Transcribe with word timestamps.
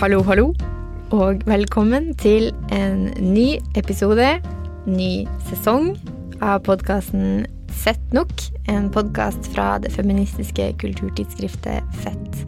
Hallo, 0.00 0.22
hallo, 0.24 0.54
og 1.12 1.42
velkommen 1.44 2.14
til 2.16 2.46
en 2.72 3.02
ny 3.20 3.58
episode, 3.76 4.28
ny 4.88 5.26
sesong 5.44 5.90
av 6.40 6.62
podkasten 6.64 7.42
Fett 7.82 8.14
nok, 8.16 8.32
en 8.72 8.88
podkast 8.94 9.50
fra 9.52 9.74
det 9.84 9.90
feministiske 9.92 10.70
kulturtidsskriftet 10.80 11.84
Fett. 12.00 12.40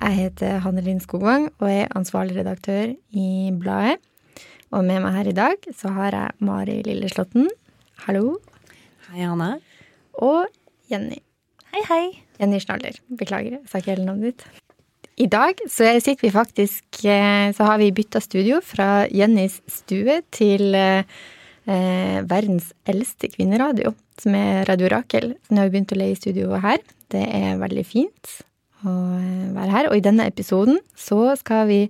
Jeg 0.00 0.16
heter 0.22 0.64
Hanne 0.64 0.86
Linn 0.88 1.04
Skogvang 1.04 1.50
og 1.58 1.68
er 1.68 1.92
ansvarlig 1.92 2.40
redaktør 2.40 2.96
i 3.12 3.52
bladet. 3.52 4.00
Og 4.72 4.80
med 4.88 5.04
meg 5.04 5.20
her 5.20 5.28
i 5.28 5.38
dag 5.44 5.72
så 5.76 5.92
har 6.00 6.16
jeg 6.16 6.40
Mari 6.40 6.80
Lilleslåtten. 6.88 7.52
Hallo. 8.08 8.38
Hei, 9.06 9.22
Hanne. 9.22 9.60
Og 10.18 10.48
Jenny. 10.90 11.20
Hei, 11.70 11.82
hei. 11.86 12.04
Jenny 12.40 12.58
Schnaller. 12.58 12.96
Beklager, 13.14 13.60
jeg 13.60 13.68
sa 13.70 13.78
ikke 13.78 13.92
hele 13.92 14.06
navnet 14.08 14.32
ditt. 14.32 14.62
I 15.22 15.28
dag 15.30 15.60
så 15.70 15.92
sitter 16.02 16.26
vi 16.26 16.32
faktisk 16.34 16.98
eh, 17.08 17.48
Så 17.56 17.64
har 17.64 17.78
vi 17.80 17.92
bytta 17.94 18.20
studio 18.20 18.58
fra 18.60 19.06
Jennys 19.08 19.60
stue 19.70 20.18
til 20.34 20.74
eh, 20.76 21.06
verdens 22.26 22.72
eldste 22.84 23.30
kvinneradio, 23.32 23.94
som 24.20 24.34
er 24.36 24.66
Radio 24.68 24.90
Rakel. 24.92 25.36
Så 25.46 25.54
nå 25.54 25.62
har 25.62 25.70
vi 25.70 25.76
begynt 25.76 25.94
å 25.94 26.00
leie 26.02 26.18
studioet 26.18 26.66
her. 26.66 26.82
Det 27.14 27.22
er 27.22 27.62
veldig 27.62 27.86
fint 27.86 28.34
å 28.82 28.96
eh, 29.20 29.46
være 29.54 29.70
her. 29.76 29.92
Og 29.92 30.00
i 30.00 30.04
denne 30.08 30.26
episoden 30.26 30.82
så 30.98 31.30
skal 31.38 31.70
vi 31.70 31.80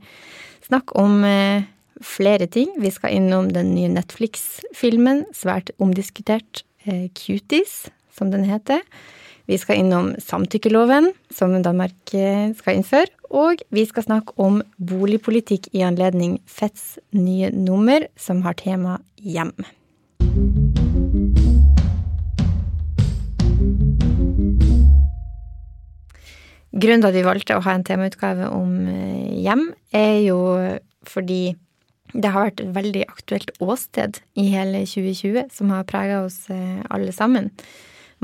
snakke 0.68 1.00
om 1.00 1.24
eh, 1.24 1.64
flere 2.04 2.46
ting. 2.46 2.76
Vi 2.76 2.92
skal 2.92 3.16
innom 3.16 3.50
den 3.54 3.72
nye 3.74 3.90
Netflix-filmen, 3.96 5.24
svært 5.34 5.72
omdiskutert, 5.80 6.62
eh, 6.62 6.65
Cuties, 7.14 7.86
som 8.14 8.30
den 8.32 8.46
heter. 8.48 8.82
Vi 9.46 9.58
skal 9.62 9.78
innom 9.78 10.12
samtykkeloven, 10.18 11.12
som 11.30 11.54
Danmark 11.62 12.14
skal 12.58 12.80
innføre. 12.80 13.12
Og 13.30 13.62
vi 13.74 13.84
skal 13.86 14.06
snakke 14.06 14.34
om 14.42 14.60
boligpolitikk 14.78 15.68
i 15.74 15.84
anledning 15.86 16.40
Fets 16.46 16.96
nye 17.14 17.50
nummer, 17.54 18.06
som 18.18 18.42
har 18.46 18.58
tema 18.58 18.98
hjem. 19.22 19.54
Grunnen 26.76 27.00
til 27.00 27.08
at 27.08 27.16
vi 27.16 27.24
valgte 27.24 27.56
å 27.56 27.62
ha 27.64 27.72
en 27.72 27.84
temautgave 27.86 28.50
om 28.52 28.72
eh, 28.90 29.38
hjem, 29.40 29.70
er 29.96 30.18
jo 30.26 30.40
fordi 31.08 31.56
det 32.16 32.32
har 32.32 32.48
vært 32.48 32.62
et 32.62 32.72
veldig 32.76 33.04
aktuelt 33.10 33.52
åsted 33.62 34.20
i 34.40 34.48
hele 34.52 34.84
2020 34.88 35.52
som 35.52 35.72
har 35.74 35.86
prega 35.88 36.22
oss 36.24 36.46
eh, 36.52 36.80
alle 36.90 37.12
sammen. 37.14 37.50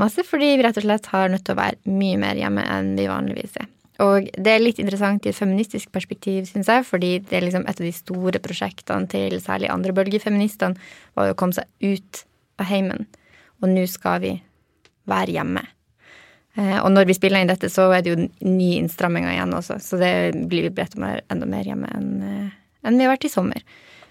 Masse 0.01 0.25
fordi 0.25 0.55
vi 0.57 0.65
rett 0.65 0.79
og 0.81 0.87
slett 0.87 1.11
har 1.13 1.31
nødt 1.33 1.45
til 1.47 1.57
å 1.57 1.61
være 1.61 1.93
mye 1.93 2.21
mer 2.21 2.41
hjemme 2.41 2.65
enn 2.65 2.95
vi 2.97 3.09
vanligvis 3.11 3.59
er. 3.61 3.69
Og 4.03 4.31
det 4.33 4.55
er 4.55 4.63
litt 4.63 4.81
interessant 4.83 5.27
i 5.27 5.31
et 5.31 5.37
feministisk 5.37 5.93
perspektiv, 5.95 6.47
syns 6.49 6.71
jeg, 6.71 6.87
fordi 6.89 7.13
det 7.29 7.37
er 7.39 7.45
liksom 7.45 7.67
et 7.69 7.77
av 7.77 7.87
de 7.87 7.93
store 7.95 8.41
prosjektene 8.43 9.11
til 9.13 9.37
særlig 9.45 9.71
andrebølgefeministene 9.71 10.81
var 11.19 11.29
jo 11.29 11.37
å 11.37 11.39
komme 11.39 11.59
seg 11.59 11.69
ut 11.85 12.25
av 12.59 12.71
heimen. 12.73 13.07
Og 13.63 13.71
nå 13.71 13.85
skal 13.91 14.25
vi 14.25 14.33
være 15.11 15.37
hjemme. 15.37 15.63
Eh, 16.57 16.79
og 16.81 16.91
når 16.93 17.09
vi 17.09 17.17
spiller 17.17 17.45
inn 17.45 17.53
dette, 17.53 17.71
så 17.73 17.91
er 17.93 18.03
det 18.03 18.13
jo 18.13 18.25
nye 18.49 18.81
innstramminger 18.81 19.37
igjen 19.37 19.55
også, 19.57 19.79
så 19.81 20.01
det 20.01 20.15
blir 20.51 20.73
bedt 20.75 20.99
om 20.99 21.07
enda 21.07 21.49
mer 21.49 21.69
hjemme 21.69 21.93
enn, 21.97 22.11
eh, 22.27 22.51
enn 22.83 22.99
vi 22.99 23.07
har 23.07 23.15
vært 23.15 23.29
i 23.29 23.33
sommer, 23.33 23.63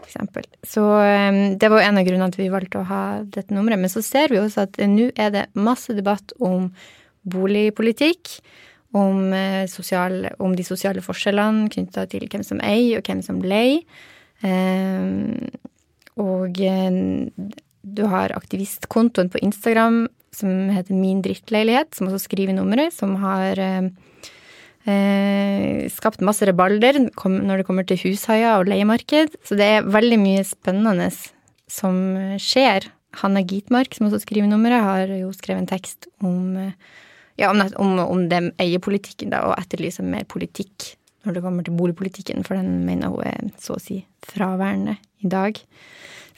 For 0.02 0.44
Så 0.68 0.84
eh, 1.04 1.58
det 1.58 1.70
var 1.70 1.86
en 1.86 2.00
av 2.02 2.08
grunnene 2.08 2.32
til 2.34 2.46
vi 2.46 2.54
valgte 2.54 2.82
å 2.82 2.88
ha 2.90 3.04
dette 3.24 3.54
nummeret. 3.54 3.80
Men 3.80 3.92
så 3.92 4.02
ser 4.04 4.34
vi 4.34 4.42
også 4.42 4.66
at 4.66 4.82
nå 4.82 5.12
er 5.16 5.32
det 5.32 5.46
masse 5.54 5.94
debatt 5.94 6.34
om 6.40 6.72
boligpolitikk, 7.22 8.40
om, 8.92 9.32
sosial, 9.72 10.26
om 10.44 10.52
de 10.58 10.66
sosiale 10.68 11.00
forskjellene 11.06 11.70
knytta 11.72 12.04
til 12.12 12.26
hvem 12.28 12.44
som 12.44 12.60
eier, 12.60 12.98
og 13.00 13.08
hvem 13.08 13.22
som 13.24 13.38
leier. 13.40 13.86
Og 16.20 16.60
du 17.82 18.04
har 18.12 18.34
aktivistkontoen 18.36 19.30
på 19.32 19.40
Instagram 19.46 20.10
som 20.36 20.70
heter 20.72 20.96
Min 20.96 21.22
drittleilighet, 21.22 21.96
som 21.96 22.08
også 22.08 22.26
skriver 22.26 22.56
nummeret, 22.56 22.94
som 22.96 23.18
har 23.22 23.60
eh, 23.60 23.90
eh, 24.90 25.90
skapt 25.92 26.24
masse 26.26 26.48
rebalder 26.48 27.00
når 27.02 27.62
det 27.62 27.68
kommer 27.68 27.88
til 27.88 28.00
hushaier 28.04 28.60
og 28.60 28.72
leiemarked. 28.72 29.38
Så 29.48 29.58
det 29.60 29.68
er 29.68 29.88
veldig 29.90 30.20
mye 30.22 30.48
spennende 30.48 31.10
som 31.72 32.02
skjer. 32.42 32.90
Hanna 33.20 33.44
Gitmark, 33.44 33.92
som 33.96 34.08
også 34.08 34.22
skriver 34.24 34.48
nummeret, 34.48 34.86
har 34.86 35.12
jo 35.20 35.34
skrevet 35.36 35.66
en 35.66 35.72
tekst 35.72 36.08
om, 36.24 36.56
ja, 37.36 37.50
om, 37.50 37.60
om, 37.76 37.98
om 38.06 38.26
den 38.32 38.54
og 38.56 39.58
etterlyser 39.60 40.08
mer 40.08 40.24
politikk 40.32 40.94
når 41.26 41.38
det 41.38 41.44
kommer 41.46 41.66
til 41.66 41.78
boligpolitikken, 41.78 42.46
for 42.48 42.58
den 42.58 42.82
mener 42.88 43.14
hun 43.14 43.28
er 43.28 43.52
så 43.62 43.78
å 43.78 43.82
si 43.82 44.02
fraværende 44.26 44.98
i 45.22 45.30
dag. 45.32 45.60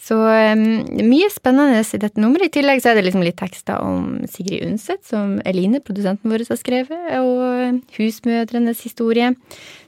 Så 0.03 0.17
um, 0.19 0.63
mye 1.07 1.29
spennende 1.31 1.79
i 1.79 1.99
dette 2.01 2.19
nummeret. 2.19 2.49
I 2.49 2.55
tillegg 2.57 2.81
så 2.83 2.91
er 2.91 2.97
det 2.97 3.05
liksom 3.05 3.23
litt 3.23 3.37
tekster 3.39 3.79
om 3.79 4.25
Sigrid 4.27 4.65
Undset, 4.67 5.03
som 5.07 5.37
Eline, 5.47 5.79
produsenten 5.85 6.31
vår, 6.33 6.43
har 6.49 6.59
skrevet, 6.59 7.05
og 7.21 7.79
husmødrenes 7.95 8.83
historie. 8.83 9.31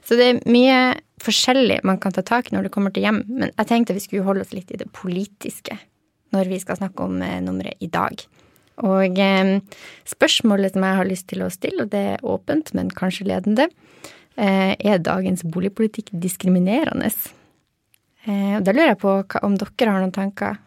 Så 0.06 0.16
det 0.16 0.30
er 0.30 0.40
mye 0.48 0.78
forskjellig 1.22 1.82
man 1.88 2.00
kan 2.00 2.14
ta 2.16 2.24
tak 2.24 2.48
i 2.48 2.56
når 2.56 2.68
det 2.68 2.72
kommer 2.72 2.94
til 2.94 3.04
hjem. 3.04 3.20
Men 3.28 3.52
jeg 3.52 3.68
tenkte 3.68 3.96
vi 3.96 4.04
skulle 4.04 4.24
holde 4.24 4.46
oss 4.46 4.56
litt 4.56 4.72
i 4.72 4.80
det 4.80 4.88
politiske 4.96 5.76
når 6.34 6.48
vi 6.50 6.58
skal 6.60 6.80
snakke 6.80 7.04
om 7.04 7.20
eh, 7.22 7.38
nummeret 7.44 7.80
i 7.84 7.88
dag. 7.92 8.24
Og 8.84 9.20
um, 9.20 9.52
spørsmålet 10.08 10.74
som 10.74 10.84
jeg 10.84 10.98
har 10.98 11.08
lyst 11.08 11.28
til 11.30 11.44
å 11.44 11.52
stille, 11.52 11.86
og 11.86 11.92
det 11.92 12.02
er 12.16 12.24
åpent, 12.26 12.72
men 12.76 12.90
kanskje 12.92 13.28
ledende, 13.30 13.68
er 14.36 15.00
dagens 15.00 15.42
boligpolitikk 15.48 16.10
diskriminerende? 16.12 17.08
Eh, 18.26 18.56
da 18.60 18.74
lurer 18.74 18.92
jeg 18.92 19.02
på 19.02 19.12
om 19.46 19.54
dere 19.58 19.92
har 19.92 20.02
noen 20.02 20.14
tanker? 20.14 20.58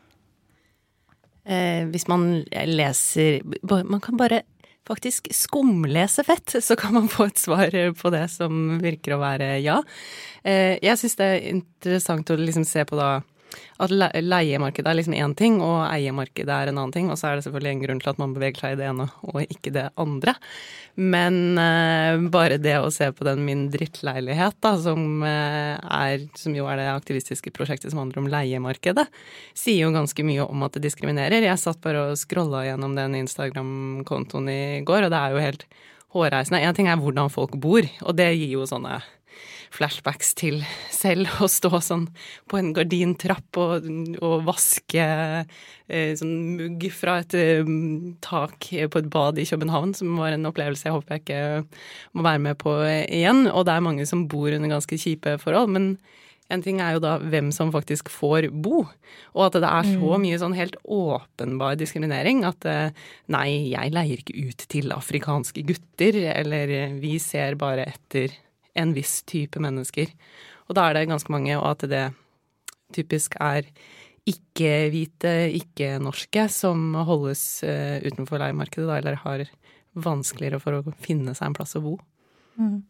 Eh, 1.49 1.83
hvis 1.89 2.07
man 2.07 2.43
leser 2.69 3.41
Man 3.63 4.01
kan 4.03 4.17
bare 4.19 4.43
faktisk 4.87 5.27
skumlese 5.33 6.23
fett, 6.25 6.55
så 6.63 6.75
kan 6.75 6.93
man 6.93 7.09
få 7.11 7.27
et 7.29 7.37
svar 7.37 7.73
på 7.99 8.11
det 8.13 8.25
som 8.33 8.79
virker 8.81 9.15
å 9.15 9.21
være 9.21 9.59
ja. 9.61 9.81
Eh, 10.41 10.79
jeg 10.81 10.97
syns 10.97 11.19
det 11.19 11.27
er 11.27 11.49
interessant 11.51 12.31
å 12.31 12.39
liksom 12.39 12.65
se 12.65 12.85
på 12.89 12.97
da 12.97 13.19
at 13.79 13.93
leiemarkedet 13.93 14.89
er 14.91 14.97
liksom 14.97 15.15
én 15.15 15.33
ting, 15.39 15.59
og 15.63 15.85
eiemarkedet 15.87 16.51
er 16.51 16.69
en 16.71 16.77
annen 16.77 16.93
ting. 16.95 17.09
Og 17.11 17.19
så 17.19 17.29
er 17.29 17.37
det 17.37 17.45
selvfølgelig 17.47 17.71
en 17.71 17.83
grunn 17.85 18.01
til 18.03 18.11
at 18.11 18.21
man 18.21 18.35
beveger 18.35 18.61
seg 18.61 18.75
i 18.75 18.79
det 18.81 18.87
ene 18.89 19.07
og 19.23 19.41
ikke 19.45 19.73
det 19.75 19.85
andre. 19.99 20.35
Men 20.99 21.55
uh, 21.55 22.19
bare 22.31 22.57
det 22.59 22.75
å 22.79 22.89
se 22.91 23.07
på 23.15 23.23
den 23.27 23.45
Min 23.47 23.67
drittleilighet, 23.71 24.57
da, 24.63 24.73
som, 24.83 25.21
uh, 25.23 25.77
er, 25.79 26.25
som 26.37 26.55
jo 26.57 26.67
er 26.67 26.81
det 26.81 26.89
aktivistiske 26.91 27.53
prosjektet 27.55 27.93
som 27.93 28.01
handler 28.03 28.23
om 28.23 28.31
leiemarkedet, 28.31 29.07
sier 29.57 29.85
jo 29.85 29.93
ganske 29.95 30.25
mye 30.27 30.47
om 30.47 30.65
at 30.67 30.75
det 30.75 30.83
diskriminerer. 30.89 31.47
Jeg 31.47 31.61
satt 31.61 31.79
bare 31.85 32.09
og 32.09 32.19
scrolla 32.19 32.65
gjennom 32.67 32.97
den 32.99 33.15
Instagram-kontoen 33.21 34.51
i 34.51 34.61
går, 34.87 35.07
og 35.07 35.13
det 35.13 35.21
er 35.21 35.35
jo 35.37 35.45
helt 35.45 35.69
hårreisende. 36.15 36.61
En 36.65 36.75
ting 36.75 36.89
er 36.91 36.99
hvordan 36.99 37.31
folk 37.31 37.55
bor, 37.61 37.85
og 38.03 38.17
det 38.17 38.33
gir 38.33 38.57
jo 38.57 38.67
sånne 38.67 38.99
flashbacks 39.75 40.33
til 40.39 40.61
selv 40.93 41.29
å 41.43 41.49
stå 41.51 41.81
sånn 41.83 42.07
på 42.49 42.59
en 42.59 42.71
gardintrapp 42.75 43.59
og, 43.61 43.89
og 44.19 44.45
vaske 44.47 45.05
eh, 45.05 46.13
sånn 46.19 46.35
mugg 46.59 46.87
fra 46.95 47.19
et 47.23 47.35
eh, 47.37 47.73
tak 48.25 48.69
på 48.69 49.01
et 49.01 49.11
bad 49.11 49.41
i 49.41 49.47
København, 49.49 49.95
som 49.97 50.15
var 50.19 50.35
en 50.35 50.49
opplevelse 50.49 50.89
jeg 50.89 50.95
håper 50.95 51.17
jeg 51.17 51.25
ikke 51.25 51.43
må 52.17 52.25
være 52.25 52.45
med 52.49 52.61
på 52.61 52.75
igjen. 52.87 53.45
Og 53.51 53.67
det 53.67 53.75
er 53.75 53.85
mange 53.85 54.07
som 54.09 54.27
bor 54.31 54.49
under 54.51 54.77
ganske 54.77 54.99
kjipe 54.99 55.37
forhold. 55.41 55.71
men 55.75 55.93
en 56.49 56.63
ting 56.65 56.79
er 56.81 56.95
jo 56.95 57.03
da 57.03 57.17
hvem 57.21 57.51
som 57.53 57.69
faktisk 57.73 58.09
får 58.09 58.49
bo, 58.49 58.81
og 59.35 59.41
at 59.45 59.59
det 59.61 59.69
er 59.69 59.85
så 59.85 60.13
mm. 60.15 60.23
mye 60.23 60.39
sånn 60.41 60.57
helt 60.57 60.79
åpenbar 60.81 61.77
diskriminering 61.77 62.41
at 62.47 62.65
eh, 62.65 62.95
nei, 63.29 63.69
jeg 63.69 63.93
leier 63.93 64.23
ikke 64.23 64.47
ut 64.49 64.65
til 64.73 64.95
afrikanske 64.95 65.61
gutter, 65.69 66.17
eller 66.33 66.97
vi 66.97 67.17
ser 67.21 67.59
bare 67.59 67.85
etter 67.91 68.33
en 68.79 68.95
viss 68.95 69.19
type 69.29 69.61
mennesker. 69.61 70.11
Og 70.69 70.77
da 70.77 70.87
er 70.87 70.97
det 70.97 71.09
ganske 71.09 71.33
mange, 71.33 71.55
og 71.57 71.67
at 71.73 71.87
det 71.91 72.05
typisk 72.95 73.37
er 73.43 73.67
ikke-hvite, 74.29 75.33
ikke-norske 75.57 76.45
som 76.53 76.93
holdes 77.07 77.63
uh, 77.65 77.97
utenfor 78.05 78.41
leiemarkedet, 78.41 78.87
da, 78.89 78.99
eller 78.99 79.19
har 79.23 79.45
vanskeligere 79.99 80.61
for 80.61 80.77
å 80.77 80.95
finne 81.01 81.33
seg 81.37 81.49
en 81.49 81.57
plass 81.57 81.77
å 81.79 81.83
bo. 81.83 81.95
Mm. 82.59 82.83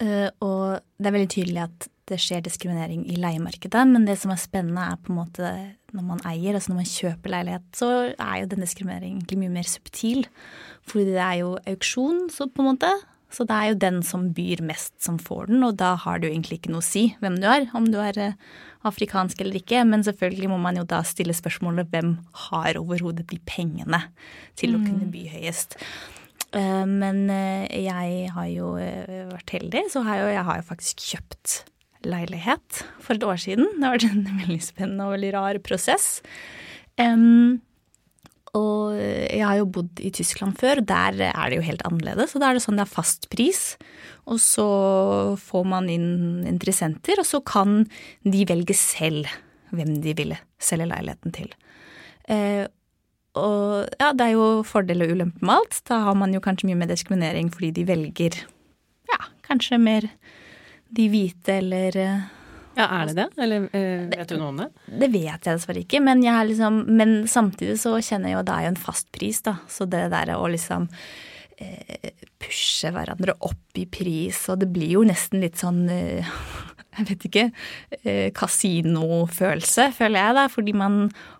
Uh, 0.00 0.28
og 0.44 0.62
det 1.00 1.10
er 1.10 1.16
veldig 1.16 1.32
tydelig 1.34 1.64
at 1.66 1.90
det 2.10 2.18
skjer 2.18 2.42
diskriminering 2.42 3.04
i 3.10 3.18
leiemarkedet, 3.20 3.82
men 3.86 4.06
det 4.06 4.16
som 4.18 4.32
er 4.34 4.40
spennende, 4.42 4.82
er 4.82 4.98
på 5.02 5.12
en 5.12 5.20
måte 5.20 5.50
når 5.94 6.06
man 6.06 6.22
eier, 6.26 6.54
altså 6.54 6.72
når 6.72 6.80
man 6.80 6.90
kjøper 6.90 7.34
leilighet, 7.34 7.68
så 7.76 7.90
er 8.14 8.34
jo 8.40 8.50
den 8.50 8.64
diskrimineringen 8.64 9.20
egentlig 9.20 9.40
mye 9.42 9.54
mer 9.58 9.68
subtil. 9.70 10.26
Fordi 10.86 11.06
det 11.10 11.22
er 11.22 11.36
jo 11.42 11.54
auksjon, 11.70 12.28
så 12.34 12.46
på 12.50 12.62
en 12.62 12.70
måte 12.72 12.90
Så 13.30 13.46
det 13.46 13.56
er 13.56 13.70
jo 13.70 13.78
den 13.78 14.00
som 14.06 14.28
byr 14.34 14.62
mest, 14.66 14.96
som 15.02 15.18
får 15.22 15.50
den, 15.52 15.62
og 15.66 15.76
da 15.78 15.92
har 16.02 16.18
det 16.18 16.28
jo 16.28 16.34
egentlig 16.34 16.60
ikke 16.60 16.72
noe 16.74 16.82
å 16.82 16.86
si 16.86 17.04
hvem 17.22 17.38
du 17.38 17.46
er, 17.46 17.68
om 17.78 17.86
du 17.86 17.98
er 18.02 18.18
eh, 18.18 18.38
afrikansk 18.88 19.42
eller 19.44 19.60
ikke. 19.60 19.84
Men 19.86 20.02
selvfølgelig 20.06 20.50
må 20.50 20.58
man 20.62 20.80
jo 20.80 20.86
da 20.88 21.02
stille 21.06 21.36
spørsmålet 21.36 21.92
hvem 21.92 22.16
har 22.48 22.80
overhodet 22.80 23.28
de 23.30 23.38
pengene 23.46 24.02
til 24.58 24.74
å 24.74 24.82
kunne 24.82 25.06
by 25.12 25.28
høyest. 25.30 25.78
Eh, 26.58 26.84
men 26.90 27.24
eh, 27.30 27.70
jeg 27.86 28.34
har 28.34 28.50
jo 28.50 28.74
vært 29.30 29.56
heldig, 29.58 29.86
så 29.94 30.02
har 30.08 30.24
jeg, 30.24 30.34
jeg 30.34 30.48
har 30.50 30.60
jo 30.60 30.70
faktisk 30.74 31.08
kjøpt 31.12 31.60
leilighet 32.10 32.84
for 32.98 33.14
et 33.14 33.26
år 33.30 33.40
siden. 33.46 33.70
Det 33.76 33.86
har 33.86 33.98
vært 33.98 34.10
en 34.10 34.28
veldig 34.44 34.62
spennende 34.64 35.06
og 35.06 35.18
veldig 35.18 35.34
rar 35.38 35.62
prosess. 35.62 36.12
Um, 36.98 37.60
og 38.56 38.96
jeg 38.98 39.44
har 39.46 39.60
jo 39.60 39.68
bodd 39.76 40.00
i 40.02 40.10
Tyskland 40.14 40.56
før, 40.58 40.80
og 40.80 40.88
der 40.88 41.20
er 41.30 41.50
det 41.50 41.60
jo 41.60 41.66
helt 41.66 41.84
annerledes. 41.86 42.34
Og 42.34 42.42
da 42.42 42.50
er 42.50 42.58
det 42.58 42.64
sånn 42.64 42.80
det 42.80 42.86
er 42.86 42.90
fast 42.90 43.28
pris, 43.32 43.62
og 44.26 44.40
så 44.42 44.66
får 45.38 45.68
man 45.70 45.88
inn 45.92 46.42
interessenter, 46.48 47.22
og 47.22 47.28
så 47.28 47.42
kan 47.46 47.84
de 48.26 48.44
velge 48.48 48.76
selv 48.78 49.30
hvem 49.70 50.00
de 50.02 50.14
vil 50.18 50.34
selge 50.62 50.88
leiligheten 50.90 51.34
til. 51.36 51.52
Eh, 52.30 52.66
og 53.38 53.86
ja, 54.00 54.10
det 54.16 54.26
er 54.26 54.34
jo 54.34 54.48
fordel 54.66 55.04
og 55.04 55.14
ulempe 55.14 55.44
med 55.44 55.60
alt. 55.60 55.78
Da 55.86 56.00
har 56.08 56.18
man 56.18 56.34
jo 56.34 56.42
kanskje 56.42 56.70
mye 56.70 56.80
mer 56.82 56.90
diskriminering 56.90 57.50
fordi 57.54 57.70
de 57.78 57.86
velger 57.86 58.40
ja, 59.10 59.20
kanskje 59.46 59.78
mer 59.78 60.08
de 60.90 61.06
hvite 61.12 61.60
eller 61.62 61.98
eh, 61.98 62.28
ja, 62.76 62.86
er 62.86 63.10
det 63.10 63.16
det? 63.18 63.26
Eller 63.42 63.66
uh, 63.66 64.04
vet 64.12 64.30
du 64.30 64.36
noe 64.38 64.52
om 64.52 64.60
det? 64.62 64.68
Det 65.02 65.10
vet 65.12 65.48
jeg 65.48 65.58
dessverre 65.58 65.82
ikke, 65.82 66.02
men, 66.04 66.22
liksom, 66.22 66.84
men 66.88 67.16
samtidig 67.30 67.78
så 67.82 67.96
kjenner 67.98 68.30
jeg 68.30 68.38
jo 68.38 68.42
at 68.44 68.48
det 68.50 68.56
er 68.56 68.66
jo 68.66 68.72
en 68.74 68.84
fast 68.86 69.10
pris, 69.14 69.42
da. 69.46 69.58
Så 69.70 69.88
det 69.90 70.06
der 70.14 70.34
å 70.36 70.44
liksom 70.50 70.88
uh, 70.90 72.10
pushe 72.40 72.92
hverandre 72.94 73.36
opp 73.46 73.80
i 73.80 73.86
pris, 73.90 74.44
og 74.52 74.62
det 74.62 74.70
blir 74.72 74.98
jo 74.98 75.06
nesten 75.08 75.42
litt 75.44 75.60
sånn 75.60 75.82
uh, 75.90 76.36
jeg 76.98 77.06
vet 77.06 77.26
ikke, 77.28 77.42
kasinofølelse, 78.34 79.84
føler 79.94 80.18
jeg 80.18 80.36
da. 80.36 80.46
Fordi 80.50 80.72
man 80.76 80.96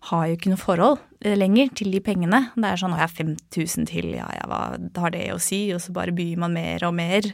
har 0.08 0.28
jo 0.30 0.36
ikke 0.36 0.52
noe 0.52 0.60
forhold 0.62 1.00
lenger 1.26 1.72
til 1.76 1.90
de 1.92 2.00
pengene. 2.00 2.38
Det 2.54 2.68
er 2.68 2.80
sånn 2.80 2.94
å, 2.94 3.00
ja, 3.02 3.08
5000 3.10 3.88
til, 3.90 4.12
ja 4.14 4.28
ja, 4.38 4.46
hva 4.46 4.60
har 4.78 5.12
det 5.12 5.26
å 5.34 5.40
si? 5.42 5.64
Og 5.74 5.82
så 5.82 5.92
bare 5.96 6.14
byr 6.16 6.38
man 6.40 6.54
mer 6.54 6.86
og 6.86 6.94
mer. 6.96 7.26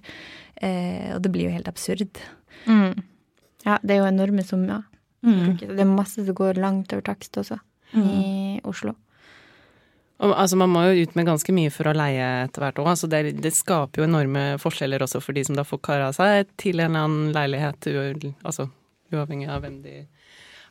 Eh, 0.57 1.13
og 1.15 1.21
det 1.23 1.33
blir 1.35 1.51
jo 1.51 1.55
helt 1.55 1.69
absurd. 1.71 2.23
Mm. 2.65 2.97
Ja, 3.67 3.81
det 3.83 3.97
er 3.97 4.05
jo 4.05 4.11
enorme 4.11 4.45
summer. 4.47 4.85
Mm. 5.27 5.57
Det 5.59 5.83
er 5.83 5.91
masse 5.91 6.23
som 6.23 6.39
går 6.39 6.61
langt 6.63 6.93
over 6.95 7.03
takst 7.09 7.37
også, 7.41 7.59
mm. 7.93 8.07
i 8.07 8.61
Oslo. 8.69 8.95
Og, 10.17 10.33
altså, 10.33 10.57
man 10.57 10.73
må 10.73 10.87
jo 10.87 11.05
ut 11.05 11.17
med 11.19 11.29
ganske 11.29 11.53
mye 11.53 11.73
for 11.73 11.91
å 11.91 11.97
leie 11.97 12.27
etter 12.47 12.63
hvert 12.63 12.79
òg. 12.81 12.89
Altså, 12.95 13.09
det, 13.13 13.37
det, 13.45 13.53
skaper 13.53 14.01
jo 14.01 14.09
enorme 14.09 14.45
forskjeller 14.63 15.05
også 15.05 15.21
for 15.25 15.37
de 15.37 15.45
som 15.45 15.59
da 15.59 15.67
får 15.67 15.83
kara 15.85 16.13
seg 16.17 16.49
til 16.61 16.81
en 16.81 16.95
eller 16.95 17.09
annen 17.09 17.35
leilighet, 17.37 17.91
altså 18.47 18.71
uavhengig 19.13 19.51
av 19.53 19.65
hvem 19.65 19.83
de 19.85 19.99
er. 20.01 20.07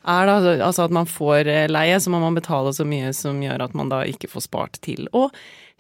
Da, 0.06 0.38
altså 0.62 0.86
at 0.86 0.94
man 0.94 1.08
får 1.10 1.50
eh, 1.50 1.68
leie, 1.70 1.98
så 2.02 2.12
må 2.14 2.20
man 2.22 2.38
betale 2.38 2.74
så 2.78 2.86
mye 2.86 3.10
som 3.18 3.40
gjør 3.42 3.64
at 3.66 3.78
man 3.78 3.90
da 3.90 4.04
ikke 4.06 4.30
får 4.30 4.46
spart 4.46 4.78
til 4.86 5.08
å 5.18 5.28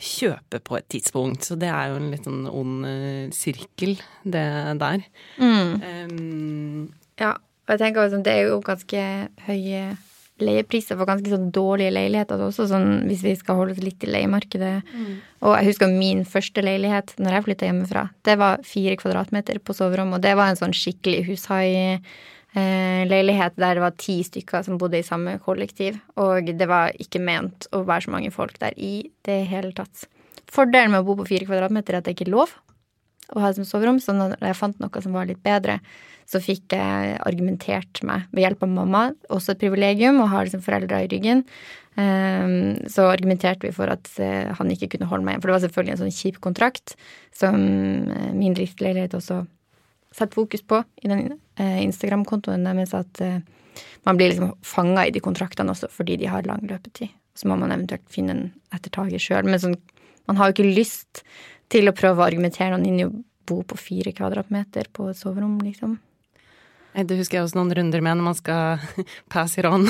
kjøpe 0.01 0.61
på 0.65 0.77
et 0.79 0.87
tidspunkt. 0.91 1.45
Så 1.45 1.57
det 1.61 1.69
er 1.69 1.91
jo 1.91 1.99
en 1.99 2.09
litt 2.13 2.25
sånn 2.25 2.47
ond 2.49 2.87
uh, 2.89 3.33
sirkel, 3.35 3.95
det 4.25 4.45
der. 4.81 5.05
Mm. 5.37 5.75
Um, 6.09 7.04
ja, 7.21 7.35
og 7.37 7.73
jeg 7.73 7.81
tenker 7.81 8.03
også, 8.03 8.19
det 8.25 8.33
er 8.33 8.49
jo 8.49 8.59
ganske 8.65 9.05
høye 9.47 9.85
leiepriser 10.43 10.97
for 10.99 11.07
ganske 11.07 11.31
sånn 11.31 11.47
dårlige 11.55 11.93
leiligheter 11.95 12.41
også, 12.43 12.65
sånn 12.67 13.05
hvis 13.07 13.21
vi 13.23 13.31
skal 13.39 13.55
holde 13.55 13.71
oss 13.77 13.83
litt 13.83 14.03
i 14.03 14.09
leiemarkedet. 14.11 14.73
Mm. 14.91 15.13
Og 15.47 15.53
jeg 15.55 15.69
husker 15.69 15.93
min 15.93 16.25
første 16.27 16.59
leilighet 16.65 17.13
når 17.23 17.37
jeg 17.37 17.45
flytta 17.45 17.69
hjemmefra. 17.69 18.03
Det 18.27 18.35
var 18.41 18.65
fire 18.67 18.97
kvadratmeter 18.99 19.61
på 19.63 19.75
soverommet, 19.77 20.19
og 20.19 20.25
det 20.25 20.33
var 20.35 20.51
en 20.51 20.59
sånn 20.59 20.75
skikkelig 20.75 21.23
hushai 21.29 21.71
leilighet 22.55 23.57
der 23.59 23.75
det 23.75 23.83
var 23.83 23.95
ti 23.99 24.21
stykker 24.23 24.61
som 24.63 24.77
bodde 24.79 25.01
i 25.01 25.07
samme 25.07 25.33
kollektiv, 25.43 25.97
og 26.19 26.47
det 26.55 26.67
var 26.71 26.93
ikke 27.03 27.19
ment 27.19 27.67
å 27.75 27.81
være 27.87 28.05
så 28.05 28.13
mange 28.13 28.31
folk 28.31 28.59
der 28.61 28.75
i 28.79 29.09
det 29.27 29.41
hele 29.51 29.73
tatt. 29.75 30.05
Fordelen 30.51 30.93
med 30.93 31.03
å 31.03 31.07
bo 31.09 31.17
på 31.19 31.25
fire 31.33 31.47
kvadratmeter 31.49 31.95
er 31.95 31.99
at 31.99 32.07
det 32.07 32.13
ikke 32.15 32.29
er 32.29 32.35
lov 32.35 32.53
å 33.33 33.41
ha 33.41 33.53
som 33.55 33.65
soverom, 33.67 34.01
så 34.03 34.13
når 34.15 34.37
jeg 34.41 34.59
fant 34.59 34.83
noe 34.83 35.01
som 35.01 35.15
var 35.15 35.29
litt 35.29 35.41
bedre, 35.45 35.79
så 36.25 36.41
fikk 36.41 36.73
jeg 36.73 37.17
argumentert 37.21 38.01
meg 38.05 38.25
ved 38.33 38.47
hjelp 38.47 38.63
av 38.65 38.71
mamma, 38.73 39.01
også 39.33 39.53
et 39.53 39.61
privilegium 39.61 40.21
å 40.23 40.29
ha 40.31 40.41
liksom 40.45 40.63
foreldre 40.65 41.03
i 41.05 41.09
ryggen. 41.11 41.43
Ehm, 42.01 42.87
så 42.91 43.05
argumenterte 43.07 43.67
vi 43.67 43.73
for 43.75 43.91
at 43.93 44.09
eh, 44.19 44.51
han 44.57 44.71
ikke 44.73 44.89
kunne 44.95 45.07
holde 45.11 45.27
meg 45.27 45.35
igjen. 45.35 45.43
For 45.43 45.51
det 45.51 45.55
var 45.55 45.65
selvfølgelig 45.67 45.93
en 45.95 46.01
sånn 46.01 46.15
kjip 46.17 46.39
kontrakt 46.43 46.95
som 47.35 47.59
eh, 48.11 48.31
min 48.35 48.57
driftsleilighet 48.57 49.15
også 49.15 49.43
setter 50.15 50.35
fokus 50.35 50.65
på 50.65 50.81
i 51.03 51.11
den 51.11 51.37
eh, 51.61 51.79
Instagram-kontoen 51.85 52.65
deres, 52.67 52.95
at 52.95 53.21
man 54.07 54.17
blir 54.19 54.31
liksom 54.31 54.53
fanga 54.63 55.05
i 55.05 55.11
de 55.11 55.21
kontraktene 55.23 55.73
også 55.73 55.89
fordi 55.91 56.17
de 56.21 56.29
har 56.31 56.47
lang 56.47 56.63
løpetid. 56.67 57.13
Så 57.35 57.49
må 57.51 57.57
man 57.59 57.73
eventuelt 57.75 58.05
finne 58.11 58.35
en 58.35 58.45
ettertaker 58.75 59.19
sjøl. 59.19 59.47
Men 59.47 59.59
sånn, 59.59 59.75
man 60.29 60.39
har 60.39 60.49
jo 60.49 60.55
ikke 60.55 60.75
lyst 60.77 61.25
til 61.71 61.89
å 61.89 61.95
prøve 61.95 62.21
å 62.21 62.27
argumentere 62.27 62.73
noen 62.73 62.89
inn 62.89 62.99
i 62.99 63.07
å 63.07 63.13
bo 63.45 63.61
på 63.67 63.77
fire 63.77 64.13
kvadratmeter 64.15 64.89
på 64.93 65.09
et 65.11 65.19
soverom, 65.19 65.57
liksom. 65.63 65.97
Det 66.95 67.17
husker 67.19 67.37
jeg 67.37 67.45
også 67.49 67.57
noen 67.59 67.73
runder 67.75 68.03
med 68.05 68.17
når 68.17 68.27
man 68.29 68.37
skal 68.37 68.83
pass 69.33 69.57
it 69.59 69.67
on, 69.67 69.89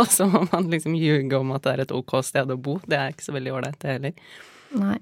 og 0.00 0.06
så 0.10 0.26
må 0.30 0.42
man 0.50 0.66
liksom 0.72 0.96
ljuge 0.98 1.38
om 1.38 1.54
at 1.54 1.66
det 1.66 1.74
er 1.74 1.84
et 1.84 1.94
ok 1.94 2.16
sted 2.26 2.50
å 2.50 2.58
bo. 2.58 2.80
Det 2.82 2.98
er 2.98 3.14
ikke 3.14 3.28
så 3.28 3.36
veldig 3.36 3.54
ålreit, 3.54 3.78
det 3.82 3.94
heller. 3.94 4.34
Nei. 4.80 4.98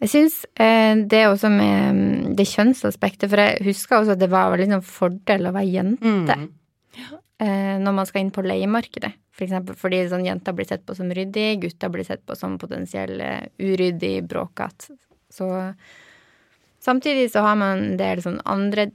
Jeg 0.00 0.12
syns 0.14 0.38
eh, 0.56 0.96
det 0.96 1.26
også 1.28 1.50
med 1.52 1.96
mm, 1.96 2.30
det 2.38 2.46
kjønnsaspektet, 2.48 3.28
for 3.28 3.42
jeg 3.42 3.66
husker 3.66 3.98
også 3.98 4.14
at 4.16 4.22
det 4.22 4.30
var 4.32 4.48
veldig 4.54 4.70
sånn 4.70 4.86
fordel 4.86 5.50
å 5.50 5.52
være 5.52 5.68
jente 5.68 6.08
mm. 6.08 6.46
Eh, 7.40 7.74
når 7.80 7.96
man 7.96 8.08
skal 8.08 8.24
inn 8.24 8.32
på 8.34 8.44
leiemarkedet. 8.46 9.12
For 9.34 9.46
eksempel 9.46 9.78
fordi 9.80 10.04
sånn 10.10 10.26
jenter 10.28 10.54
blir 10.56 10.68
sett 10.68 10.86
på 10.86 10.96
som 10.98 11.10
ryddig, 11.16 11.62
gutter 11.64 11.92
blir 11.92 12.06
sett 12.06 12.22
på 12.28 12.36
som 12.38 12.58
potensiell 12.60 13.16
uryddig, 13.58 14.14
bråkete. 14.28 14.96
Så 15.30 15.48
samtidig 16.82 17.30
så 17.32 17.44
har 17.46 17.56
man 17.60 17.84
en 17.84 18.00
del 18.00 18.20
sånn 18.24 18.40
andre 18.44 18.90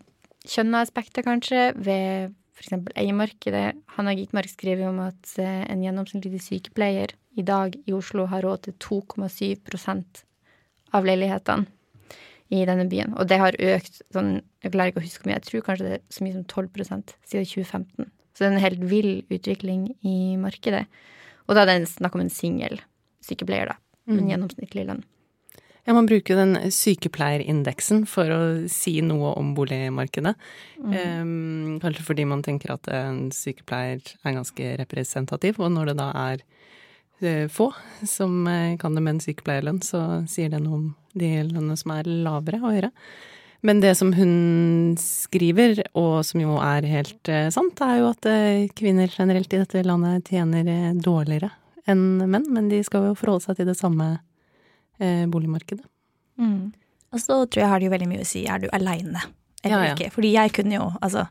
kjønnaspekter, 0.46 1.26
kanskje, 1.26 1.70
ved 1.76 2.36
f.eks. 2.56 2.74
eiemarkedet. 2.96 3.76
Hanna 3.98 4.14
Gitmark 4.16 4.50
skriver 4.52 4.90
om 4.90 5.02
at 5.04 5.36
eh, 5.42 5.64
en 5.72 5.84
gjennomsnittlig 5.84 6.42
sykepleier 6.44 7.16
i 7.36 7.44
dag 7.46 7.76
i 7.86 7.96
Oslo 7.96 8.28
har 8.32 8.46
råd 8.46 8.68
til 8.68 8.78
2,7% 8.86 10.24
av 10.96 11.08
leilighetene 11.08 11.68
i 12.54 12.62
denne 12.68 12.86
byen. 12.88 13.16
Og 13.20 13.28
det 13.28 13.40
har 13.42 13.58
økt 13.58 14.04
sånn, 14.14 14.38
jeg 14.64 14.76
klarer 14.76 14.94
ikke 14.94 15.02
å 15.02 15.08
huske 15.08 15.24
hvor 15.24 15.32
mye, 15.32 15.40
jeg 15.40 15.48
tror 15.50 15.66
kanskje 15.66 15.88
det 15.88 15.96
er 15.98 16.04
så 16.14 16.26
mye 16.26 16.36
som 16.38 16.46
12% 16.46 17.16
siden 17.26 17.50
2015. 17.50 18.12
Så 18.36 18.44
det 18.44 18.50
er 18.50 18.56
en 18.58 18.66
helt 18.66 18.86
vill 18.92 19.12
utvikling 19.32 19.88
i 20.04 20.36
markedet. 20.40 20.84
Og 21.48 21.56
da 21.56 21.64
er 21.64 21.72
det 21.72 21.92
snakk 21.94 22.18
om 22.18 22.26
en 22.26 22.34
singel 22.34 22.82
sykepleier, 23.24 23.72
da, 23.72 23.78
med 24.06 24.20
en 24.20 24.26
mm. 24.26 24.32
gjennomsnittlig 24.34 24.88
lønn. 24.90 25.06
Ja, 25.86 25.94
man 25.94 26.08
bruker 26.10 26.40
den 26.40 26.58
sykepleierindeksen 26.74 28.08
for 28.10 28.32
å 28.34 28.40
si 28.74 28.98
noe 29.06 29.36
om 29.38 29.52
boligmarkedet. 29.58 30.34
Mm. 30.82 30.96
Um, 30.96 31.76
kanskje 31.84 32.06
fordi 32.08 32.26
man 32.26 32.42
tenker 32.46 32.74
at 32.74 32.90
en 32.90 33.28
sykepleier 33.34 34.02
er 34.02 34.38
ganske 34.40 34.72
representativ, 34.82 35.62
og 35.62 35.70
når 35.76 35.92
det 35.92 35.98
da 36.02 36.10
er 36.24 36.42
uh, 37.22 37.46
få 37.54 37.70
som 38.02 38.42
uh, 38.50 38.74
kan 38.82 38.98
det 38.98 39.06
med 39.06 39.20
en 39.20 39.24
sykepleierlønn, 39.28 39.84
så 39.86 40.02
sier 40.32 40.50
det 40.52 40.64
noe 40.66 40.82
om 40.82 40.90
de 41.14 41.32
lønnene 41.52 41.78
som 41.78 41.94
er 41.94 42.10
lavere 42.10 42.64
og 42.64 42.74
høyere. 42.74 42.92
Men 43.66 43.80
det 43.82 43.96
som 43.98 44.12
hun 44.14 44.34
skriver, 45.02 45.80
og 45.98 46.20
som 46.28 46.42
jo 46.44 46.60
er 46.62 46.86
helt 46.86 47.32
uh, 47.34 47.48
sant, 47.54 47.82
er 47.82 48.00
jo 48.04 48.10
at 48.12 48.28
kvinner 48.78 49.10
generelt 49.10 49.54
i 49.54 49.62
dette 49.64 49.82
landet 49.88 50.30
tjener 50.30 50.94
dårligere 51.02 51.50
enn 51.90 52.30
menn, 52.30 52.48
men 52.50 52.70
de 52.70 52.82
skal 52.86 53.10
jo 53.10 53.18
forholde 53.18 53.46
seg 53.46 53.60
til 53.60 53.70
det 53.70 53.78
samme 53.78 54.08
eh, 54.98 55.26
boligmarkedet. 55.30 55.86
Mm. 56.42 56.74
Og 57.14 57.22
så 57.22 57.38
tror 57.46 57.64
jeg 57.64 57.72
har 57.72 57.82
det 57.82 57.88
jo 57.88 57.94
veldig 57.94 58.10
mye 58.12 58.24
å 58.26 58.28
si 58.28 58.44
er 58.50 58.64
du 58.64 58.68
aleine 58.76 59.22
eller 59.62 59.78
ja, 59.78 59.92
ja. 59.92 59.94
ikke. 59.94 60.12
Fordi 60.14 60.34
jeg 60.36 60.52
kunne 60.58 60.76
jo 60.78 60.90
altså 61.02 61.28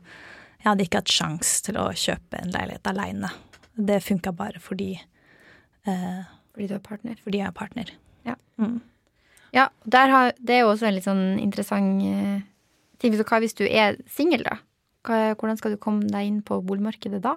Jeg 0.59 0.71
hadde 0.71 0.85
ikke 0.87 0.99
hatt 1.03 1.13
sjans 1.13 1.49
til 1.61 1.77
å 1.77 1.83
kjøpe 1.93 2.39
en 2.41 2.49
leilighet 2.49 2.87
aleine. 2.89 3.29
Det 3.75 3.99
funka 4.01 4.31
bare 4.33 4.57
fordi 4.63 4.95
eh, 4.97 6.23
Fordi 6.55 6.67
du 6.71 6.73
er 6.73 6.81
partner? 6.81 7.19
Fordi 7.21 7.41
jeg 7.43 7.47
er 7.47 7.55
partner. 7.55 7.91
Ja. 8.25 8.35
Mm. 8.57 8.79
Ja 9.55 9.69
har, 9.95 10.35
det 10.37 10.57
er 10.57 10.63
jo 10.65 10.73
også 10.73 10.89
en 10.89 10.95
litt 10.97 11.07
sånn 11.07 11.25
interessant 11.41 12.03
eh, 12.03 12.43
ting. 13.01 13.15
Så 13.15 13.25
hva 13.27 13.41
hvis 13.43 13.57
du 13.57 13.65
er 13.65 13.99
singel, 14.11 14.45
da? 14.47 14.59
hvordan 15.05 15.59
skal 15.59 15.75
du 15.75 15.81
komme 15.81 16.07
deg 16.09 16.25
inn 16.25 16.39
på 16.41 16.57
boligmarkedet 16.65 17.19
da? 17.21 17.35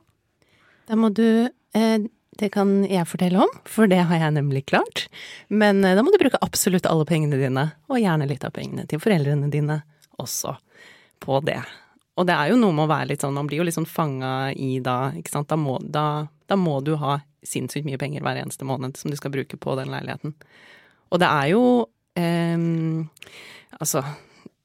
Da 0.89 0.97
må 0.97 1.11
du 1.13 1.51
eh, 1.77 1.99
det 2.39 2.53
kan 2.55 2.85
jeg 2.87 3.07
fortelle 3.11 3.41
om, 3.43 3.51
for 3.67 3.91
det 3.91 3.99
har 4.07 4.23
jeg 4.23 4.37
nemlig 4.37 4.63
klart. 4.71 5.07
Men 5.51 5.83
eh, 5.85 5.97
da 5.99 6.05
må 6.07 6.13
du 6.15 6.21
bruke 6.21 6.41
absolutt 6.45 6.87
alle 6.87 7.07
pengene 7.09 7.41
dine, 7.41 7.65
og 7.91 8.01
gjerne 8.01 8.29
litt 8.31 8.47
av 8.47 8.55
pengene 8.55 8.87
til 8.89 9.03
foreldrene 9.03 9.51
dine 9.51 9.81
også, 10.23 10.55
på 11.23 11.41
det. 11.47 11.61
Og 12.19 12.27
det 12.27 12.35
er 12.35 12.53
jo 12.53 12.61
noe 12.61 12.75
med 12.75 12.87
å 12.87 12.93
være 12.93 13.11
litt 13.13 13.25
sånn, 13.25 13.35
man 13.35 13.51
blir 13.51 13.63
jo 13.63 13.67
litt 13.67 13.77
sånn 13.77 13.91
fanga 13.91 14.53
i 14.55 14.79
da, 14.83 15.11
ikke 15.19 15.35
sant. 15.35 15.51
Da 15.51 15.59
må, 15.59 15.77
da, 15.83 16.29
da 16.51 16.59
må 16.59 16.79
du 16.87 16.95
ha 16.99 17.21
sinnssykt 17.47 17.87
mye 17.87 17.99
penger 17.99 18.23
hver 18.23 18.39
eneste 18.41 18.67
måned 18.67 18.99
som 18.99 19.11
du 19.11 19.19
skal 19.19 19.35
bruke 19.35 19.59
på 19.59 19.77
den 19.79 19.91
leiligheten. 19.95 20.35
Og 21.11 21.23
det 21.23 21.31
er 21.31 21.53
jo 21.55 21.63
Altså, 22.19 24.03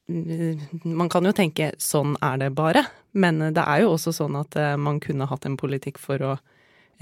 man 0.06 1.08
kan 1.12 1.24
jo 1.24 1.32
tenke 1.36 1.70
sånn 1.80 2.16
er 2.24 2.40
det 2.42 2.50
bare, 2.56 2.84
men 3.16 3.40
det 3.54 3.62
er 3.62 3.84
jo 3.84 3.94
også 3.94 4.12
sånn 4.12 4.36
at 4.40 4.56
eh, 4.60 4.74
man 4.76 4.98
kunne 5.00 5.28
hatt 5.30 5.46
en 5.48 5.56
politikk 5.60 6.00
for 6.02 6.20
å 6.20 6.32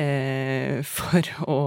eh, 0.00 0.82
for 0.97 1.30
å 1.50 1.59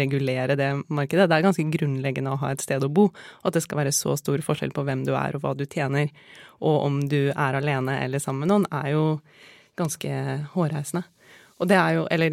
regulere 0.00 0.56
det 0.58 0.70
markedet. 0.88 1.28
Det 1.30 1.38
er 1.38 1.46
ganske 1.46 1.68
grunnleggende 1.76 2.34
å 2.34 2.40
ha 2.42 2.52
et 2.54 2.64
sted 2.64 2.82
å 2.84 2.90
bo, 2.90 3.10
og 3.12 3.50
at 3.50 3.58
det 3.58 3.64
skal 3.66 3.82
være 3.82 3.94
så 3.94 4.16
stor 4.18 4.42
forskjell 4.46 4.74
på 4.76 4.84
hvem 4.88 5.04
du 5.06 5.14
er 5.14 5.36
og 5.36 5.44
hva 5.44 5.54
du 5.54 5.66
tjener. 5.66 6.10
Og 6.60 6.82
om 6.88 7.00
du 7.08 7.30
er 7.30 7.60
alene 7.60 8.00
eller 8.04 8.22
sammen 8.22 8.46
med 8.46 8.52
noen, 8.52 8.68
er 8.74 8.92
jo 8.96 9.04
ganske 9.78 10.10
hårreisende. 10.56 11.06
Og 11.60 11.68
det 11.68 11.76
er 11.76 11.98
jo 11.98 12.06
Eller 12.10 12.32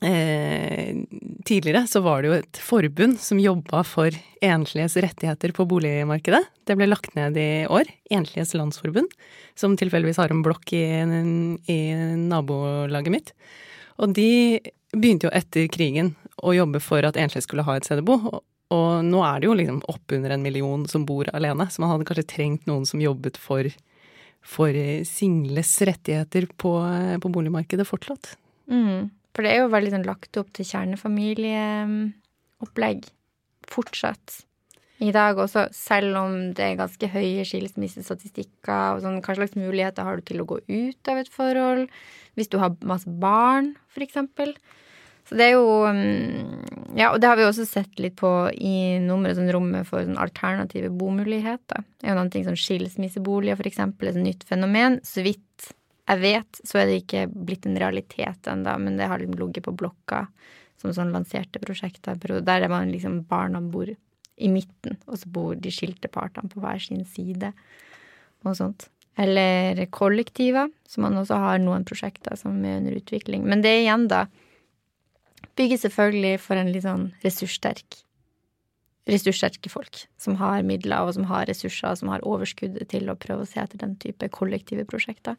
Eh, 0.00 0.96
tidligere 1.44 1.86
så 1.90 2.00
var 2.00 2.22
det 2.22 2.28
jo 2.28 2.36
et 2.36 2.60
forbund 2.62 3.18
som 3.18 3.40
jobba 3.42 3.82
for 3.86 4.14
ensliges 4.44 4.94
rettigheter 5.02 5.52
på 5.56 5.66
boligmarkedet. 5.66 6.44
Det 6.68 6.76
ble 6.78 6.86
lagt 6.86 7.16
ned 7.18 7.38
i 7.40 7.66
år. 7.66 7.90
Ensliges 8.14 8.54
landsforbund, 8.54 9.10
som 9.58 9.74
tilfeldigvis 9.78 10.20
har 10.22 10.34
en 10.34 10.44
blokk 10.46 10.72
i, 10.76 10.84
i 11.72 11.80
nabolaget 12.28 13.14
mitt. 13.14 13.34
Og 13.98 14.14
de 14.14 14.60
begynte 14.94 15.26
jo 15.26 15.34
etter 15.34 15.66
krigen 15.72 16.14
å 16.46 16.54
jobbe 16.54 16.80
for 16.82 17.02
at 17.02 17.18
enslige 17.18 17.48
skulle 17.48 17.66
ha 17.66 17.76
et 17.76 17.88
sted 17.88 18.04
å 18.04 18.06
bo. 18.06 18.20
Og 18.74 18.88
nå 19.02 19.20
er 19.24 19.40
det 19.40 19.48
jo 19.48 19.58
liksom 19.58 19.82
oppunder 19.90 20.34
en 20.34 20.44
million 20.44 20.84
som 20.86 21.06
bor 21.08 21.28
alene, 21.34 21.66
så 21.72 21.82
man 21.82 21.94
hadde 21.94 22.06
kanskje 22.08 22.28
trengt 22.36 22.68
noen 22.68 22.84
som 22.86 23.02
jobbet 23.02 23.40
for, 23.40 23.66
for 24.44 24.82
singles 25.08 25.72
rettigheter 25.88 26.46
på, 26.60 26.74
på 27.18 27.32
boligmarkedet 27.32 27.88
fortsatt. 27.88 28.36
Mm. 28.70 29.08
For 29.36 29.40
det 29.44 29.50
er 29.52 29.58
jo 29.62 29.74
veldig 29.74 29.92
sånn 29.94 30.08
lagt 30.08 30.32
opp 30.40 30.50
til 30.56 30.64
kjernefamilieopplegg 30.68 33.00
fortsatt 33.68 34.26
i 34.98 35.12
dag 35.14 35.38
også, 35.38 35.68
selv 35.74 36.16
om 36.18 36.32
det 36.58 36.64
er 36.64 36.80
ganske 36.80 37.08
høye 37.12 37.44
skilsmissestatistikker 37.46 38.96
og 38.96 39.04
sånn, 39.04 39.20
hva 39.22 39.36
slags 39.38 39.54
muligheter 39.54 40.06
har 40.06 40.18
du 40.18 40.24
til 40.26 40.42
å 40.42 40.48
gå 40.48 40.58
ut 40.66 41.10
av 41.12 41.20
et 41.20 41.30
forhold 41.30 41.86
hvis 42.38 42.50
du 42.50 42.58
har 42.58 42.74
masse 42.86 43.10
barn, 43.22 43.76
eksempel. 43.98 44.52
Så 45.28 45.36
det 45.38 45.48
er 45.48 45.56
jo 45.56 45.66
mm, 45.90 46.98
Ja, 46.98 47.10
og 47.12 47.20
det 47.20 47.28
har 47.28 47.38
vi 47.38 47.44
også 47.44 47.66
sett 47.68 47.98
litt 48.00 48.16
på 48.18 48.30
i 48.54 48.98
nummeret, 49.02 49.36
sånn 49.38 49.50
rommet 49.54 49.86
for 49.86 50.02
sånn 50.02 50.18
alternative 50.18 50.90
bomuligheter. 50.94 51.84
Det 51.98 52.06
er 52.06 52.14
jo 52.14 52.18
noen 52.18 52.30
ting 52.32 52.46
som 52.46 52.56
skilsmisseboliger, 52.58 53.66
eksempel, 53.68 54.10
et 54.10 54.22
nytt 54.22 54.46
fenomen. 54.48 54.98
Så 55.06 55.22
vidt 55.26 55.70
jeg 56.08 56.20
vet, 56.22 56.60
så 56.64 56.80
er 56.80 56.88
det 56.88 57.00
ikke 57.02 57.26
blitt 57.28 57.66
en 57.68 57.78
realitet 57.78 58.48
ennå, 58.50 58.74
men 58.80 58.96
det 58.96 59.08
har 59.10 59.20
liksom 59.20 59.38
ligget 59.38 59.66
på 59.66 59.76
blokka 59.76 60.24
som 60.80 60.94
sånn 60.94 61.12
lanserte 61.12 61.60
prosjekter. 61.60 62.16
Der 62.16 62.64
er 62.64 62.72
man 62.72 62.92
liksom 62.92 63.22
barna 63.28 63.60
bor 63.60 63.90
i 63.90 64.50
midten, 64.52 64.96
og 65.06 65.18
så 65.20 65.30
bor 65.34 65.58
de 65.58 65.72
skilte 65.74 66.10
partene 66.12 66.50
på 66.52 66.62
hver 66.62 66.80
sin 66.82 67.04
side, 67.08 67.52
og 68.46 68.56
sånt. 68.56 68.88
Eller 69.18 69.80
kollektiver, 69.90 70.70
som 70.86 71.04
man 71.04 71.18
også 71.18 71.40
har 71.42 71.58
noen 71.60 71.86
prosjekter 71.86 72.38
som 72.38 72.60
er 72.62 72.78
under 72.78 73.00
utvikling. 73.00 73.42
Men 73.50 73.64
det 73.64 73.74
igjen, 73.80 74.06
da, 74.10 74.28
bygger 75.58 75.82
selvfølgelig 75.82 76.36
for 76.40 76.60
en 76.60 76.70
litt 76.70 76.86
sånn 76.86 77.10
ressurssterk 77.24 78.04
ressurssterke 79.08 79.70
folk 79.72 80.02
som 80.20 80.36
har 80.40 80.64
midler, 80.66 81.06
og 81.06 81.14
som 81.16 81.26
har 81.30 81.46
ressurser, 81.48 81.90
og 81.90 82.00
som 82.00 82.10
har 82.12 82.24
overskuddet 82.28 82.90
til 82.92 83.08
å 83.08 83.16
prøve 83.18 83.44
å 83.44 83.48
se 83.48 83.60
etter 83.62 83.80
den 83.80 83.96
type 84.00 84.28
kollektive 84.34 84.84
prosjekter. 84.88 85.38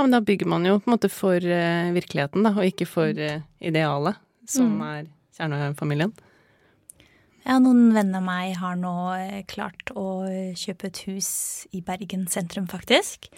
Ja, 0.00 0.04
men 0.06 0.14
da 0.14 0.22
bygger 0.24 0.48
man 0.48 0.64
jo 0.64 0.78
på 0.80 0.88
en 0.88 0.94
måte 0.94 1.10
for 1.12 1.44
uh, 1.44 1.90
virkeligheten, 1.92 2.46
da, 2.46 2.54
og 2.56 2.64
ikke 2.64 2.86
for 2.88 3.12
uh, 3.12 3.42
idealet, 3.60 4.16
som 4.48 4.70
mm. 4.78 4.84
er 4.86 5.10
kjernefamilien. 5.36 6.14
Ja, 7.44 7.58
noen 7.60 7.90
venner 7.92 8.22
av 8.22 8.24
meg 8.24 8.54
har 8.62 8.78
nå 8.80 8.94
uh, 9.12 9.42
klart 9.44 9.92
å 9.92 10.24
kjøpe 10.56 10.88
et 10.88 11.02
hus 11.04 11.30
i 11.76 11.82
Bergen 11.84 12.24
sentrum, 12.32 12.64
faktisk. 12.70 13.28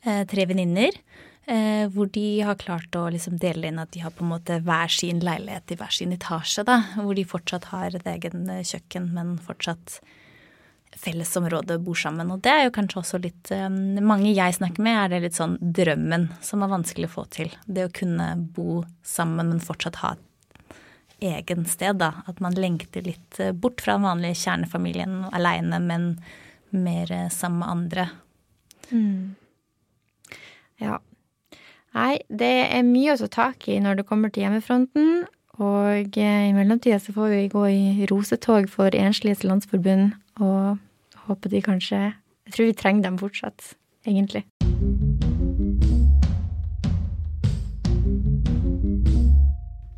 tre 0.00 0.44
venninner. 0.46 0.96
hvor 1.92 2.08
de 2.14 2.40
har 2.46 2.56
klart 2.56 2.96
å 2.96 3.08
liksom 3.10 3.36
dele 3.42 3.68
inn 3.68 3.78
at 3.78 3.90
de 3.92 4.00
har 4.00 4.12
på 4.14 4.24
en 4.24 4.30
måte 4.30 4.60
hver 4.62 4.88
sin 4.88 5.20
leilighet 5.20 5.72
i 5.72 5.76
hver 5.76 5.92
sin 5.92 6.12
etasje. 6.16 6.64
da, 6.64 6.80
Hvor 6.96 7.14
de 7.14 7.24
fortsatt 7.24 7.68
har 7.74 7.92
et 7.94 8.06
egen 8.06 8.48
kjøkken, 8.64 9.12
men 9.12 9.36
fortsatt 9.36 10.00
fellesområde 10.96 11.78
bor 11.82 11.98
sammen. 11.98 12.30
Og 12.32 12.42
det 12.44 12.52
er 12.52 12.66
jo 12.66 12.74
kanskje 12.74 13.00
også 13.02 13.20
litt 13.22 13.50
eh, 13.54 13.68
Mange 13.70 14.32
jeg 14.32 14.56
snakker 14.58 14.84
med, 14.84 14.98
er 14.98 15.12
det 15.12 15.22
litt 15.26 15.38
sånn 15.38 15.56
drømmen 15.60 16.28
som 16.44 16.64
er 16.64 16.72
vanskelig 16.72 17.10
å 17.10 17.14
få 17.18 17.26
til. 17.36 17.52
Det 17.66 17.88
å 17.88 17.94
kunne 17.94 18.32
bo 18.56 18.82
sammen, 19.06 19.52
men 19.52 19.62
fortsatt 19.64 20.00
ha 20.02 20.14
et 20.16 20.22
egen 21.32 21.66
sted, 21.68 22.00
da. 22.02 22.12
At 22.28 22.40
man 22.44 22.56
lengter 22.58 23.04
litt 23.06 23.40
eh, 23.40 23.52
bort 23.52 23.84
fra 23.84 23.98
den 23.98 24.08
vanlige 24.08 24.40
kjernefamilien 24.44 25.26
aleine, 25.32 25.80
men 25.82 26.08
mer 26.74 27.12
eh, 27.12 27.28
sammen 27.32 27.62
med 27.62 27.74
andre. 27.74 28.08
Mm. 28.90 29.36
Ja. 30.82 31.00
Nei, 31.96 32.18
det 32.28 32.52
er 32.66 32.84
mye 32.84 33.14
å 33.14 33.20
ta 33.24 33.30
tak 33.48 33.68
i 33.72 33.78
når 33.80 34.00
det 34.00 34.08
kommer 34.08 34.32
til 34.32 34.44
hjemmefronten. 34.44 35.24
Og 35.56 36.18
i 36.20 36.52
mellomtida 36.52 36.98
så 37.00 37.14
får 37.16 37.30
vi 37.32 37.44
gå 37.48 37.62
i 37.72 38.08
rosetog 38.10 38.68
for 38.68 38.92
Ensliges 38.92 39.40
Landsforbund 39.46 40.12
og 40.44 40.76
håper 41.26 41.52
de 41.52 41.62
kanskje 41.64 41.98
Jeg 42.46 42.54
tror 42.54 42.68
vi 42.68 42.74
trenger 42.78 43.02
dem 43.08 43.16
fortsatt, 43.18 43.72
egentlig. 44.06 44.44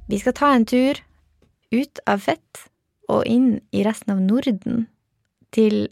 Vi 0.08 0.18
skal 0.22 0.32
ta 0.32 0.54
en 0.56 0.64
tur 0.64 0.96
ut 1.68 2.00
av 2.08 2.22
fett 2.24 2.62
og 3.12 3.26
inn 3.28 3.58
i 3.76 3.82
resten 3.84 4.14
av 4.14 4.22
Norden, 4.24 4.86
til 5.52 5.88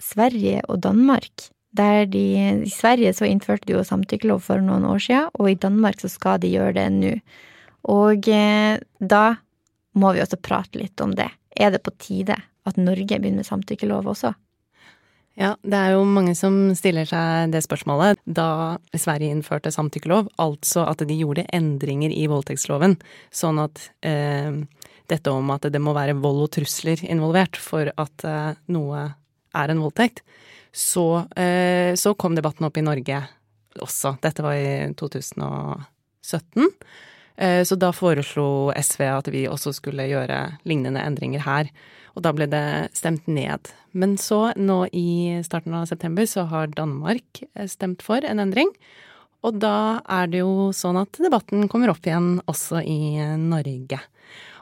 Sverige 0.00 0.62
og 0.68 0.82
Danmark. 0.84 1.50
Der 1.76 2.06
de, 2.08 2.24
I 2.64 2.72
Sverige 2.72 3.12
så 3.16 3.28
innførte 3.28 3.68
de 3.68 3.76
jo 3.76 3.84
samtykkelov 3.84 4.40
for 4.46 4.64
noen 4.64 4.86
år 4.88 5.00
siden, 5.04 5.30
og 5.36 5.50
i 5.50 5.58
Danmark 5.60 6.00
så 6.00 6.10
skal 6.12 6.40
de 6.40 6.52
gjøre 6.52 6.76
det 6.80 6.88
nå. 6.96 7.12
Og 7.88 8.28
eh, 8.32 8.80
da 9.00 9.24
må 9.98 10.12
vi 10.16 10.24
også 10.24 10.40
prate 10.40 10.80
litt 10.80 11.00
om 11.04 11.14
det. 11.16 11.28
Er 11.56 11.72
det 11.72 11.84
på 11.84 11.94
tide 12.00 12.36
at 12.68 12.80
Norge 12.80 13.16
begynner 13.20 13.42
med 13.42 13.48
samtykkelov 13.48 14.08
også? 14.12 14.34
Ja, 15.38 15.52
det 15.62 15.78
er 15.78 15.92
jo 15.94 16.02
mange 16.02 16.32
som 16.34 16.72
stiller 16.74 17.06
seg 17.06 17.52
det 17.52 17.60
spørsmålet. 17.62 18.18
Da 18.26 18.78
Sverige 18.90 19.30
innførte 19.30 19.70
samtykkelov, 19.70 20.32
altså 20.42 20.82
at 20.90 21.04
de 21.06 21.14
gjorde 21.14 21.46
endringer 21.54 22.10
i 22.10 22.24
voldtektsloven, 22.30 22.96
sånn 23.30 23.60
at 23.62 23.84
eh, 24.02 24.58
dette 25.08 25.30
om 25.30 25.54
at 25.54 25.68
det 25.70 25.80
må 25.82 25.94
være 25.94 26.18
vold 26.18 26.48
og 26.48 26.50
trusler 26.58 27.04
involvert 27.06 27.58
for 27.62 27.92
at 27.94 28.26
eh, 28.26 28.58
noe 28.74 29.04
er 29.54 29.72
en 29.72 29.84
voldtekt, 29.84 30.24
så, 30.74 31.22
eh, 31.38 31.94
så, 31.94 32.16
kom 32.18 32.34
debatten 32.34 32.66
opp 32.66 32.76
i 32.76 32.84
Norge 32.84 33.22
også. 33.78 34.16
Dette 34.22 34.42
var 34.42 34.58
i 34.58 34.90
2017. 34.98 36.66
Eh, 37.38 37.62
så 37.64 37.76
da 37.78 37.92
foreslo 37.94 38.72
SV 38.74 39.04
at 39.06 39.30
vi 39.30 39.46
også 39.46 39.72
skulle 39.76 40.08
gjøre 40.10 40.40
lignende 40.68 41.02
endringer 41.06 41.44
her. 41.46 41.70
Og 42.18 42.24
da 42.26 42.32
ble 42.34 42.48
det 42.50 42.90
stemt 42.98 43.28
ned. 43.30 43.70
Men 43.94 44.16
så, 44.18 44.48
nå 44.58 44.84
i 44.90 45.38
starten 45.46 45.76
av 45.78 45.86
september, 45.90 46.26
så 46.26 46.48
har 46.50 46.72
Danmark 46.74 47.44
eh, 47.54 47.68
stemt 47.70 48.02
for 48.02 48.24
en 48.26 48.42
endring. 48.42 48.72
Og 49.46 49.60
da 49.62 50.02
er 50.10 50.26
det 50.32 50.42
jo 50.42 50.72
sånn 50.74 50.98
at 50.98 51.20
debatten 51.22 51.68
kommer 51.70 51.92
opp 51.92 52.02
igjen 52.06 52.40
også 52.50 52.82
i 52.82 53.22
Norge. 53.38 54.00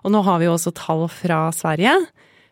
Og 0.05 0.13
nå 0.13 0.21
har 0.27 0.39
vi 0.39 0.51
jo 0.51 0.57
også 0.59 0.75
tall 0.77 1.07
fra 1.11 1.47
Sverige 1.57 1.97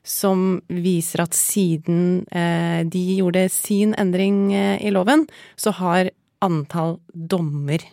som 0.05 0.59
viser 0.69 1.23
at 1.25 1.37
siden 1.37 2.25
eh, 2.33 2.81
de 2.89 3.05
gjorde 3.21 3.45
sin 3.53 3.93
endring 4.01 4.51
i 4.57 4.93
loven, 4.93 5.25
så 5.57 5.73
har 5.77 6.11
antall 6.45 6.99
dommer 7.13 7.85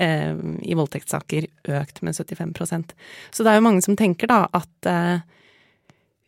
eh, 0.00 0.34
i 0.62 0.76
voldtektssaker 0.78 1.46
økt 1.80 2.02
med 2.06 2.16
75% 2.16 2.94
Så 3.30 3.44
det 3.44 3.52
er 3.52 3.60
jo 3.60 3.66
mange 3.66 3.84
som 3.84 3.98
tenker 3.98 4.30
da 4.30 4.42
at 4.56 4.88
eh, 4.88 5.22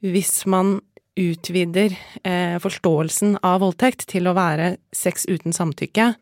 hvis 0.02 0.44
man 0.50 0.80
utvider 1.18 1.92
eh, 2.24 2.56
forståelsen 2.62 3.36
av 3.44 3.60
voldtekt 3.62 4.06
til 4.10 4.28
å 4.28 4.36
være 4.36 4.76
sex 4.96 5.26
uten 5.28 5.52
samtykke, 5.52 6.12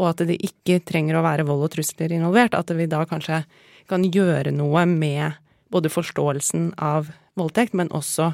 og 0.00 0.08
at 0.08 0.22
det 0.24 0.38
ikke 0.40 0.80
trenger 0.88 1.18
å 1.18 1.24
være 1.26 1.44
vold 1.44 1.66
og 1.66 1.74
trusler 1.74 2.14
involvert, 2.16 2.56
at 2.56 2.72
vi 2.72 2.88
da 2.88 3.02
kanskje 3.08 3.42
kan 3.90 4.06
gjøre 4.08 4.54
noe 4.56 4.86
med 4.88 5.36
både 5.72 5.92
forståelsen 5.92 6.72
av 6.80 7.12
voldtekt, 7.36 7.76
men 7.76 7.92
også 7.92 8.32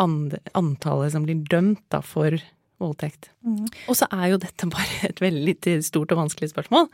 antallet 0.00 1.12
som 1.12 1.24
blir 1.28 1.44
dømt 1.48 1.84
da 1.92 2.00
for 2.04 2.32
voldtekt. 2.32 2.55
Mm. 2.80 3.64
Og 3.88 3.96
så 3.96 4.08
er 4.12 4.32
jo 4.32 4.40
dette 4.40 4.68
bare 4.68 5.00
et 5.10 5.22
veldig 5.22 5.56
stort 5.84 6.12
og 6.12 6.20
vanskelig 6.24 6.52
spørsmål. 6.52 6.88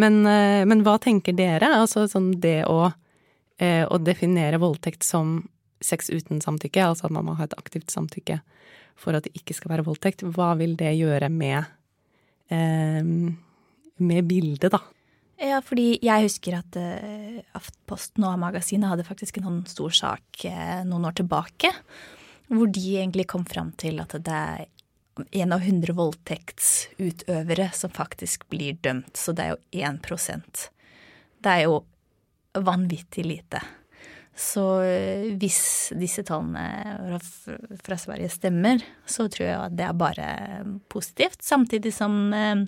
Men, 0.00 0.22
eh, 0.30 0.62
men 0.68 0.84
hva 0.86 0.98
tenker 1.02 1.36
dere? 1.36 1.72
Altså 1.80 2.06
sånn 2.10 2.34
det 2.42 2.62
å, 2.70 2.92
eh, 3.58 3.82
å 3.84 4.00
definere 4.02 4.62
voldtekt 4.62 5.06
som 5.06 5.42
sex 5.84 6.08
uten 6.08 6.40
samtykke, 6.40 6.86
altså 6.86 7.08
at 7.08 7.14
man 7.14 7.26
må 7.26 7.36
ha 7.36 7.44
et 7.44 7.56
aktivt 7.58 7.92
samtykke 7.92 8.40
for 8.96 9.16
at 9.16 9.26
det 9.26 9.34
ikke 9.36 9.56
skal 9.56 9.74
være 9.74 9.84
voldtekt, 9.84 10.22
hva 10.36 10.54
vil 10.56 10.76
det 10.78 10.94
gjøre 10.96 11.28
med, 11.28 11.66
eh, 12.54 13.02
med 13.02 14.28
bildet, 14.30 14.70
da? 14.70 14.80
Ja, 15.42 15.58
fordi 15.60 15.98
jeg 15.98 16.28
husker 16.28 16.54
at 16.60 16.76
Aftenposten 17.58 18.22
og 18.22 18.38
magasinet 18.38 18.86
hadde 18.86 19.04
faktisk 19.04 19.40
en 19.40 19.48
sånn 19.48 19.64
stor 19.66 19.90
sak 19.98 20.44
noen 20.86 21.08
år 21.10 21.16
tilbake. 21.18 21.72
hvor 22.48 22.70
de 22.70 22.98
egentlig 23.00 23.26
kom 23.26 23.44
fram 23.44 23.72
til 23.72 23.98
at 24.00 24.14
det 24.22 24.68
en 25.14 25.54
av 25.54 25.62
hundre 25.62 25.94
voldtektsutøvere 25.96 27.70
som 27.76 27.92
faktisk 27.94 28.48
blir 28.52 28.78
dømt, 28.82 29.16
så 29.16 29.32
det 29.36 29.44
er 29.44 29.54
jo 29.54 29.86
1 29.90 30.02
prosent. 30.04 30.68
Det 31.44 31.52
er 31.52 31.66
jo 31.68 31.80
vanvittig 32.54 33.24
lite. 33.26 33.62
Så 34.34 34.82
eh, 34.82 35.26
hvis 35.38 35.92
disse 35.94 36.24
tallene 36.26 37.20
fra 37.84 37.98
Sverige 37.98 38.32
stemmer, 38.34 38.82
så 39.06 39.28
tror 39.30 39.46
jeg 39.46 39.60
at 39.60 39.76
det 39.78 39.86
er 39.86 39.98
bare 39.98 40.28
positivt. 40.90 41.42
Samtidig 41.46 41.94
som 41.94 42.34
eh, 42.34 42.64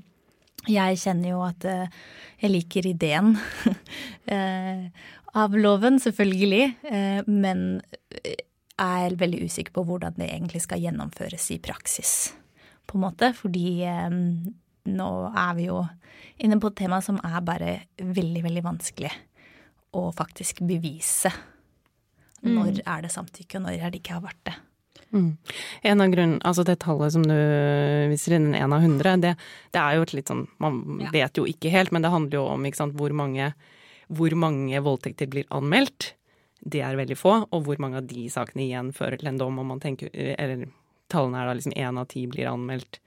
jeg 0.71 1.01
kjenner 1.03 1.33
jo 1.33 1.43
at 1.47 1.67
eh, 1.67 1.91
jeg 2.43 2.55
liker 2.55 2.87
ideen 2.93 3.35
av 5.37 5.55
loven, 5.57 5.99
selvfølgelig, 6.01 6.65
men 7.29 7.61
er 8.81 9.17
veldig 9.17 9.47
usikker 9.49 9.75
på 9.77 9.85
hvordan 9.89 10.19
det 10.21 10.29
egentlig 10.31 10.63
skal 10.65 10.83
gjennomføres 10.83 11.49
i 11.55 11.61
praksis, 11.63 12.13
på 12.87 12.99
en 12.99 13.07
måte. 13.07 13.33
Fordi 13.37 13.69
nå 14.93 15.11
er 15.33 15.57
vi 15.59 15.69
jo 15.71 15.81
inne 16.45 16.61
på 16.61 16.71
et 16.71 16.79
tema 16.83 17.01
som 17.05 17.19
er 17.25 17.41
bare 17.45 17.73
veldig, 17.99 18.45
veldig 18.47 18.65
vanskelig 18.67 19.13
å 19.97 20.09
faktisk 20.15 20.63
bevise. 20.69 21.33
Når 22.47 22.79
mm. 22.79 22.85
er 22.85 23.05
det 23.07 23.13
samtykke, 23.15 23.59
og 23.59 23.65
når 23.65 23.81
er 23.81 23.93
det 23.93 24.03
ikke 24.03 24.19
har 24.19 24.27
vært 24.27 24.43
det. 24.47 24.57
Mm. 25.15 25.31
En 25.87 26.03
av 26.03 26.11
grunnen, 26.11 26.39
altså 26.45 26.65
Det 26.67 26.81
tallet 26.83 27.15
som 27.15 27.23
du 27.23 27.37
viser 28.11 28.37
innen 28.37 28.57
én 28.59 28.75
av 28.75 28.83
hundre, 28.83 29.15
det, 29.23 29.33
det, 29.73 29.81
er 29.81 29.97
jo 29.97 30.07
et 30.07 30.15
litt 30.17 30.31
sånn 30.33 30.43
Man 30.63 30.81
ja. 31.05 31.13
vet 31.15 31.39
jo 31.39 31.45
ikke 31.47 31.71
helt, 31.73 31.93
men 31.95 32.03
det 32.03 32.11
handler 32.11 32.41
jo 32.41 32.47
om 32.51 32.67
sant, 32.75 32.97
hvor, 32.99 33.15
mange, 33.15 33.53
hvor 34.09 34.35
mange 34.37 34.83
voldtekter 34.83 35.31
blir 35.31 35.47
anmeldt. 35.55 36.13
Det 36.61 36.83
er 36.83 36.99
veldig 36.99 37.19
få. 37.19 37.35
Og 37.51 37.67
hvor 37.67 37.81
mange 37.83 38.01
av 38.01 38.09
de 38.11 38.27
sakene 38.33 38.67
igjen 38.67 38.93
fører 38.97 39.21
til 39.21 39.31
en 39.31 39.41
dom. 39.41 39.59
om 39.59 39.67
man 39.75 39.81
tenker, 39.81 40.11
eller 40.13 40.67
tallene 41.13 41.43
er 41.43 41.47
da 41.51 41.55
liksom 41.59 41.77
én 41.77 42.01
av 42.01 42.09
ti 42.11 42.27
blir 42.27 42.51
anmeldt. 42.51 43.01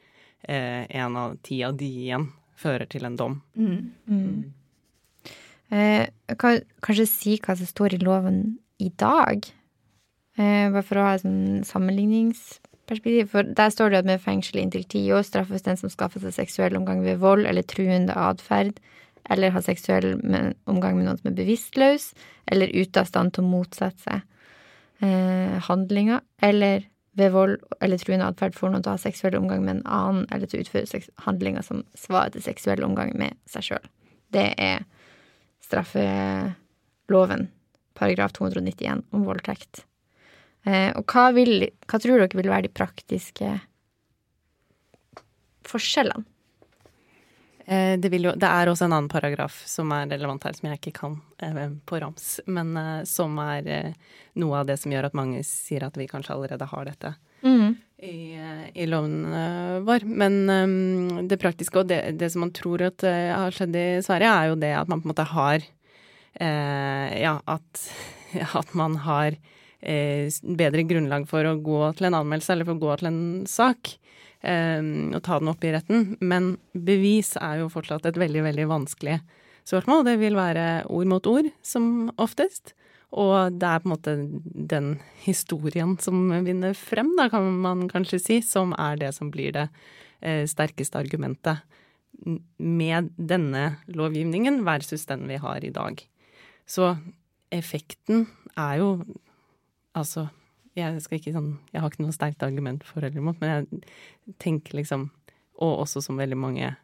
Én 0.47 0.87
eh, 0.87 1.19
av 1.19 1.35
ti 1.43 1.63
av 1.63 1.75
de 1.77 1.89
igjen 2.05 2.29
fører 2.59 2.87
til 2.89 3.05
en 3.07 3.17
dom. 3.19 3.41
Mm. 3.55 3.91
Mm. 4.07 4.53
Eh, 5.69 6.35
kan 6.39 6.61
kanskje 6.81 7.07
si 7.07 7.37
hva 7.43 7.55
som 7.57 7.67
står 7.69 7.95
i 7.95 8.01
loven 8.03 8.57
i 8.79 8.89
dag? 8.89 9.45
Eh, 10.39 10.69
bare 10.71 10.85
for 10.85 10.99
å 10.99 11.05
ha 11.05 11.15
et 11.17 11.25
sånn 11.25 11.65
sammenligningsperspektiv. 11.67 13.29
For 13.33 13.43
der 13.43 13.73
står 13.73 13.91
det 13.91 14.01
at 14.01 14.09
med 14.09 14.23
fengsel 14.23 14.61
inntil 14.61 14.87
ti 14.87 15.03
år 15.13 15.25
straffes 15.27 15.65
den 15.67 15.79
som 15.79 15.91
skaffer 15.91 16.23
seg 16.23 16.37
seksuell 16.37 16.79
omgang 16.79 17.03
ved 17.03 17.19
vold 17.21 17.47
eller 17.49 17.67
truende 17.67 18.15
atferd, 18.15 18.79
eller 19.29 19.53
ha 19.53 19.61
seksuell 19.63 20.15
omgang 20.69 20.97
med 20.97 21.05
noen 21.05 21.19
som 21.19 21.31
er 21.31 21.37
bevisstløs, 21.37 22.11
eller 22.49 22.71
ute 22.73 23.01
av 23.01 23.09
stand 23.09 23.35
til 23.35 23.45
å 23.45 23.51
motsette 23.51 24.03
seg 24.05 25.05
eh, 25.05 25.59
handlinger, 25.69 26.23
eller 26.45 26.87
ved 27.19 27.33
vold 27.33 27.57
eller 27.83 27.99
truende 27.99 28.29
atferd 28.29 28.55
får 28.55 28.71
noen 28.71 28.85
til 28.85 28.93
å 28.93 28.95
ha 28.95 29.01
seksuell 29.01 29.37
omgang 29.39 29.63
med 29.65 29.79
en 29.79 29.85
annen, 29.85 30.25
eller 30.31 30.49
til 30.49 30.61
å 30.61 30.65
utføre 30.65 31.01
handlinger 31.25 31.65
som 31.65 31.83
svarer 31.97 32.35
til 32.35 32.45
seksuell 32.45 32.83
omgang 32.85 33.11
med 33.19 33.37
seg 33.49 33.71
sjøl. 33.71 33.89
Det 34.33 34.47
er 34.61 34.85
straffeloven, 35.65 37.49
paragraf 37.97 38.33
291 38.37 39.03
om 39.15 39.25
voldtekt. 39.27 39.83
Eh, 40.67 40.91
og 40.97 41.05
hva, 41.11 41.29
vil, 41.35 41.69
hva 41.89 41.99
tror 42.01 42.21
dere 42.21 42.39
vil 42.39 42.51
være 42.51 42.67
de 42.67 42.75
praktiske 42.75 43.53
forskjellene? 45.69 46.27
Eh, 47.69 47.95
det, 48.01 48.09
jo, 48.17 48.33
det, 48.33 48.49
er 48.49 48.71
også 48.71 48.87
en 48.87 48.95
annen 48.95 49.11
paragraf 49.11 49.61
som 49.69 49.91
er 49.93 50.09
relevant 50.09 50.47
her, 50.47 50.55
som 50.57 50.69
jeg 50.69 50.79
ikke 50.79 50.95
kan 51.01 51.19
eh, 51.45 51.59
på 51.85 51.99
rams, 52.01 52.39
men 52.49 52.73
som 53.05 53.37
er 53.43 53.93
noe 54.39 54.61
av 54.61 54.69
det 54.69 54.79
som 54.81 54.93
gjør 54.93 55.09
at 55.09 55.17
mange 55.17 55.43
sier 55.45 55.85
at 55.85 55.99
vi 55.99 56.09
kanskje 56.09 56.33
allerede 56.33 56.69
har 56.71 56.87
dette 56.89 57.13
mm. 57.45 57.69
i, 58.09 58.17
i, 58.73 58.87
loven 58.89 59.19
vår. 59.85 60.05
Men 60.07 60.39
um, 60.49 61.27
det 61.29 61.37
praktiske 61.41 61.83
og 61.83 61.91
det, 61.91 62.01
det, 62.17 62.31
som 62.33 62.47
man 62.47 62.55
tror 62.57 62.87
at 62.87 63.05
har 63.05 63.53
skjedd 63.53 63.77
i 63.77 63.89
Sverige, 64.05 64.33
er 64.33 64.49
jo 64.49 64.61
det 64.63 64.73
at 64.79 64.89
man 64.89 65.03
på 65.03 65.09
en 65.09 65.13
måte 65.13 65.29
har 65.35 65.69
eh, 66.39 67.21
Ja, 67.21 67.39
at, 67.45 67.85
at 68.61 68.73
man 68.73 68.97
har 69.05 69.35
eh, 69.79 70.29
bedre 70.41 70.85
grunnlag 70.87 71.27
for 71.29 71.45
å 71.45 71.57
gå 71.61 71.81
til 71.97 72.09
en 72.09 72.19
anmeldelse 72.21 72.55
eller 72.55 72.69
for 72.69 72.77
å 72.77 72.85
gå 72.85 72.99
til 72.99 73.11
en 73.11 73.23
sak. 73.49 73.95
Eh, 74.39 74.81
og 75.13 75.21
ta 75.25 75.39
den 75.41 75.51
opp 75.51 75.63
i 75.63 75.73
retten. 75.75 76.13
Men 76.21 76.55
bevis 76.73 77.35
er 77.39 77.63
jo 77.63 77.71
fortsatt 77.73 78.07
et 78.09 78.19
veldig, 78.19 78.43
veldig 78.49 78.67
vanskelig 78.71 79.19
spørsmål. 79.67 80.05
Det 80.07 80.17
vil 80.21 80.37
være 80.39 80.67
ord 80.89 81.09
mot 81.11 81.29
ord, 81.29 81.49
som 81.65 82.09
oftest. 82.21 82.73
Og 83.09 83.55
det 83.57 83.65
er 83.65 83.81
på 83.81 83.89
en 83.89 83.93
måte 83.95 84.13
den 84.69 84.91
historien 85.23 85.95
som 86.01 86.29
vinner 86.45 86.75
frem, 86.77 87.15
da 87.17 87.25
kan 87.31 87.47
man 87.63 87.87
kanskje 87.89 88.21
si, 88.21 88.37
som 88.45 88.75
er 88.77 88.99
det 89.01 89.15
som 89.17 89.31
blir 89.33 89.55
det 89.55 89.65
eh, 90.21 90.45
sterkeste 90.49 90.99
argumentet 90.99 91.65
med 92.59 93.09
denne 93.15 93.79
lovgivningen 93.87 94.61
versus 94.67 95.07
den 95.09 95.25
vi 95.29 95.39
har 95.41 95.65
i 95.65 95.73
dag. 95.73 96.03
Så 96.69 96.93
effekten 97.49 98.27
er 98.57 98.83
jo 98.83 98.91
Altså, 99.97 100.27
jeg 100.79 101.19
ikke 101.19 101.35
sånn 101.35 101.53
Jeg 101.73 101.83
har 101.83 101.91
ikke 101.91 102.03
noe 102.05 102.15
sterkt 102.15 102.45
argument 102.45 102.85
for 102.87 103.03
eller 103.03 103.21
imot, 103.21 103.39
men 103.41 103.51
jeg 103.51 104.35
tenker 104.41 104.79
liksom 104.79 105.09
Og 105.59 105.83
også 105.85 106.03
som 106.05 106.19
veldig 106.19 106.39
mange 106.39 106.75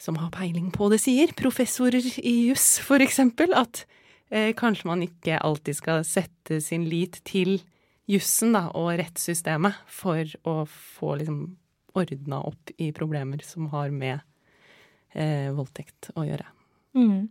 som 0.00 0.16
har 0.16 0.30
peiling 0.32 0.70
på 0.72 0.86
det, 0.88 0.96
sier, 1.02 1.32
professorer 1.36 2.06
i 2.24 2.30
juss 2.48 2.78
for 2.80 3.04
eksempel, 3.04 3.52
at 3.52 3.82
eh, 4.32 4.54
kanskje 4.56 4.88
man 4.88 5.02
ikke 5.04 5.36
alltid 5.44 5.76
skal 5.76 6.06
sette 6.08 6.56
sin 6.64 6.86
lit 6.88 7.18
til 7.28 7.58
jussen 8.08 8.56
da, 8.56 8.70
og 8.72 8.94
rettssystemet 8.96 9.82
for 9.92 10.24
å 10.48 10.54
få 10.64 11.18
liksom 11.20 11.42
ordna 12.00 12.40
opp 12.48 12.72
i 12.80 12.90
problemer 12.96 13.44
som 13.44 13.68
har 13.74 13.92
med 13.92 14.22
eh, 15.12 15.50
voldtekt 15.52 16.12
å 16.16 16.24
gjøre. 16.24 16.48
Mm. 16.96 17.28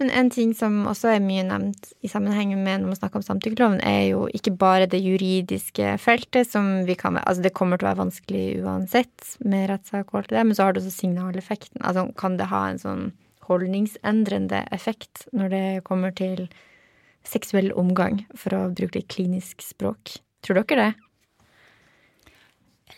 Men 0.00 0.10
en 0.10 0.30
ting 0.32 0.54
som 0.56 0.86
også 0.88 1.10
er 1.12 1.24
mye 1.24 1.44
nevnt 1.44 1.90
i 2.00 2.08
sammenheng 2.08 2.54
med 2.56 2.80
når 2.80 2.92
man 2.94 2.98
snakker 2.98 3.20
om 3.20 3.26
samtykkeloven, 3.26 3.82
er 3.84 4.06
jo 4.08 4.24
ikke 4.32 4.54
bare 4.56 4.88
det 4.88 5.02
juridiske 5.04 5.98
feltet, 6.00 6.48
som 6.48 6.86
vi 6.88 6.96
kan 6.96 7.18
Altså, 7.20 7.44
det 7.44 7.52
kommer 7.52 7.76
til 7.76 7.86
å 7.86 7.90
være 7.90 8.04
vanskelig 8.06 8.46
uansett 8.64 9.34
med 9.44 9.68
rettssak 9.68 10.12
og 10.12 10.22
alt 10.22 10.32
det 10.32 10.38
der, 10.38 10.48
men 10.48 10.56
så 10.56 10.64
har 10.64 10.72
det 10.72 10.82
også 10.82 10.94
signaleffekten. 10.96 11.82
Altså, 11.84 12.06
kan 12.16 12.38
det 12.40 12.48
ha 12.48 12.64
en 12.70 12.80
sånn 12.80 13.04
holdningsendrende 13.44 14.64
effekt 14.72 15.26
når 15.36 15.52
det 15.52 15.64
kommer 15.84 16.14
til 16.16 16.46
seksuell 17.28 17.70
omgang, 17.78 18.24
for 18.34 18.56
å 18.56 18.70
bruke 18.72 18.98
litt 18.98 19.12
klinisk 19.12 19.60
språk? 19.62 20.16
Tror 20.42 20.62
dere 20.62 20.88
det? 20.88 20.90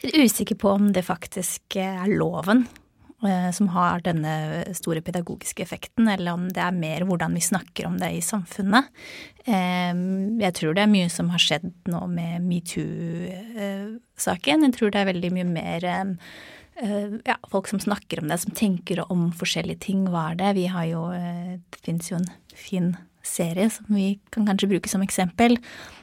Jeg 0.04 0.14
er 0.14 0.28
usikker 0.28 0.56
på 0.60 0.70
om 0.76 0.92
det 0.94 1.04
faktisk 1.06 1.76
er 1.80 2.06
loven 2.12 2.66
som 3.56 3.70
har 3.72 4.02
denne 4.04 4.64
store 4.76 5.00
pedagogiske 5.00 5.62
effekten, 5.62 6.08
eller 6.08 6.32
om 6.34 6.48
det 6.52 6.60
er 6.60 6.72
mer 6.76 7.00
hvordan 7.08 7.34
vi 7.34 7.40
snakker 7.40 7.86
om 7.88 7.98
det 8.00 8.10
i 8.12 8.20
samfunnet. 8.24 8.84
Eh, 9.44 9.94
jeg 10.40 10.54
tror 10.58 10.74
det 10.76 10.82
er 10.84 10.92
mye 10.92 11.08
som 11.12 11.30
har 11.32 11.40
skjedd 11.42 11.72
nå 11.90 12.06
med 12.12 12.42
metoo-saken. 12.44 14.64
Jeg 14.68 14.74
tror 14.76 14.88
det 14.92 15.00
er 15.00 15.12
veldig 15.12 15.30
mye 15.36 15.48
mer 15.48 15.80
eh, 15.88 16.06
ja, 17.28 17.36
folk 17.52 17.66
som 17.70 17.80
snakker 17.80 18.16
om 18.20 18.28
det, 18.28 18.38
som 18.44 18.52
tenker 18.56 18.96
om 19.08 19.20
forskjellige 19.36 19.80
ting. 19.88 20.00
Hva 20.12 20.22
er 20.32 20.36
det? 20.42 20.50
Vi 20.60 20.66
har 20.72 20.86
jo 20.90 21.02
Det 21.12 21.78
fins 21.84 22.04
jo 22.10 22.16
en 22.20 22.30
fin 22.54 22.88
serie 23.24 23.70
som 23.72 23.86
vi 23.88 24.20
kan 24.30 24.46
kanskje 24.46 24.68
bruke 24.68 24.88
som 24.88 25.02
eksempel, 25.02 25.56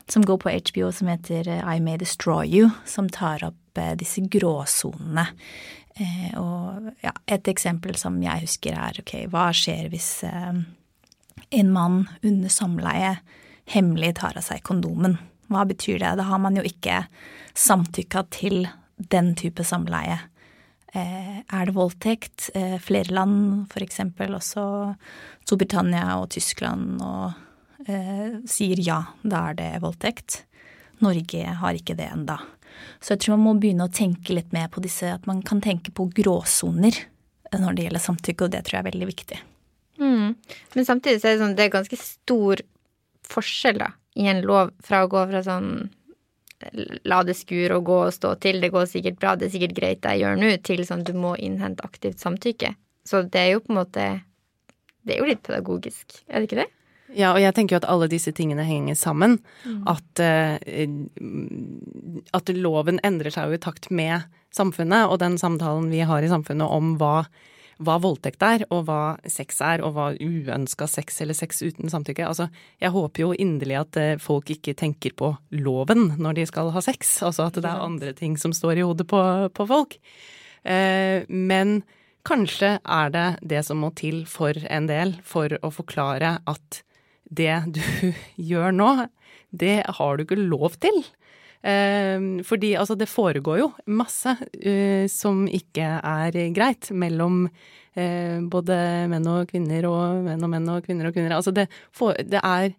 som 0.09 0.25
går 0.25 0.37
på 0.41 0.49
HBO 0.49 0.91
som 0.91 1.07
heter 1.07 1.47
I 1.61 1.79
May 1.79 1.97
Destroy 1.97 2.47
You, 2.49 2.69
som 2.85 3.09
tar 3.09 3.43
opp 3.45 3.55
disse 3.95 4.21
gråsonene 4.27 5.27
Eh, 5.95 6.31
og 6.39 6.91
ja, 7.03 7.11
et 7.27 7.47
eksempel 7.51 7.97
som 7.99 8.21
jeg 8.23 8.45
husker 8.45 8.77
er 8.77 9.01
ok, 9.01 9.15
hva 9.31 9.49
skjer 9.55 9.89
hvis 9.91 10.23
eh, 10.27 10.61
en 11.51 11.71
mann 11.73 12.05
under 12.23 12.53
samleie 12.53 13.17
hemmelig 13.71 14.15
tar 14.21 14.39
av 14.39 14.45
seg 14.45 14.63
kondomen? 14.67 15.17
Hva 15.51 15.65
betyr 15.67 15.99
det? 15.99 16.15
Da 16.19 16.27
har 16.29 16.39
man 16.39 16.55
jo 16.55 16.63
ikke 16.63 17.03
samtykka 17.57 18.23
til 18.31 18.63
den 19.11 19.33
type 19.35 19.65
samleie. 19.67 20.19
Eh, 20.93 21.39
er 21.43 21.67
det 21.67 21.75
voldtekt? 21.75 22.49
Eh, 22.55 22.77
flere 22.79 23.11
land, 23.15 23.71
eksempel 23.75 24.35
også 24.35 24.63
Storbritannia 25.45 26.17
og 26.19 26.29
Tyskland, 26.35 27.01
og 27.03 27.87
eh, 27.87 28.39
sier 28.47 28.79
ja, 28.83 29.01
da 29.23 29.49
er 29.51 29.59
det 29.59 29.69
voldtekt. 29.83 30.43
Norge 31.01 31.55
har 31.61 31.77
ikke 31.77 31.95
det 31.97 32.09
enda. 32.11 32.37
Så 32.99 33.15
jeg 33.15 33.23
tror 33.23 33.37
man 33.37 33.45
må 33.45 33.55
begynne 33.61 33.87
å 33.87 33.93
tenke 33.93 34.35
litt 34.35 34.51
mer 34.55 34.67
på 34.71 34.83
disse, 34.83 35.09
at 35.13 35.27
man 35.29 35.41
kan 35.45 35.61
tenke 35.63 35.93
på 35.95 36.09
gråsoner 36.15 36.97
når 37.51 37.75
det 37.75 37.87
gjelder 37.87 38.03
samtykke, 38.03 38.47
og 38.47 38.53
det 38.53 38.61
tror 38.65 38.77
jeg 38.77 38.83
er 38.83 38.89
veldig 38.91 39.07
viktig. 39.09 39.39
Mm. 40.01 40.27
Men 40.75 40.87
samtidig 40.87 41.19
så 41.19 41.29
er 41.29 41.35
det 41.35 41.41
sånn, 41.43 41.55
det 41.57 41.65
er 41.65 41.73
ganske 41.73 41.99
stor 41.99 42.61
forskjell 43.31 43.81
da, 43.81 43.89
i 44.19 44.29
en 44.31 44.43
lov 44.47 44.71
fra 44.83 45.03
å 45.03 45.09
gå 45.11 45.25
fra 45.29 45.43
sånn 45.45 45.73
la 47.09 47.21
det 47.25 47.35
skure 47.37 47.77
og 47.79 47.87
gå 47.89 47.97
og 48.05 48.13
stå 48.13 48.35
til, 48.43 48.59
det 48.61 48.71
går 48.73 48.85
sikkert 48.89 49.17
bra, 49.21 49.33
det 49.35 49.47
er 49.47 49.55
sikkert 49.55 49.77
greit 49.77 50.01
det 50.03 50.15
jeg 50.15 50.23
gjør 50.25 50.41
nå, 50.41 50.51
til 50.65 50.83
sånn 50.85 51.05
du 51.07 51.13
må 51.17 51.33
innhente 51.41 51.85
aktivt 51.87 52.21
samtykke. 52.21 52.75
Så 53.07 53.23
det 53.25 53.41
er 53.41 53.49
jo 53.55 53.63
på 53.65 53.73
en 53.73 53.79
måte 53.81 54.03
Det 55.01 55.15
er 55.15 55.23
jo 55.23 55.31
litt 55.31 55.41
pedagogisk, 55.41 56.19
er 56.29 56.37
det 56.37 56.49
ikke 56.49 56.59
det? 56.59 56.67
Ja, 57.17 57.33
og 57.33 57.41
jeg 57.41 57.53
tenker 57.55 57.75
jo 57.75 57.81
at 57.81 57.89
alle 57.91 58.07
disse 58.11 58.31
tingene 58.35 58.63
henger 58.67 58.95
sammen. 58.99 59.37
Mm. 59.65 59.83
At, 59.91 60.21
uh, 60.23 60.55
at 62.37 62.51
loven 62.55 63.01
endrer 63.07 63.33
seg 63.33 63.49
jo 63.49 63.57
i 63.57 63.61
takt 63.61 63.89
med 63.91 64.27
samfunnet, 64.55 65.09
og 65.09 65.19
den 65.23 65.37
samtalen 65.41 65.89
vi 65.91 66.03
har 66.07 66.23
i 66.23 66.31
samfunnet 66.31 66.71
om 66.71 66.95
hva, 67.01 67.25
hva 67.83 67.97
voldtekt 68.03 68.43
er, 68.45 68.65
og 68.71 68.85
hva 68.87 69.01
sex 69.29 69.61
er, 69.65 69.83
og 69.85 69.95
hva 69.95 70.11
uønska 70.15 70.87
sex 70.91 71.21
eller 71.23 71.37
sex 71.37 71.63
uten 71.63 71.91
samtykke. 71.91 72.27
Altså, 72.27 72.47
jeg 72.81 72.93
håper 72.95 73.25
jo 73.25 73.31
inderlig 73.35 73.79
at 73.81 73.99
uh, 73.99 74.19
folk 74.21 74.51
ikke 74.55 74.77
tenker 74.79 75.15
på 75.17 75.33
loven 75.59 76.13
når 76.21 76.39
de 76.39 76.45
skal 76.49 76.71
ha 76.75 76.83
sex. 76.85 77.17
Altså 77.27 77.49
at 77.49 77.59
det 77.59 77.67
er 77.67 77.87
andre 77.87 78.13
ting 78.17 78.37
som 78.39 78.55
står 78.55 78.79
i 78.79 78.85
hodet 78.87 79.07
på, 79.11 79.23
på 79.55 79.67
folk. 79.67 79.97
Uh, 80.63 81.27
men 81.27 81.81
kanskje 82.27 82.75
er 82.85 83.11
det 83.11 83.27
det 83.41 83.65
som 83.65 83.81
må 83.81 83.89
til 83.97 84.23
for 84.29 84.53
en 84.69 84.87
del 84.89 85.15
for 85.25 85.49
å 85.65 85.71
forklare 85.73 86.37
at 86.45 86.83
det 87.31 87.55
du 87.71 87.81
gjør 88.51 88.75
nå, 88.75 88.91
det 89.51 89.81
har 89.87 90.17
du 90.17 90.25
ikke 90.25 90.39
lov 90.39 90.77
til. 90.83 91.03
Uh, 91.61 92.41
fordi 92.41 92.73
altså 92.73 92.95
det 92.97 93.05
foregår 93.05 93.59
jo 93.61 93.67
masse 93.93 94.33
uh, 94.33 95.05
som 95.11 95.43
ikke 95.45 95.85
er 96.01 96.37
greit 96.55 96.89
mellom 96.89 97.43
uh, 97.45 98.37
både 98.49 98.77
menn 99.11 99.27
og 99.29 99.51
kvinner 99.51 99.85
og 99.85 100.23
menn 100.25 100.41
og 100.41 100.49
menn 100.49 100.71
og 100.73 100.87
kvinner 100.87 101.11
og 101.11 101.13
kvinner. 101.13 101.35
Altså 101.37 101.53
det, 101.53 101.67
for, 101.93 102.17
det 102.17 102.41
er 102.41 102.73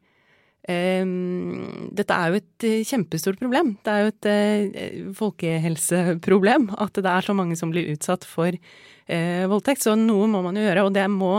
dette 0.63 2.15
er 2.15 2.29
jo 2.31 2.37
et 2.39 2.65
kjempestort 2.87 3.41
problem. 3.41 3.73
Det 3.83 3.91
er 3.91 4.05
jo 4.05 4.11
et 4.13 5.17
folkehelseproblem 5.19 6.69
at 6.79 7.01
det 7.03 7.11
er 7.11 7.27
så 7.27 7.35
mange 7.35 7.57
som 7.59 7.73
blir 7.75 7.89
utsatt 7.91 8.23
for 8.23 8.55
voldtekt. 9.51 9.83
Så 9.83 9.97
noe 9.99 10.29
må 10.31 10.39
man 10.47 10.55
jo 10.55 10.63
gjøre. 10.63 10.85
Og 10.87 10.95
det 10.95 11.09
må 11.11 11.33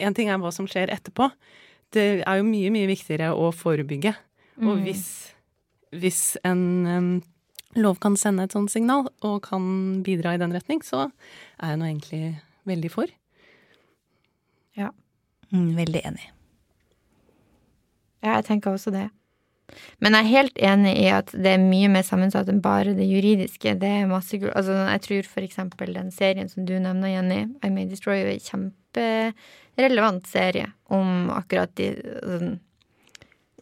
En 0.00 0.16
ting 0.16 0.30
er 0.32 0.40
hva 0.40 0.48
som 0.48 0.64
skjer 0.64 0.88
etterpå 0.88 1.26
det 1.96 2.06
er 2.22 2.40
jo 2.40 2.46
mye, 2.46 2.70
mye 2.74 2.88
viktigere 2.90 3.32
å 3.34 3.50
forebygge. 3.54 4.14
Mm. 4.60 4.68
Og 4.70 4.82
hvis, 4.86 5.04
hvis 5.96 6.22
en 6.46 6.64
um, 6.86 7.12
lov 7.78 8.00
kan 8.02 8.16
sende 8.18 8.46
et 8.46 8.54
sånt 8.54 8.72
signal, 8.72 9.08
og 9.26 9.40
kan 9.46 10.02
bidra 10.06 10.34
i 10.34 10.42
den 10.42 10.54
retning, 10.54 10.82
så 10.86 11.08
er 11.60 11.74
jeg 11.74 11.80
nå 11.80 11.88
egentlig 11.88 12.24
veldig 12.70 12.92
for. 12.92 13.14
Ja. 14.78 14.90
Mm, 15.50 15.72
veldig 15.78 16.04
enig. 16.12 16.28
Ja, 18.20 18.36
jeg 18.36 18.46
tenker 18.50 18.76
også 18.76 18.92
det. 18.94 19.08
Men 20.02 20.16
jeg 20.16 20.24
er 20.24 20.34
helt 20.34 20.58
enig 20.72 20.92
i 20.98 21.06
at 21.14 21.30
det 21.32 21.54
er 21.54 21.62
mye 21.62 21.88
mer 21.92 22.02
sammensatt 22.06 22.48
enn 22.50 22.62
bare 22.64 22.94
det 22.96 23.06
juridiske. 23.06 23.76
Det 23.80 23.90
er 24.00 24.10
masse 24.10 24.36
Altså, 24.50 24.74
jeg 24.74 25.02
tror 25.06 25.28
for 25.30 25.46
eksempel 25.46 25.94
den 25.94 26.10
serien 26.10 26.50
som 26.50 26.66
du 26.66 26.74
nevner, 26.78 27.14
Jenny, 27.14 27.40
I 27.62 27.70
May 27.70 27.86
Destroy, 27.90 28.18
er 28.24 28.32
en 28.34 28.72
kjemperelevant 29.80 30.26
serie 30.28 30.72
om 30.92 31.30
akkurat 31.34 31.72
de 31.76 31.94
sånn, 31.96 32.58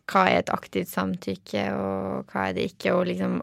Hva 0.09 0.23
er 0.31 0.39
et 0.39 0.51
aktivt 0.51 0.89
samtykke, 0.89 1.63
og 1.77 2.31
hva 2.33 2.47
er 2.49 2.55
det 2.57 2.71
ikke, 2.73 2.95
og 2.97 3.07
liksom 3.11 3.43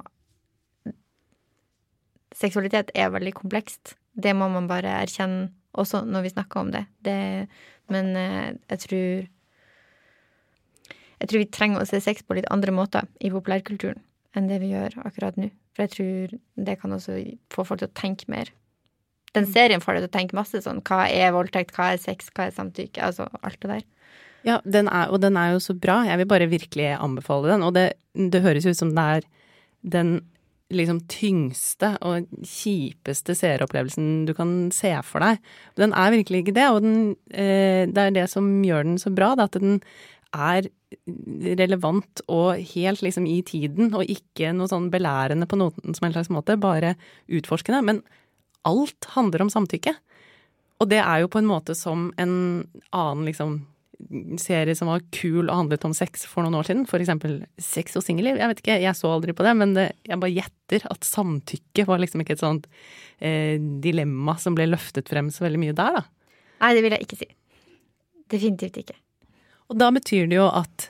Seksualitet 2.35 2.89
er 2.91 3.13
veldig 3.13 3.31
komplekst. 3.31 3.93
Det 4.11 4.33
må 4.35 4.49
man 4.51 4.65
bare 4.67 4.91
erkjenne 5.05 5.53
også 5.71 6.01
når 6.03 6.25
vi 6.25 6.31
snakker 6.33 6.59
om 6.59 6.71
det. 6.73 6.81
det 6.99 7.47
men 7.87 8.09
eh, 8.19 8.57
jeg 8.73 8.79
tror 8.83 9.29
jeg 11.21 11.29
tror 11.29 11.39
vi 11.39 11.47
trenger 11.47 11.79
å 11.79 11.87
se 11.87 12.01
sex 12.03 12.25
på 12.27 12.35
litt 12.35 12.49
andre 12.51 12.73
måter 12.75 13.07
i 13.23 13.31
populærkulturen 13.31 14.03
enn 14.35 14.49
det 14.49 14.59
vi 14.59 14.73
gjør 14.73 14.97
akkurat 15.07 15.37
nå. 15.39 15.47
For 15.71 15.85
jeg 15.85 15.93
tror 15.95 16.35
det 16.67 16.77
kan 16.81 16.91
også 16.91 17.21
få 17.53 17.63
folk 17.63 17.79
til 17.79 17.87
å 17.87 17.95
tenke 17.95 18.27
mer. 18.27 18.51
Den 19.35 19.47
serien 19.51 19.83
får 19.83 19.97
deg 19.97 20.05
til 20.05 20.11
å 20.11 20.15
tenke 20.15 20.37
masse 20.37 20.61
sånn 20.63 20.81
hva 20.87 21.05
er 21.11 21.33
voldtekt, 21.35 21.75
hva 21.75 21.93
er 21.93 22.01
sex, 22.01 22.31
hva 22.35 22.47
er 22.47 22.55
samtykke, 22.55 23.01
altså 23.03 23.27
alt 23.41 23.59
det 23.61 23.71
der. 23.73 23.83
Ja, 24.45 24.59
den 24.63 24.87
er, 24.87 25.09
og 25.09 25.23
den 25.23 25.37
er 25.41 25.55
jo 25.55 25.63
så 25.63 25.73
bra. 25.73 26.03
Jeg 26.05 26.21
vil 26.21 26.29
bare 26.29 26.47
virkelig 26.51 26.91
anbefale 26.99 27.49
den. 27.49 27.65
Og 27.65 27.73
det, 27.75 27.87
det 28.13 28.43
høres 28.45 28.67
ut 28.69 28.77
som 28.77 28.93
det 28.93 29.05
er 29.17 29.29
den 29.95 30.19
liksom 30.73 31.03
tyngste 31.11 31.91
og 32.05 32.25
kjipeste 32.41 33.35
seeropplevelsen 33.37 34.25
du 34.25 34.33
kan 34.37 34.53
se 34.73 34.91
for 35.05 35.21
deg. 35.21 35.41
Den 35.77 35.93
er 35.93 36.13
virkelig 36.13 36.41
ikke 36.41 36.55
det, 36.57 36.65
og 36.73 36.81
den, 36.85 36.97
eh, 37.29 37.85
det 37.89 38.01
er 38.01 38.15
det 38.15 38.25
som 38.31 38.47
gjør 38.65 38.87
den 38.87 38.97
så 39.01 39.13
bra, 39.13 39.33
det 39.37 39.49
at 39.49 39.59
den 39.61 39.81
er 40.35 40.69
relevant 41.59 42.21
og 42.31 42.61
helt 42.73 43.03
liksom 43.05 43.27
i 43.29 43.39
tiden, 43.45 43.93
og 43.93 44.09
ikke 44.09 44.53
noe 44.55 44.69
sånn 44.71 44.89
belærende 44.93 45.47
på 45.49 45.59
noen 45.59 45.95
som 45.95 46.07
helst 46.07 46.17
slags 46.17 46.33
måte, 46.33 46.57
bare 46.59 46.95
utforskende. 47.29 47.81
Men 47.85 48.01
alt 48.67 49.09
handler 49.15 49.45
om 49.45 49.53
samtykke. 49.53 49.95
Og 50.83 50.91
det 50.91 50.99
er 50.99 51.23
jo 51.23 51.31
på 51.31 51.39
en 51.39 51.49
måte 51.49 51.75
som 51.77 52.09
en 52.21 52.35
annen 52.91 53.25
liksom 53.27 53.61
serie 54.41 54.75
som 54.75 54.89
var 54.91 55.03
kul 55.15 55.47
og 55.47 55.55
handlet 55.55 55.85
om 55.87 55.93
sex 55.95 56.25
for 56.27 56.43
noen 56.43 56.57
år 56.59 56.67
siden, 56.67 56.83
for 56.89 57.01
eksempel 57.01 57.37
Sex 57.61 57.95
og 57.95 58.03
singelliv. 58.03 58.39
Jeg 58.39 58.51
vet 58.51 58.61
ikke, 58.61 58.77
jeg 58.83 58.97
så 58.97 59.11
aldri 59.11 59.35
på 59.35 59.45
det, 59.45 59.53
men 59.57 59.75
det, 59.77 59.85
jeg 60.07 60.19
bare 60.21 60.33
gjetter 60.35 60.85
at 60.91 61.07
samtykke 61.07 61.87
var 61.87 62.01
liksom 62.03 62.23
ikke 62.23 62.35
et 62.35 62.43
sånt 62.43 62.67
eh, 63.23 63.55
dilemma 63.83 64.35
som 64.41 64.57
ble 64.57 64.67
løftet 64.67 65.09
frem 65.11 65.31
så 65.33 65.45
veldig 65.45 65.61
mye 65.61 65.77
der, 65.77 66.01
da. 66.01 66.03
Nei, 66.63 66.73
det 66.75 66.83
vil 66.83 66.95
jeg 66.95 67.07
ikke 67.07 67.19
si. 67.19 67.29
Definitivt 68.31 68.81
ikke. 68.83 68.97
Og 69.71 69.79
da 69.79 69.89
betyr 69.95 70.27
det 70.29 70.39
jo 70.39 70.47
at 70.49 70.89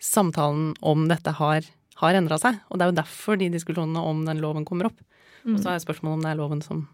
samtalen 0.00 0.72
om 0.86 1.06
dette 1.10 1.34
har, 1.38 1.66
har 2.02 2.16
endra 2.16 2.38
seg. 2.40 2.60
Og 2.68 2.78
det 2.78 2.86
er 2.86 2.92
jo 2.92 3.00
derfor 3.00 3.40
de 3.40 3.50
diskusjonene 3.52 4.02
om 4.10 4.24
den 4.26 4.40
loven 4.42 4.66
kommer 4.68 4.90
opp. 4.90 5.00
Mm. 5.44 5.54
Og 5.54 5.62
så 5.62 5.72
er 5.72 5.82
spørsmålet 5.82 6.18
om 6.18 6.24
det 6.24 6.32
er 6.32 6.40
loven 6.40 6.62
som 6.64 6.86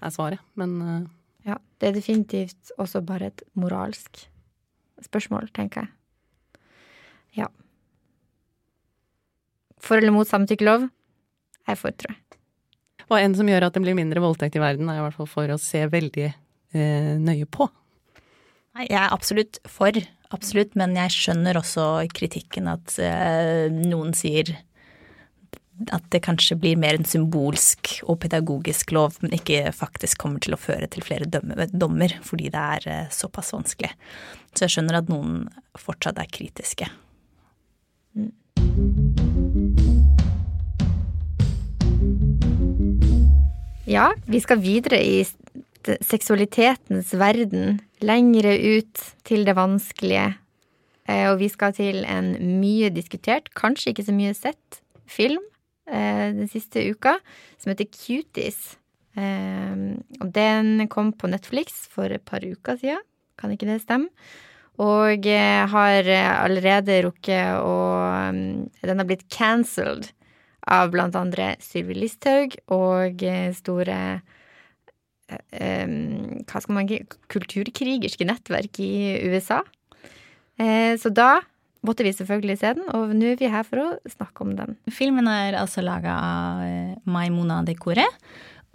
er 0.00 0.14
svaret. 0.14 0.44
Men 0.58 0.76
uh... 0.82 1.00
Ja, 1.46 1.56
det 1.80 1.88
er 1.88 1.96
definitivt 1.96 2.72
også 2.80 3.00
bare 3.04 3.30
et 3.30 3.42
moralsk 3.58 4.26
spørsmål, 5.00 5.48
tenker 5.56 5.86
jeg. 5.86 5.92
Ja. 7.40 7.48
For 9.80 9.96
eller 9.96 10.12
mot 10.12 10.28
samtykkelov? 10.28 10.90
Jeg 11.64 11.72
er 11.72 11.80
for, 11.80 11.96
tror 11.96 12.12
jeg. 12.12 12.40
Og 13.10 13.18
en 13.18 13.34
som 13.34 13.48
gjør 13.48 13.66
at 13.66 13.74
det 13.74 13.82
blir 13.82 13.96
mindre 13.98 14.22
voldtekt 14.22 14.58
i 14.58 14.62
verden, 14.62 14.90
er 14.90 15.00
i 15.00 15.04
hvert 15.06 15.16
fall 15.16 15.30
for 15.30 15.50
å 15.50 15.58
se 15.58 15.82
veldig 15.90 16.28
eh, 16.28 17.14
nøye 17.18 17.48
på. 17.50 17.66
Nei, 18.76 18.86
jeg 18.86 19.00
er 19.00 19.14
absolutt 19.16 19.58
for 19.66 19.96
Absolutt, 20.30 20.76
men 20.78 20.92
jeg 20.94 21.10
skjønner 21.10 21.58
også 21.58 21.84
kritikken 22.14 22.68
at 22.70 22.94
eh, 23.02 23.66
noen 23.66 24.12
sier 24.14 24.52
at 25.88 26.04
det 26.12 26.20
kanskje 26.24 26.58
blir 26.60 26.78
mer 26.80 26.98
en 26.98 27.06
symbolsk 27.08 28.00
og 28.04 28.20
pedagogisk 28.24 28.92
lov, 28.92 29.16
men 29.24 29.34
ikke 29.36 29.72
faktisk 29.76 30.20
kommer 30.20 30.42
til 30.42 30.54
å 30.54 30.60
føre 30.60 30.88
til 30.92 31.04
flere 31.04 31.28
dommer, 31.30 32.16
fordi 32.26 32.50
det 32.52 32.64
er 32.76 32.88
eh, 32.90 33.12
såpass 33.14 33.54
vanskelig. 33.56 33.92
Så 34.52 34.66
jeg 34.66 34.76
skjønner 34.76 35.00
at 35.00 35.10
noen 35.10 35.46
fortsatt 35.80 36.20
er 36.20 36.30
kritiske. 36.30 36.90
Ja, 43.90 44.10
vi 44.30 44.42
skal 44.44 44.60
videre 44.62 45.00
i 45.02 45.24
seksualitetens 46.04 47.14
verden 47.16 47.80
lengre 48.04 48.52
ut 48.76 49.06
til 49.26 49.46
det 49.48 49.56
vanskelige. 49.56 50.34
Eh, 51.08 51.26
og 51.32 51.40
vi 51.40 51.48
skal 51.50 51.72
til 51.74 52.04
en 52.04 52.34
mye 52.60 52.92
diskutert, 52.92 53.48
kanskje 53.56 53.94
ikke 53.94 54.06
så 54.10 54.14
mye 54.14 54.36
sett, 54.36 54.82
film 55.10 55.42
den 55.90 56.50
siste 56.50 56.84
uka, 56.90 57.16
som 57.58 57.72
heter 57.72 57.88
Cuties. 57.90 58.76
Eh, 59.18 59.74
og 60.20 60.30
den 60.36 60.86
kom 60.92 61.12
på 61.12 61.30
Netflix 61.32 61.84
for 61.90 62.12
et 62.12 62.24
par 62.24 62.44
uker 62.46 62.78
siden. 62.80 63.04
Kan 63.40 63.54
ikke 63.54 63.68
det 63.68 63.82
stemme? 63.82 64.12
Og 64.80 65.26
har 65.28 66.06
allerede 66.08 67.02
rukket 67.04 67.58
å 67.60 67.74
Den 68.32 69.02
har 69.02 69.04
blitt 69.04 69.26
cancelled 69.28 70.08
av 70.64 70.88
blant 70.94 71.18
andre 71.18 71.50
Sylvi 71.60 71.98
Listhaug 71.98 72.56
og 72.72 73.20
store 73.58 73.98
Ehm, 75.54 76.42
hva 76.48 76.62
skal 76.62 76.76
man 76.76 76.88
kulturkrigerske 77.30 78.26
nettverk 78.26 78.80
i 78.82 79.20
USA. 79.30 79.62
Eh, 80.60 80.96
så 81.00 81.12
da 81.14 81.40
måtte 81.86 82.04
vi 82.06 82.12
selvfølgelig 82.14 82.58
se 82.60 82.74
den, 82.76 82.86
og 82.96 83.14
nå 83.16 83.32
er 83.32 83.40
vi 83.40 83.50
her 83.52 83.66
for 83.66 83.82
å 83.82 83.88
snakke 84.10 84.44
om 84.44 84.54
den. 84.58 84.76
Filmen 84.92 85.28
er 85.30 85.58
altså 85.60 85.84
laga 85.84 86.14
av 86.16 86.62
Maimona 87.08 87.60
Maimuna 87.60 87.62
Dekore, 87.66 88.06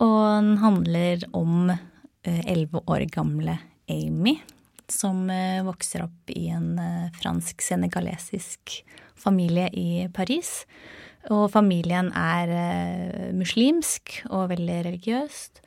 og 0.04 0.20
den 0.42 0.58
handler 0.64 1.24
om 1.38 1.72
eh, 1.72 2.42
elleve 2.44 2.82
år 2.92 3.08
gamle 3.14 3.60
Amy, 3.92 4.40
som 4.92 5.26
vokser 5.66 6.04
opp 6.06 6.30
i 6.30 6.48
en 6.54 6.76
fransk-senegalesisk 7.18 8.84
familie 9.18 9.66
i 9.74 10.06
Paris. 10.14 10.66
Og 11.34 11.48
familien 11.50 12.12
er 12.14 12.52
muslimsk 13.34 14.20
og 14.30 14.52
veldig 14.52 14.76
religiøst. 14.86 15.64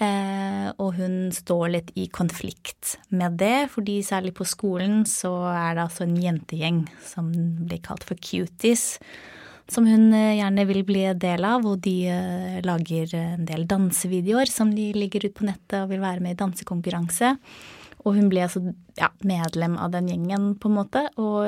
Eh, 0.00 0.68
og 0.80 0.94
hun 0.96 1.28
står 1.34 1.66
litt 1.74 1.90
i 2.00 2.06
konflikt 2.08 2.94
med 3.12 3.36
det, 3.40 3.68
fordi 3.74 3.98
særlig 4.04 4.32
på 4.38 4.46
skolen 4.48 5.02
så 5.08 5.32
er 5.52 5.76
det 5.76 5.84
altså 5.84 6.06
en 6.06 6.16
jentegjeng 6.16 6.86
som 7.04 7.28
blir 7.66 7.82
kalt 7.84 8.06
for 8.08 8.16
cuties. 8.16 8.94
Som 9.70 9.84
hun 9.90 10.08
eh, 10.16 10.38
gjerne 10.38 10.64
vil 10.70 10.86
bli 10.88 11.04
del 11.20 11.44
av, 11.44 11.68
og 11.68 11.82
de 11.84 11.98
eh, 12.14 12.62
lager 12.64 13.12
en 13.18 13.44
del 13.50 13.68
dansevideoer 13.68 14.48
som 14.48 14.72
de 14.72 14.88
ligger 14.96 15.28
ut 15.28 15.36
på 15.36 15.50
nettet 15.50 15.82
og 15.82 15.92
vil 15.92 16.02
være 16.02 16.24
med 16.24 16.38
i 16.38 16.40
dansekonkurranse. 16.40 17.34
Og 18.00 18.16
hun 18.16 18.32
ble 18.32 18.46
altså 18.46 18.64
ja, 18.96 19.10
medlem 19.28 19.76
av 19.76 19.92
den 19.92 20.08
gjengen, 20.08 20.54
på 20.56 20.70
en 20.70 20.78
måte. 20.78 21.02
Og 21.20 21.44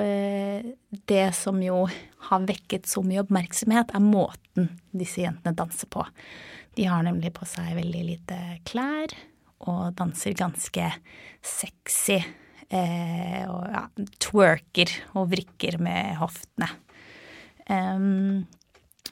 det 1.08 1.22
som 1.32 1.56
jo 1.64 1.86
har 2.28 2.44
vekket 2.44 2.84
så 2.90 3.00
mye 3.00 3.22
oppmerksomhet, 3.22 3.94
er 3.96 4.04
måten 4.04 4.68
disse 4.92 5.24
jentene 5.24 5.56
danser 5.56 5.88
på. 5.88 6.04
De 6.76 6.86
har 6.88 7.04
nemlig 7.04 7.34
på 7.36 7.46
seg 7.48 7.74
veldig 7.76 8.04
lite 8.06 8.38
klær 8.68 9.12
og 9.68 9.92
danser 9.98 10.34
ganske 10.38 10.88
sexy. 11.44 12.18
Eh, 12.72 13.42
og 13.52 13.66
ja, 13.68 13.84
twerker 14.22 14.90
og 15.12 15.28
vrikker 15.34 15.76
med 15.82 16.16
hoftene. 16.16 16.70
Um, 17.68 18.46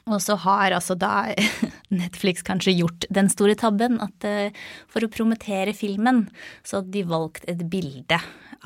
og 0.09 0.17
så 0.23 0.35
har 0.43 0.73
altså 0.73 0.95
da 0.99 1.29
Netflix 2.01 2.41
kanskje 2.45 2.73
gjort 2.79 3.05
den 3.13 3.29
store 3.31 3.55
tabben 3.59 3.99
at 4.01 4.25
uh, 4.25 4.63
for 4.89 5.05
å 5.05 5.11
promotere 5.13 5.75
filmen, 5.77 6.25
så 6.65 6.79
hadde 6.79 6.95
de 6.95 7.05
valgt 7.07 7.45
et 7.51 7.61
bilde 7.69 8.17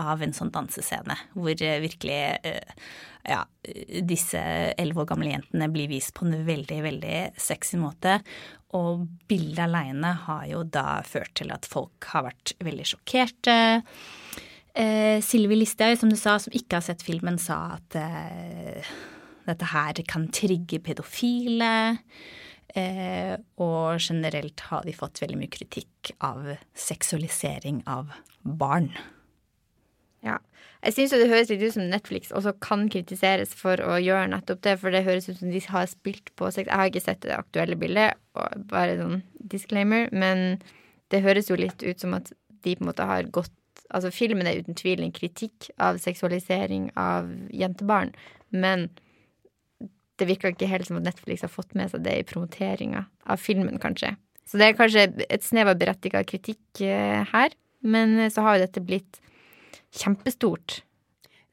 av 0.01 0.23
en 0.23 0.33
sånn 0.35 0.51
dansescene 0.55 1.17
hvor 1.35 1.51
uh, 1.51 1.75
virkelig 1.83 2.21
uh, 2.47 2.87
ja, 3.27 3.41
disse 4.05 4.39
elleve 4.77 5.03
år 5.03 5.11
gamle 5.11 5.33
jentene 5.33 5.69
blir 5.73 5.91
vist 5.91 6.13
på 6.15 6.27
en 6.27 6.45
veldig, 6.47 6.79
veldig 6.85 7.19
sexy 7.41 7.79
måte. 7.81 8.19
Og 8.75 9.05
bildet 9.29 9.63
aleine 9.65 10.11
har 10.25 10.45
jo 10.49 10.63
da 10.67 11.01
ført 11.07 11.35
til 11.39 11.53
at 11.55 11.67
folk 11.69 12.09
har 12.11 12.27
vært 12.27 12.55
veldig 12.65 12.87
sjokkerte. 12.91 13.57
Eh, 14.75 15.21
Sylvi 15.23 15.61
Listhaug, 15.61 15.95
som 16.01 16.11
du 16.11 16.17
sa, 16.19 16.35
som 16.41 16.55
ikke 16.55 16.81
har 16.81 16.83
sett 16.83 17.05
filmen, 17.05 17.37
sa 17.39 17.77
at 17.77 17.95
eh, 17.99 18.95
dette 19.47 19.69
her 19.71 20.01
kan 20.09 20.27
trigge 20.35 20.81
pedofile. 20.83 21.71
Eh, 22.75 23.35
og 23.63 24.01
generelt 24.03 24.65
har 24.67 24.83
de 24.83 24.95
fått 24.95 25.21
veldig 25.23 25.39
mye 25.39 25.53
kritikk 25.53 26.11
av 26.25 26.49
seksualisering 26.75 27.85
av 27.87 28.11
barn. 28.43 28.91
Ja. 30.25 30.41
Jeg 30.85 30.93
syns 30.93 31.13
det 31.17 31.29
høres 31.31 31.49
litt 31.49 31.63
ut 31.63 31.73
som 31.73 31.87
Netflix 31.89 32.33
også 32.35 32.51
kan 32.61 32.83
kritiseres 32.93 33.55
for 33.57 33.81
å 33.81 33.95
gjøre 33.97 34.29
nettopp 34.35 34.61
det, 34.67 34.75
for 34.81 34.93
det 34.93 35.05
høres 35.07 35.25
ut 35.31 35.39
som 35.39 35.49
de 35.49 35.61
har 35.65 35.87
spilt 35.89 36.29
på 36.37 36.49
sex. 36.53 36.69
Jeg 36.69 36.77
har 36.77 36.91
ikke 36.91 37.01
sett 37.01 37.23
det 37.25 37.33
aktuelle 37.33 37.77
bildet, 37.79 38.19
bare 38.69 38.99
sånn 38.99 39.23
disclaimer, 39.49 40.11
men 40.13 40.59
det 41.13 41.23
høres 41.25 41.49
jo 41.49 41.57
litt 41.57 41.81
ut 41.81 42.01
som 42.01 42.13
at 42.17 42.29
de 42.65 42.75
på 42.75 42.85
en 42.85 42.91
måte 42.91 43.07
har 43.07 43.29
gått 43.33 43.53
Altså, 43.93 44.09
filmen 44.09 44.47
er 44.49 44.63
uten 44.63 44.73
tvil 44.73 45.03
en 45.03 45.11
kritikk 45.13 45.67
av 45.77 45.99
seksualisering 46.01 46.87
av 46.97 47.27
jentebarn, 47.53 48.09
men 48.49 48.87
det 50.17 50.25
virker 50.25 50.55
ikke 50.55 50.69
helt 50.71 50.87
som 50.87 50.97
at 50.97 51.05
Netflix 51.05 51.43
har 51.45 51.51
fått 51.53 51.75
med 51.77 51.91
seg 51.91 52.01
det 52.03 52.15
i 52.17 52.25
promoteringa 52.25 53.03
av 53.29 53.43
filmen, 53.43 53.77
kanskje. 53.83 54.15
Så 54.49 54.57
det 54.57 54.71
er 54.71 54.79
kanskje 54.79 55.05
et 55.29 55.45
snev 55.45 55.69
av 55.69 55.77
berettiga 55.79 56.23
kritikk 56.27 56.81
eh, 56.81 57.21
her, 57.29 57.53
men 57.85 58.17
så 58.33 58.47
har 58.47 58.57
jo 58.57 58.65
dette 58.65 58.83
blitt 58.83 59.21
kjempestort. 59.95 60.81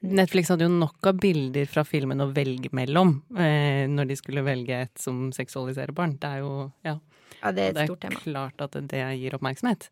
Netflix 0.03 0.51
hadde 0.51 0.67
jo 0.67 0.73
nok 0.73 1.07
av 1.07 1.19
bilder 1.23 1.67
fra 1.71 1.85
filmen 1.87 2.19
å 2.19 2.27
velge 2.35 2.73
mellom 2.75 3.15
eh, 3.39 3.87
når 3.87 4.09
de 4.09 4.17
skulle 4.19 4.43
velge 4.43 4.81
et 4.83 4.99
som 4.99 5.29
seksualiserer 5.35 5.95
barn. 5.95 6.17
Det 6.19 6.27
er 6.27 6.43
jo 6.43 6.53
ja. 6.83 6.97
ja 7.39 7.53
det 7.55 7.69
er 7.69 7.77
et 7.77 7.87
stort 7.87 8.03
tema. 8.03 8.17
Det 8.17 8.23
er 8.25 8.31
klart 8.33 8.65
at 8.67 8.79
det 8.91 9.03
gir 9.21 9.37
oppmerksomhet. 9.37 9.87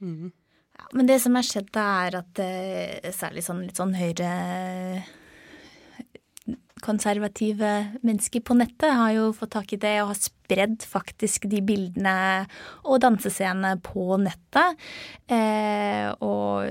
Mm. 0.00 0.30
Ja, 0.80 0.86
men 0.96 1.10
det 1.10 1.18
som 1.20 1.36
har 1.36 1.44
skjedd, 1.44 1.68
er 1.76 2.20
at 2.22 2.40
eh, 2.40 3.10
særlig 3.12 3.44
sånn 3.44 3.66
litt 3.66 3.80
sånn 3.80 3.92
høyre 3.98 4.30
konservative 6.80 7.70
mennesker 8.00 8.40
på 8.40 8.56
nettet 8.56 8.94
har 8.96 9.12
jo 9.14 9.30
fått 9.36 9.52
tak 9.56 9.72
i 9.74 9.78
det 9.80 9.94
og 10.02 10.14
har 10.14 10.18
spredd 10.18 10.84
faktisk 10.88 11.46
de 11.50 11.60
bildene 11.64 12.46
og 12.88 13.02
dansescenene 13.04 13.76
på 13.84 14.16
nettet. 14.22 14.80
Eh, 15.30 16.08
og 16.24 16.64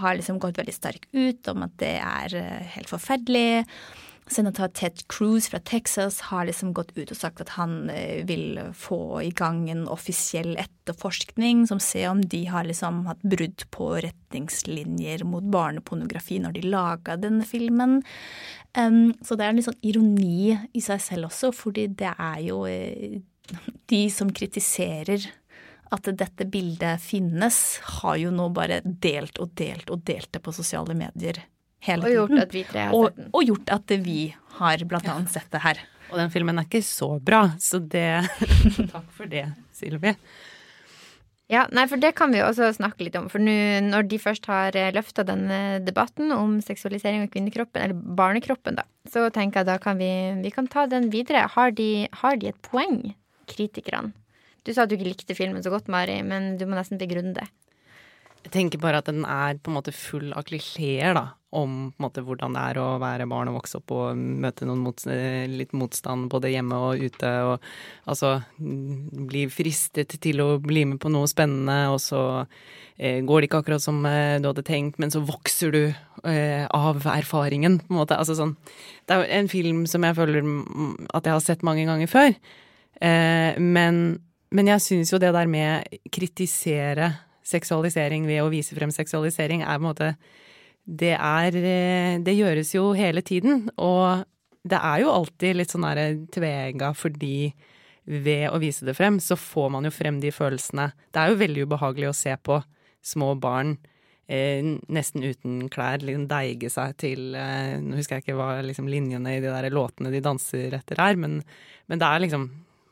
har 0.00 0.18
liksom 0.18 0.40
gått 0.42 0.58
veldig 0.60 0.74
sterkt 0.74 1.08
ut 1.12 1.48
om 1.52 1.64
at 1.66 1.78
det 1.82 1.96
er 2.00 2.36
eh, 2.40 2.74
helt 2.76 2.90
forferdelig. 2.92 3.64
Senator 4.28 4.68
Ted 4.68 5.08
Cruz 5.08 5.48
fra 5.48 5.58
Texas 5.58 6.20
har 6.20 6.46
liksom 6.48 6.72
gått 6.74 6.90
ut 6.96 7.12
og 7.12 7.18
sagt 7.18 7.40
at 7.44 7.52
han 7.54 7.90
eh, 7.92 8.24
vil 8.26 8.58
få 8.74 9.20
i 9.22 9.30
gang 9.30 9.68
en 9.70 9.84
offisiell 9.92 10.56
etterforskning 10.58 11.62
som 11.70 11.78
ser 11.82 12.08
om 12.10 12.24
de 12.24 12.42
har 12.50 12.66
liksom 12.66 13.04
hatt 13.06 13.22
brudd 13.22 13.62
på 13.74 13.92
retningslinjer 14.02 15.22
mot 15.28 15.46
barnepornografi 15.54 16.40
når 16.42 16.58
de 16.58 16.66
laga 16.66 17.16
denne 17.22 17.46
filmen. 17.46 18.00
Um, 18.76 19.14
så 19.22 19.38
det 19.38 19.46
er 19.46 19.54
en 19.54 19.60
litt 19.60 19.70
sånn 19.70 19.86
ironi 19.86 20.56
i 20.74 20.82
seg 20.84 21.00
selv 21.00 21.30
også, 21.30 21.52
fordi 21.54 21.86
det 22.02 22.10
er 22.12 22.42
jo 22.48 22.64
eh, 22.68 23.22
de 23.86 24.02
som 24.10 24.32
kritiserer 24.34 25.22
at 25.94 26.08
dette 26.18 26.46
bildet 26.50 27.02
finnes, 27.02 27.58
har 28.00 28.16
jo 28.20 28.32
nå 28.34 28.48
bare 28.54 28.80
delt 28.84 29.38
og 29.42 29.52
delt 29.58 29.90
og 29.92 30.02
delt 30.08 30.32
det 30.34 30.42
på 30.42 30.54
sosiale 30.54 30.96
medier 30.98 31.44
hele 31.86 32.08
tiden. 32.08 32.26
Og 32.26 32.32
gjort 32.32 32.42
at 32.42 32.56
vi 32.56 32.64
tre 32.66 32.88
har 32.88 32.96
sett 32.96 33.20
den. 33.20 33.28
Og, 33.30 33.38
og 33.38 33.46
gjort 33.50 33.76
at 33.76 33.94
vi 34.06 34.20
har 34.58 34.84
blant 34.90 35.12
annet 35.12 35.36
sett 35.36 35.48
det 35.54 35.62
her. 35.62 35.86
Og 36.10 36.20
den 36.20 36.34
filmen 36.34 36.58
er 36.60 36.66
ikke 36.68 36.84
så 36.86 37.16
bra, 37.22 37.46
så 37.62 37.80
det 37.82 38.08
Takk 38.94 39.08
for 39.14 39.30
det, 39.30 39.48
Silvi. 39.74 40.14
Ja, 41.50 41.62
nei, 41.70 41.84
for 41.86 42.02
det 42.02 42.16
kan 42.18 42.32
vi 42.34 42.40
jo 42.40 42.48
også 42.48 42.72
snakke 42.74 43.06
litt 43.06 43.14
om. 43.18 43.28
For 43.30 43.42
nå, 43.42 43.54
når 43.86 44.08
de 44.10 44.18
først 44.18 44.48
har 44.50 44.74
eh, 44.74 44.90
løfta 44.94 45.22
denne 45.26 45.78
debatten 45.86 46.34
om 46.34 46.56
seksualisering 46.64 47.22
av 47.22 47.30
kvinnekroppen, 47.30 47.84
eller 47.84 48.16
barnekroppen, 48.18 48.80
da, 48.80 48.86
så 49.06 49.28
tenker 49.34 49.62
jeg 49.62 49.70
da 49.70 49.76
kan 49.82 50.00
vi, 50.00 50.10
vi 50.42 50.50
kan 50.54 50.66
ta 50.70 50.88
den 50.90 51.06
videre. 51.14 51.44
Har 51.54 51.70
de, 51.78 52.08
har 52.22 52.40
de 52.42 52.50
et 52.50 52.58
poeng, 52.66 52.98
kritikerne? 53.50 54.10
Du 54.66 54.74
sa 54.74 54.82
at 54.84 54.90
du 54.90 54.96
ikke 54.98 55.12
likte 55.12 55.38
filmen 55.38 55.62
så 55.62 55.70
godt, 55.70 55.90
Mari, 55.92 56.18
men 56.26 56.56
du 56.58 56.66
må 56.66 56.74
nesten 56.74 56.98
begrunne 56.98 57.36
det. 57.38 57.46
Jeg 58.46 58.52
tenker 58.54 58.78
bare 58.78 59.00
at 59.02 59.08
den 59.10 59.24
er 59.26 59.58
på 59.58 59.72
en 59.72 59.76
måte 59.80 59.94
full 59.94 60.30
av 60.36 60.44
klisjeer, 60.46 61.16
da. 61.16 61.24
Om 61.56 61.72
på 61.94 61.98
en 61.98 62.04
måte 62.04 62.22
hvordan 62.22 62.54
det 62.54 62.62
er 62.62 62.78
å 62.78 62.86
være 63.02 63.26
barn 63.30 63.48
og 63.50 63.56
vokse 63.58 63.78
opp 63.80 63.94
og 63.96 64.18
møte 64.18 64.66
mot, 64.68 65.02
litt 65.50 65.72
motstand 65.74 66.28
både 66.30 66.52
hjemme 66.52 66.78
og 66.78 67.02
ute. 67.06 67.30
Og 67.48 67.64
altså 68.12 68.36
bli 68.58 69.46
fristet 69.50 70.14
til 70.22 70.42
å 70.44 70.48
bli 70.62 70.84
med 70.92 71.00
på 71.02 71.10
noe 71.10 71.30
spennende, 71.30 71.78
og 71.94 71.98
så 72.02 72.22
eh, 72.42 73.22
går 73.26 73.42
det 73.42 73.50
ikke 73.50 73.62
akkurat 73.64 73.82
som 73.82 73.98
eh, 74.06 74.36
du 74.42 74.50
hadde 74.50 74.66
tenkt, 74.68 75.00
men 75.02 75.14
så 75.14 75.24
vokser 75.26 75.74
du 75.74 75.82
eh, 75.86 76.66
av 76.66 77.02
erfaringen, 77.16 77.80
på 77.82 77.94
en 77.94 78.02
måte. 78.02 78.20
Altså 78.20 78.38
sånn 78.38 78.54
Det 79.08 79.16
er 79.16 79.26
en 79.40 79.50
film 79.50 79.86
som 79.90 80.06
jeg 80.06 80.18
føler 80.18 80.46
at 81.10 81.26
jeg 81.26 81.34
har 81.34 81.42
sett 81.48 81.66
mange 81.66 81.88
ganger 81.88 82.14
før. 82.14 82.38
Eh, 83.00 83.58
men, 83.58 84.20
men 84.54 84.70
jeg 84.70 84.84
syns 84.84 85.12
jo 85.12 85.20
det 85.22 85.32
der 85.34 85.48
med 85.50 85.98
kritisere 86.12 87.12
seksualisering 87.46 88.26
ved 88.28 88.42
å 88.42 88.50
vise 88.52 88.76
frem 88.76 88.92
seksualisering, 88.94 89.62
er 89.62 89.78
på 89.78 89.84
en 89.84 89.90
måte 89.90 90.10
Det 90.86 91.14
er 91.14 91.56
eh, 91.56 92.18
Det 92.22 92.34
gjøres 92.34 92.74
jo 92.74 92.92
hele 92.94 93.22
tiden, 93.22 93.70
og 93.76 94.24
det 94.66 94.78
er 94.82 95.02
jo 95.02 95.10
alltid 95.10 95.56
litt 95.56 95.70
sånn 95.70 95.86
derre 95.86 96.06
tvega 96.34 96.92
fordi 96.94 97.54
ved 98.06 98.48
å 98.50 98.58
vise 98.62 98.86
det 98.86 98.94
frem, 98.94 99.18
så 99.22 99.34
får 99.38 99.70
man 99.74 99.86
jo 99.86 99.90
frem 99.90 100.20
de 100.22 100.30
følelsene. 100.30 100.92
Det 101.10 101.20
er 101.20 101.30
jo 101.30 101.38
veldig 101.40 101.64
ubehagelig 101.66 102.08
å 102.10 102.14
se 102.14 102.34
på 102.38 102.60
små 103.02 103.32
barn 103.38 103.76
eh, 104.26 104.62
nesten 104.62 105.24
uten 105.26 105.68
klær 105.72 106.02
liksom 106.02 106.26
deige 106.30 106.70
seg 106.70 106.94
til 107.02 107.34
eh, 107.38 107.78
Nå 107.82 107.98
husker 107.98 108.18
jeg 108.18 108.26
ikke 108.26 108.38
hva 108.38 108.60
liksom, 108.66 108.90
linjene 108.90 109.36
i 109.36 109.42
de 109.42 109.50
der 109.50 109.70
låtene 109.74 110.12
de 110.14 110.22
danser 110.22 110.74
etter 110.78 111.02
er, 111.02 111.18
men, 111.18 111.40
men 111.86 112.02
det 112.02 112.06
er 112.06 112.24
liksom 112.26 112.48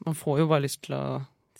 Man 0.06 0.18
får 0.18 0.42
jo 0.42 0.50
bare 0.50 0.66
lyst 0.66 0.82
til 0.86 0.98
å 0.98 1.04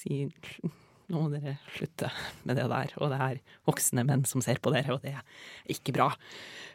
si 0.05 0.27
nå 1.13 1.21
må 1.21 1.29
dere 1.29 1.59
slutte 1.75 2.09
med 2.49 2.57
det 2.57 2.65
der, 2.71 2.93
og 2.97 3.11
det 3.13 3.19
er 3.21 3.41
voksne 3.69 4.07
menn 4.09 4.23
som 4.29 4.41
ser 4.45 4.61
på 4.65 4.73
dere, 4.73 4.97
og 4.97 5.03
det 5.05 5.13
er 5.13 5.75
ikke 5.75 5.93
bra. 5.97 6.07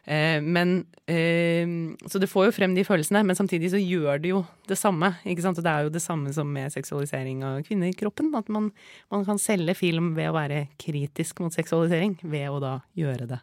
Eh, 0.06 0.38
men 0.42 0.86
eh, 1.10 1.65
Så 2.06 2.22
det 2.22 2.30
får 2.30 2.50
jo 2.50 2.56
frem 2.56 2.76
de 2.78 2.86
følelsene, 2.86 3.24
men 3.26 3.38
samtidig 3.38 3.72
så 3.74 3.82
gjør 3.82 4.22
det 4.22 4.34
jo 4.34 4.44
det 4.70 4.78
samme. 4.80 5.15
ikke 5.26 5.46
sant? 5.46 5.58
Og 5.58 5.65
det 5.65 5.74
er 5.74 5.88
jo 5.88 5.94
det 5.94 6.04
samme 6.04 6.34
som 6.36 6.50
med 6.54 6.74
seksualisering 6.74 7.44
av 7.46 7.62
kvinnekroppen. 7.68 8.32
At 8.38 8.50
man, 8.54 8.72
man 9.10 9.26
kan 9.28 9.42
selge 9.42 9.76
film 9.78 10.13
ved 10.18 10.32
å 10.32 10.38
være 10.38 10.68
kritisk 10.82 11.42
mot 11.44 11.56
seksualisering, 11.56 12.20
ved 12.22 12.50
å 12.50 12.62
da 12.63 12.76
gjøre 12.98 13.30
det 13.34 13.42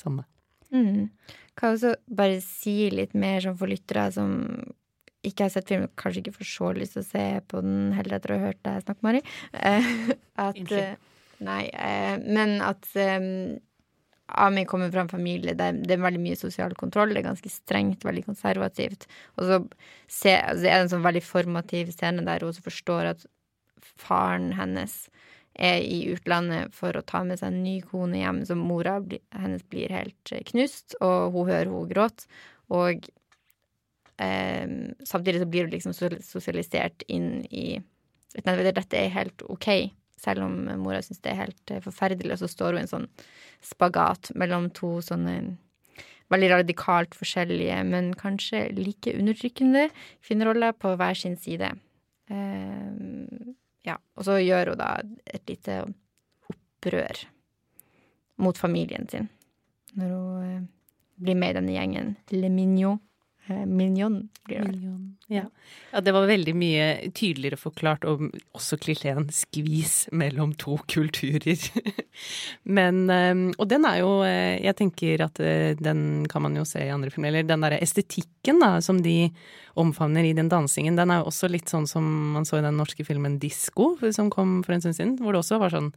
samme. 0.00 0.24
Mm. 0.74 1.10
Kan 1.54 1.76
også 1.76 1.94
bare 2.08 2.40
si 2.42 2.88
litt 2.90 3.12
mer 3.14 3.44
sånn 3.44 3.60
for 3.60 3.70
lyttere 3.70 4.08
som 4.16 4.32
ikke 5.24 5.46
har 5.46 5.52
sett 5.54 5.70
filmen, 5.70 5.92
kanskje 6.00 6.24
ikke 6.24 6.38
får 6.38 6.50
så 6.50 6.70
lyst 6.76 6.96
til 6.96 7.04
å 7.04 7.08
se 7.08 7.26
på 7.50 7.60
den 7.64 7.92
heller 7.96 8.18
etter 8.18 8.34
å 8.34 8.38
ha 8.38 8.48
hørt 8.50 8.62
deg 8.66 8.84
snakke, 8.84 9.06
Mari. 9.06 9.22
Eh, 9.52 9.92
at. 10.48 10.60
Eh, 10.64 10.96
nei, 11.44 11.62
eh, 11.72 12.16
men 12.24 12.58
at 12.64 12.90
Ami 14.26 14.64
kommer 14.64 14.88
fra 14.88 15.02
en 15.04 15.10
familie 15.10 15.52
der 15.58 15.76
det 15.76 15.98
er 15.98 16.00
veldig 16.02 16.22
mye 16.22 16.38
sosial 16.38 16.72
kontroll. 16.78 17.12
Det 17.12 17.20
er 17.20 17.26
ganske 17.26 17.50
strengt, 17.52 18.06
veldig 18.06 18.24
konservativt. 18.24 19.04
Og 19.36 19.48
så 19.48 19.58
se, 20.08 20.32
altså, 20.38 20.64
er 20.64 20.78
det 20.78 20.78
en 20.78 20.92
sånn 20.94 21.04
veldig 21.04 21.22
formativ 21.26 21.92
scene 21.92 22.24
der 22.24 22.40
hun 22.40 22.54
også 22.54 22.64
forstår 22.64 23.10
at 23.12 23.26
faren 24.00 24.54
hennes 24.56 25.04
er 25.54 25.84
i 25.84 26.00
utlandet 26.10 26.72
for 26.74 26.96
å 26.96 27.04
ta 27.06 27.20
med 27.26 27.38
seg 27.38 27.52
en 27.52 27.60
ny 27.62 27.76
kone 27.86 28.18
hjem, 28.18 28.40
så 28.48 28.56
mora 28.58 28.96
hennes 29.36 29.62
blir 29.70 29.92
helt 29.94 30.32
knust, 30.50 30.96
og 31.04 31.36
hun 31.36 31.52
hører 31.52 31.70
hun 31.70 31.92
gråte. 31.92 32.26
Og 32.74 33.06
samtidig 34.16 35.40
så 35.42 35.48
blir 35.50 35.66
du 35.66 35.74
liksom 35.74 35.94
sosialisert 35.94 37.02
inn 37.10 37.42
i 37.50 37.80
dette 38.34 38.98
er 38.98 39.12
helt 39.14 39.42
OK. 39.50 39.68
Selv 40.18 40.46
om 40.46 40.54
mora 40.82 41.02
syns 41.02 41.22
det 41.22 41.32
er 41.32 41.42
helt 41.44 41.72
forferdelig. 41.84 42.34
Og 42.34 42.42
så 42.42 42.50
står 42.50 42.74
hun 42.74 42.80
i 42.80 42.84
en 42.84 42.92
sånn 42.92 43.08
spagat 43.64 44.32
mellom 44.38 44.70
to 44.74 44.96
sånne 45.04 45.56
veldig 46.32 46.50
radikalt 46.50 47.14
forskjellige, 47.18 47.76
men 47.86 48.12
kanskje 48.18 48.66
like 48.78 49.12
undertrykkende 49.12 49.88
kvinneroller 50.24 50.72
på 50.72 50.94
hver 50.98 51.18
sin 51.18 51.36
side. 51.40 51.74
Eh, 52.32 53.52
ja, 53.84 53.98
og 54.16 54.26
så 54.26 54.38
gjør 54.40 54.72
hun 54.72 54.80
da 54.80 54.90
et 55.28 55.44
lite 55.50 55.82
opprør 56.50 57.26
mot 58.40 58.58
familien 58.58 59.06
sin 59.10 59.28
når 59.94 60.10
hun 60.10 60.46
eh, 60.48 60.62
blir 61.22 61.36
med 61.38 61.52
i 61.52 61.58
denne 61.60 61.74
gjengen. 61.76 62.14
Le 62.34 62.48
Mignon. 62.50 62.98
Eh, 63.46 63.66
Mignon. 63.66 64.28
Million. 64.48 65.16
Ja. 65.26 65.44
ja, 65.92 66.00
det 66.00 66.12
var 66.12 66.26
veldig 66.26 66.52
mye 66.56 66.84
tydeligere 67.16 67.56
forklart, 67.60 68.04
og 68.08 68.30
også 68.56 68.78
klisjeen 68.80 69.26
'skvis 69.32 70.08
mellom 70.12 70.54
to 70.56 70.78
kulturer'. 70.94 71.92
Men 72.64 73.10
eh, 73.10 73.34
Og 73.58 73.68
den 73.68 73.84
er 73.84 73.98
jo 74.00 74.22
eh, 74.24 74.60
Jeg 74.64 74.76
tenker 74.76 75.24
at 75.26 75.40
eh, 75.40 75.76
den 75.76 76.26
kan 76.28 76.42
man 76.42 76.56
jo 76.56 76.64
se 76.64 76.86
i 76.86 76.92
andre 76.92 77.10
filmer. 77.10 77.28
Eller 77.28 77.48
den 77.48 77.60
derre 77.64 77.80
estetikken 77.84 78.60
da, 78.60 78.80
som 78.80 79.02
de 79.02 79.30
omfavner 79.74 80.24
i 80.24 80.32
den 80.32 80.48
dansingen, 80.48 80.96
den 80.96 81.10
er 81.10 81.20
jo 81.20 81.28
også 81.32 81.50
litt 81.50 81.68
sånn 81.68 81.88
som 81.90 82.04
man 82.32 82.46
så 82.46 82.60
i 82.60 82.64
den 82.64 82.78
norske 82.78 83.04
filmen 83.04 83.40
'Disko', 83.40 83.98
som 84.12 84.30
kom 84.30 84.62
for 84.62 84.72
en 84.72 84.80
stund 84.80 84.96
siden. 84.96 85.18
Hvor 85.18 85.32
det 85.32 85.42
også 85.42 85.58
var 85.58 85.74
sånn 85.74 85.92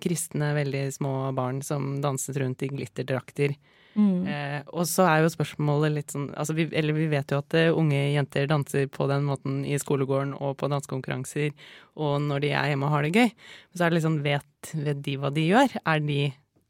kristne, 0.00 0.54
veldig 0.56 0.92
små 0.92 1.32
barn 1.36 1.62
som 1.62 2.00
danset 2.02 2.36
rundt 2.40 2.64
i 2.64 2.68
glitterdrakter. 2.72 3.54
Eh, 3.96 4.60
og 4.76 4.84
så 4.88 5.06
er 5.08 5.22
jo 5.24 5.32
spørsmålet 5.32 5.94
litt 5.94 6.12
sånn 6.12 6.26
altså 6.36 6.52
vi, 6.56 6.66
Eller 6.76 6.92
vi 6.92 7.06
vet 7.08 7.32
jo 7.32 7.38
at 7.40 7.54
eh, 7.56 7.72
unge 7.72 7.96
jenter 8.12 8.48
danser 8.50 8.90
på 8.92 9.06
den 9.08 9.24
måten 9.24 9.62
i 9.64 9.78
skolegården 9.80 10.34
og 10.36 10.58
på 10.60 10.68
dansekonkurranser, 10.72 11.54
og 11.96 12.18
når 12.26 12.44
de 12.44 12.52
er 12.52 12.72
hjemme 12.72 12.90
og 12.90 12.92
har 12.92 13.06
det 13.06 13.14
gøy. 13.16 13.30
Så 13.72 13.86
er 13.86 13.92
det 13.92 14.00
liksom 14.00 14.18
vet, 14.26 14.72
vet 14.74 15.00
de 15.06 15.16
hva 15.22 15.32
de 15.32 15.46
gjør? 15.48 15.78
Er 15.84 16.04
de, 16.04 16.20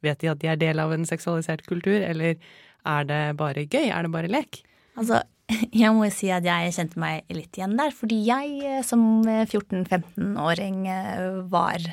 vet 0.06 0.22
de 0.22 0.30
at 0.30 0.42
de 0.42 0.52
er 0.52 0.60
del 0.60 0.82
av 0.82 0.94
en 0.94 1.08
seksualisert 1.08 1.66
kultur, 1.66 1.98
eller 1.98 2.38
er 2.86 3.08
det 3.10 3.22
bare 3.40 3.66
gøy? 3.66 3.88
Er 3.90 4.06
det 4.06 4.14
bare 4.14 4.30
lek? 4.30 4.62
Altså, 4.96 5.24
jeg 5.82 5.92
må 5.94 6.06
jo 6.06 6.14
si 6.14 6.30
at 6.34 6.46
jeg 6.46 6.74
kjente 6.78 7.02
meg 7.02 7.26
litt 7.34 7.58
igjen 7.58 7.76
der, 7.78 7.94
fordi 7.94 8.22
jeg 8.28 8.56
eh, 8.62 8.82
som 8.86 9.02
14-15-åring 9.26 10.82
eh, 10.94 11.42
var 11.50 11.90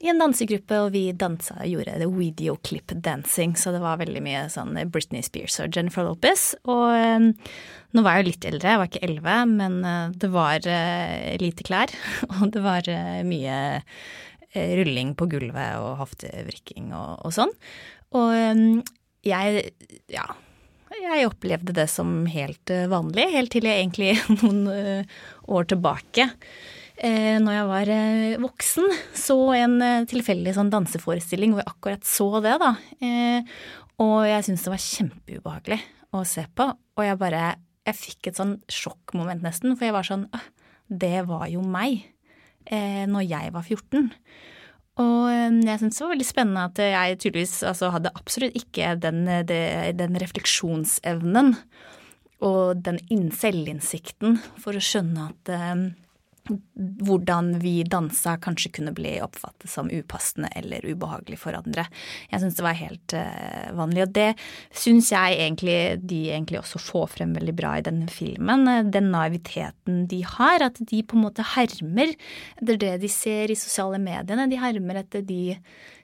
i 0.00 0.08
en 0.08 0.20
dansegruppe, 0.20 0.78
og 0.80 0.94
vi 0.94 1.02
dansa 1.12 1.58
og 1.60 1.68
gjorde 1.68 1.98
det 2.00 2.08
videoclip 2.08 2.94
dancing, 3.04 3.52
så 3.58 3.72
det 3.74 3.82
var 3.82 4.00
veldig 4.00 4.22
mye 4.24 4.46
sånn 4.52 4.78
Britney 4.92 5.20
Spears 5.24 5.58
og 5.60 5.76
Jennifer 5.76 6.06
Lopez. 6.06 6.54
Og 6.64 6.86
eh, 6.96 7.26
nå 7.92 8.04
var 8.06 8.16
jeg 8.16 8.24
jo 8.24 8.30
litt 8.30 8.48
eldre, 8.48 8.72
jeg 8.72 8.80
var 8.80 8.90
ikke 8.90 9.04
elleve, 9.04 9.36
men 9.52 9.78
eh, 9.84 10.16
det 10.22 10.32
var 10.32 10.68
eh, 10.72 11.36
lite 11.42 11.68
klær, 11.68 11.92
og 12.38 12.48
det 12.56 12.64
var 12.64 12.88
eh, 12.88 13.20
mye 13.28 13.60
rulling 14.80 15.12
på 15.14 15.28
gulvet 15.30 15.76
og 15.78 16.00
hoftevrikking 16.00 16.90
og, 16.96 17.20
og 17.28 17.36
sånn. 17.36 17.52
Og 18.16 18.32
eh, 18.32 18.64
jeg, 19.28 19.68
ja, 20.16 20.26
jeg 20.96 21.28
opplevde 21.28 21.76
det 21.76 21.90
som 21.92 22.24
helt 22.32 22.72
vanlig, 22.88 23.28
helt 23.36 23.52
til 23.52 23.68
jeg 23.68 23.84
egentlig 23.84 24.16
noen 24.40 24.64
år 25.44 25.74
tilbake, 25.76 26.30
eh, 27.00 27.38
når 27.42 27.54
jeg 27.56 27.68
var 27.70 27.90
eh, 27.96 28.36
voksen, 28.42 28.90
så 29.16 29.36
en 29.56 29.76
eh, 29.84 30.04
tilfeldig 30.10 30.54
sånn 30.56 30.70
danseforestilling 30.72 31.54
hvor 31.54 31.64
jeg 31.64 31.72
akkurat 31.72 32.06
så 32.08 32.28
det, 32.44 32.56
da. 32.62 32.74
Eh, 33.00 33.42
Og 34.00 34.22
jeg 34.24 34.44
syntes 34.46 34.62
det 34.64 34.72
var 34.72 34.84
kjempeubehagelig 34.86 35.80
å 36.16 36.22
se 36.24 36.46
på, 36.56 36.64
og 36.96 37.04
jeg 37.04 37.18
bare 37.20 37.42
Jeg 37.86 37.96
fikk 37.96 38.26
et 38.30 38.36
sånn 38.38 38.54
sjokkmoment 38.70 39.42
nesten, 39.44 39.72
for 39.76 39.86
jeg 39.88 39.94
var 39.96 40.04
sånn 40.06 40.26
«Åh, 40.36 40.46
Det 40.88 41.22
var 41.28 41.46
jo 41.48 41.60
meg 41.64 42.02
eh, 42.66 43.06
når 43.08 43.24
jeg 43.28 43.52
var 43.54 43.62
14. 43.64 44.10
Og 45.00 45.28
eh, 45.32 45.60
jeg 45.64 45.80
syntes 45.80 45.96
det 45.98 46.04
var 46.04 46.12
veldig 46.14 46.26
spennende 46.28 46.64
at 46.68 46.80
jeg 46.82 47.18
tydeligvis 47.22 47.54
altså, 47.64 47.88
hadde 47.94 48.12
absolutt 48.14 48.56
ikke 48.58 48.94
den, 49.00 49.22
den 49.48 50.18
refleksjonsevnen 50.20 51.54
og 52.44 52.80
den 52.84 52.98
inn- 53.12 53.32
selvinnsikten 53.36 54.38
for 54.60 54.76
å 54.76 54.80
skjønne 54.84 55.28
at 55.30 55.54
hvordan 57.04 57.52
vi 57.62 57.82
dansa 57.84 58.36
kanskje 58.42 58.72
kunne 58.78 58.94
bli 58.96 59.16
oppfattet 59.22 59.70
som 59.70 59.90
upassende 59.90 60.48
eller 60.56 60.84
ubehagelig 60.86 61.38
for 61.42 61.56
andre. 61.56 61.86
Jeg 62.30 62.42
syns 62.42 62.58
det 62.58 62.66
var 62.66 62.78
helt 62.78 63.14
uh, 63.16 63.68
vanlig, 63.78 64.04
og 64.06 64.14
det 64.16 64.28
syns 64.82 65.12
jeg 65.12 65.38
egentlig 65.38 65.76
de 66.00 66.22
egentlig 66.32 66.60
også 66.62 66.80
får 66.82 67.12
frem 67.16 67.34
veldig 67.36 67.54
bra 67.58 67.76
i 67.78 67.84
denne 67.86 68.08
filmen. 68.10 68.66
eh, 68.68 68.82
Den 68.90 69.10
naiviteten 69.12 70.04
de 70.10 70.22
har, 70.26 70.64
at 70.70 70.80
de 70.80 71.02
på 71.02 71.18
en 71.18 71.26
måte 71.26 71.46
hermer 71.54 72.14
etter 72.60 72.80
det 72.80 72.96
de 73.04 73.12
ser 73.12 73.52
i 73.52 73.58
sosiale 73.58 74.00
mediene. 74.02 74.48
De 74.50 74.60
hermer 74.60 75.02
etter 75.04 75.24
de 75.26 75.56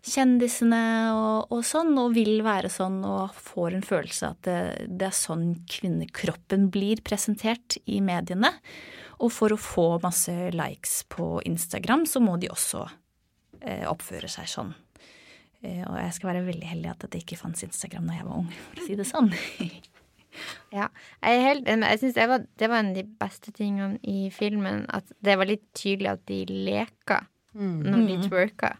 kjendisene 0.06 0.82
og, 1.14 1.54
og 1.54 1.64
sånn, 1.66 1.96
og 1.98 2.14
vil 2.14 2.40
være 2.46 2.70
sånn 2.72 3.00
og 3.06 3.34
får 3.48 3.76
en 3.76 3.86
følelse 3.86 4.30
at 4.30 4.46
det, 4.46 4.60
det 4.86 5.08
er 5.08 5.16
sånn 5.16 5.48
kvinnekroppen 5.70 6.70
blir 6.74 7.02
presentert 7.06 7.78
i 7.86 8.00
mediene. 8.04 8.52
Og 9.24 9.30
for 9.32 9.54
å 9.54 9.58
få 9.60 9.86
masse 10.02 10.32
likes 10.52 10.98
på 11.08 11.38
Instagram, 11.48 12.04
så 12.06 12.20
må 12.20 12.36
de 12.40 12.50
også 12.52 12.82
eh, 13.62 13.86
oppføre 13.88 14.28
seg 14.28 14.48
sånn. 14.52 14.74
Eh, 15.64 15.82
og 15.88 15.96
jeg 15.96 16.12
skal 16.18 16.32
være 16.34 16.44
veldig 16.50 16.68
heldig 16.68 16.90
at 16.92 17.06
det 17.10 17.22
ikke 17.22 17.38
fantes 17.40 17.64
Instagram 17.64 18.10
da 18.10 18.18
jeg 18.18 18.26
var 18.28 18.42
ung, 18.42 18.50
for 18.68 18.82
å 18.82 18.88
si 18.88 18.98
det 18.98 19.08
sånn. 19.08 19.32
Ja, 20.68 20.90
jeg 21.24 21.38
er 21.38 21.44
helt 21.46 21.68
Jeg 21.70 21.98
synes 22.02 22.12
det, 22.18 22.24
var, 22.28 22.42
det 22.60 22.66
var 22.68 22.82
en 22.82 22.90
av 22.90 22.96
de 22.98 23.04
beste 23.22 23.54
tingene 23.56 23.96
i 24.04 24.26
filmen. 24.28 24.82
At 24.92 25.08
det 25.24 25.32
var 25.40 25.48
litt 25.48 25.62
tydelig 25.72 26.10
at 26.10 26.26
de 26.28 26.42
leker 26.50 27.22
når 27.56 28.02
de 28.10 28.16
twerker. 28.26 28.74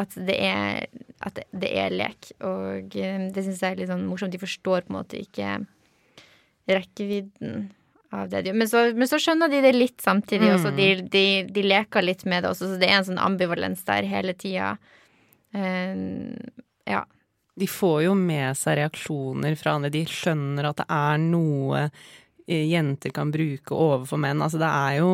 At 0.00 0.16
det 0.16 0.38
er, 0.40 0.86
at 1.20 1.42
det- 1.52 1.68
er 1.68 1.92
lek. 1.92 2.30
Og 2.48 2.96
eh, 2.96 3.26
det 3.28 3.44
syns 3.44 3.60
jeg 3.60 3.74
er 3.74 3.82
litt 3.82 3.92
sånn 3.92 4.06
morsomt. 4.08 4.32
De 4.32 4.40
forstår 4.40 4.86
på 4.86 4.94
en 4.94 4.96
måte 5.02 5.20
ikke 5.20 5.58
rekkevidden 6.72 7.68
de. 8.30 8.52
Men 8.52 8.68
så, 8.70 8.86
men 8.96 9.08
så 9.10 9.18
skjønner 9.22 9.50
de 9.52 9.62
det 9.64 9.72
litt 9.76 10.04
samtidig 10.04 10.52
også. 10.54 10.74
De, 10.76 10.88
de, 11.10 11.24
de 11.50 11.64
leker 11.66 12.04
litt 12.04 12.24
med 12.28 12.44
det 12.44 12.52
også, 12.52 12.72
så 12.72 12.80
det 12.80 12.90
er 12.90 12.98
en 13.00 13.08
sånn 13.10 13.22
ambivalens 13.22 13.84
der 13.88 14.06
hele 14.08 14.36
tida. 14.38 14.74
Uh, 15.54 16.34
ja. 16.88 17.04
De 17.54 17.68
får 17.70 18.00
jo 18.08 18.16
med 18.18 18.58
seg 18.58 18.80
reaksjoner 18.80 19.54
fra 19.58 19.76
andre. 19.78 19.92
De 19.94 20.02
skjønner 20.10 20.70
at 20.70 20.82
det 20.82 20.88
er 20.90 21.20
noe 21.22 21.84
eh, 21.86 22.64
jenter 22.66 23.14
kan 23.14 23.30
bruke 23.34 23.76
overfor 23.76 24.18
menn. 24.24 24.42
Altså 24.42 24.58
det 24.62 24.70
er 24.70 24.98
jo 24.98 25.12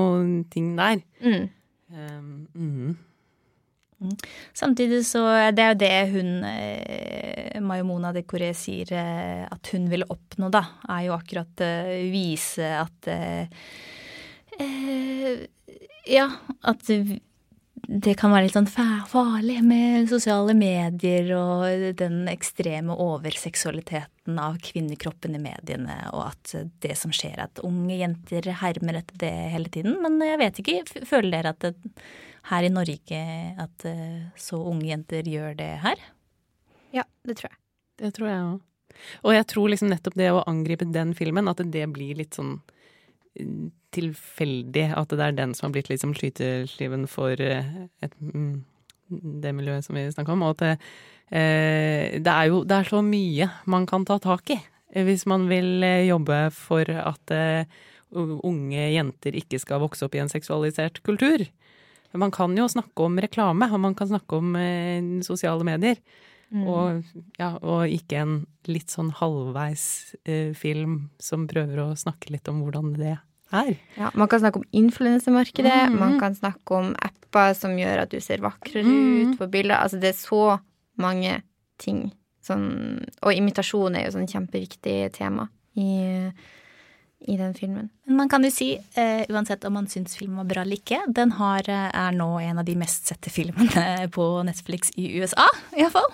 ting 0.52 0.72
der. 0.78 1.02
Mm. 1.20 1.46
Um, 1.90 2.34
mhm. 2.54 2.98
Samtidig 4.56 5.02
så 5.06 5.22
Det 5.52 5.62
er 5.62 5.72
jo 5.74 5.80
det 5.80 5.96
hun, 6.14 6.44
eh, 6.44 7.60
Mayomona 7.60 8.12
Dekoré, 8.16 8.52
sier 8.56 8.92
eh, 8.96 9.44
at 9.44 9.72
hun 9.74 9.88
vil 9.92 10.06
oppnå, 10.08 10.50
da. 10.52 10.64
Er 10.88 11.08
jo 11.08 11.16
akkurat 11.18 11.64
eh, 11.64 12.10
vise 12.12 12.70
at 12.80 13.10
eh, 13.12 13.48
eh, 14.58 15.44
Ja, 16.08 16.30
at 16.64 16.88
det 17.90 18.12
kan 18.20 18.30
være 18.32 18.46
litt 18.46 18.54
sånn 18.54 18.68
farlig 18.70 19.60
med 19.66 20.08
sosiale 20.10 20.54
medier 20.54 21.30
og 21.34 21.86
den 21.98 22.22
ekstreme 22.30 22.94
overseksualiteten 22.94 24.38
av 24.38 24.58
kvinnekroppen 24.62 25.34
i 25.34 25.42
mediene, 25.42 25.96
og 26.12 26.28
at 26.28 26.54
det 26.84 26.96
som 26.98 27.12
skjer, 27.14 27.38
er 27.38 27.46
at 27.48 27.62
unge 27.66 27.96
jenter 27.98 28.50
hermer 28.60 29.00
etter 29.00 29.20
det 29.24 29.32
hele 29.54 29.72
tiden. 29.72 29.96
Men 30.04 30.20
jeg 30.22 30.40
vet 30.42 30.60
ikke, 30.62 31.04
føler 31.08 31.34
dere 31.34 31.54
at 31.54 31.66
det, 31.66 31.74
her 32.48 32.64
i 32.64 32.72
Norge 32.72 33.20
at 33.61 33.85
eh, 33.88 34.31
så 34.40 34.62
unge 34.70 34.88
jenter 34.88 35.29
gjør 35.29 35.55
det 35.59 35.74
her? 35.85 36.09
ja, 36.94 37.05
det 37.26 37.38
tror 37.38 37.50
jeg. 37.50 37.59
Det 38.00 38.12
tror 38.16 38.31
jeg 38.31 38.48
òg. 38.48 38.59
Og 39.24 39.35
jeg 39.35 39.46
tror 39.48 39.70
liksom 39.70 39.90
nettopp 39.92 40.16
det 40.18 40.31
å 40.35 40.42
angripe 40.50 40.88
den 40.92 41.14
filmen, 41.16 41.48
at 41.50 41.62
det 41.72 41.87
blir 41.94 42.18
litt 42.18 42.37
sånn 42.37 42.57
eh, 43.38 43.70
tilfeldig. 43.94 44.88
At 44.98 45.14
det 45.14 45.26
er 45.26 45.38
den 45.38 45.55
som 45.57 45.68
har 45.68 45.76
blitt 45.76 45.92
liksom 45.92 46.14
skytesliven 46.18 47.07
for 47.11 47.40
eh, 47.40 47.70
et, 48.05 48.16
mm, 48.18 48.64
det 49.44 49.55
miljøet 49.57 49.87
som 49.87 49.98
vi 49.98 50.09
snakker 50.11 50.37
om. 50.37 50.44
Og 50.46 50.57
at 50.57 50.64
det, 50.64 50.74
eh, 51.31 52.18
det 52.18 52.35
er 52.35 52.50
jo 52.50 52.64
det 52.66 52.81
er 52.81 52.90
så 52.90 53.05
mye 53.07 53.50
man 53.70 53.87
kan 53.90 54.07
ta 54.09 54.18
tak 54.22 54.53
i 54.53 54.59
eh, 54.59 55.07
hvis 55.07 55.26
man 55.30 55.49
vil 55.51 55.86
jobbe 56.09 56.43
for 56.57 56.91
at 56.91 57.36
unge 58.11 58.84
jenter 58.91 59.36
ikke 59.38 59.61
skal 59.62 59.78
vokse 59.84 60.03
opp 60.03 60.16
i 60.18 60.22
en 60.22 60.32
seksualisert 60.32 60.99
kultur. 61.07 61.45
Men 62.12 62.24
Man 62.26 62.34
kan 62.34 62.56
jo 62.58 62.66
snakke 62.68 63.06
om 63.06 63.18
reklame, 63.22 63.68
og 63.70 63.80
man 63.80 63.94
kan 63.94 64.11
snakke 64.11 64.40
om 64.40 64.56
eh, 64.58 65.22
sosiale 65.26 65.66
medier. 65.66 66.00
Og, 66.50 67.04
ja, 67.38 67.52
og 67.62 67.92
ikke 67.94 68.24
en 68.24 68.32
litt 68.66 68.90
sånn 68.90 69.12
halvveis 69.14 70.16
eh, 70.26 70.50
film 70.58 71.12
som 71.22 71.46
prøver 71.50 71.78
å 71.84 71.90
snakke 71.98 72.32
litt 72.34 72.50
om 72.50 72.64
hvordan 72.64 72.94
det 72.98 73.12
er. 73.54 73.76
Ja, 73.94 74.11
man 74.18 74.30
kan 74.30 74.42
snakke 74.42 74.58
om 74.62 74.66
influensemarkedet, 74.74 75.90
mm. 75.90 75.98
man 75.98 76.18
kan 76.22 76.34
snakke 76.34 76.74
om 76.74 76.90
apper 76.98 77.54
som 77.58 77.76
gjør 77.78 78.04
at 78.04 78.11
du 78.11 78.18
ser 78.22 78.42
vakrere 78.42 78.86
mm. 78.86 79.14
ut 79.30 79.38
på 79.38 79.50
bilder. 79.50 79.78
Altså, 79.78 80.00
det 80.02 80.12
er 80.12 80.18
så 80.18 80.58
mange 81.02 81.38
ting. 81.82 82.08
Sånn, 82.42 82.66
og 83.20 83.36
imitasjon 83.36 83.98
er 83.98 84.06
jo 84.08 84.16
sånn 84.16 84.30
kjempeviktig 84.30 84.96
tema 85.14 85.46
i, 85.78 85.90
i 87.20 87.36
den 87.36 87.54
filmen. 87.54 87.90
Men 88.08 88.16
man 88.16 88.30
kan 88.32 88.44
jo 88.44 88.50
si, 88.52 88.70
uh, 88.96 89.22
uansett 89.28 89.64
om 89.68 89.74
man 89.76 89.88
syns 89.90 90.16
filmen 90.16 90.40
var 90.40 90.48
bra 90.48 90.62
eller 90.64 90.80
ikke, 90.80 91.02
den 91.12 91.34
har, 91.36 91.66
uh, 91.68 91.88
er 91.92 92.16
nå 92.16 92.28
en 92.40 92.62
av 92.62 92.66
de 92.68 92.76
mest 92.80 93.10
sette 93.10 93.32
filmene 93.32 94.08
på 94.16 94.26
Netflix 94.46 94.94
i 95.00 95.10
USA, 95.20 95.46
iallfall. 95.76 96.08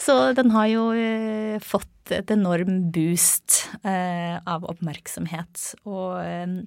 Så 0.00 0.18
den 0.38 0.50
har 0.54 0.70
jo 0.72 0.88
uh, 0.96 1.60
fått 1.62 1.88
et 2.10 2.30
enorm 2.34 2.88
boost 2.90 3.68
av 3.86 4.64
oppmerksomhet. 4.66 5.60
Og 5.86 6.16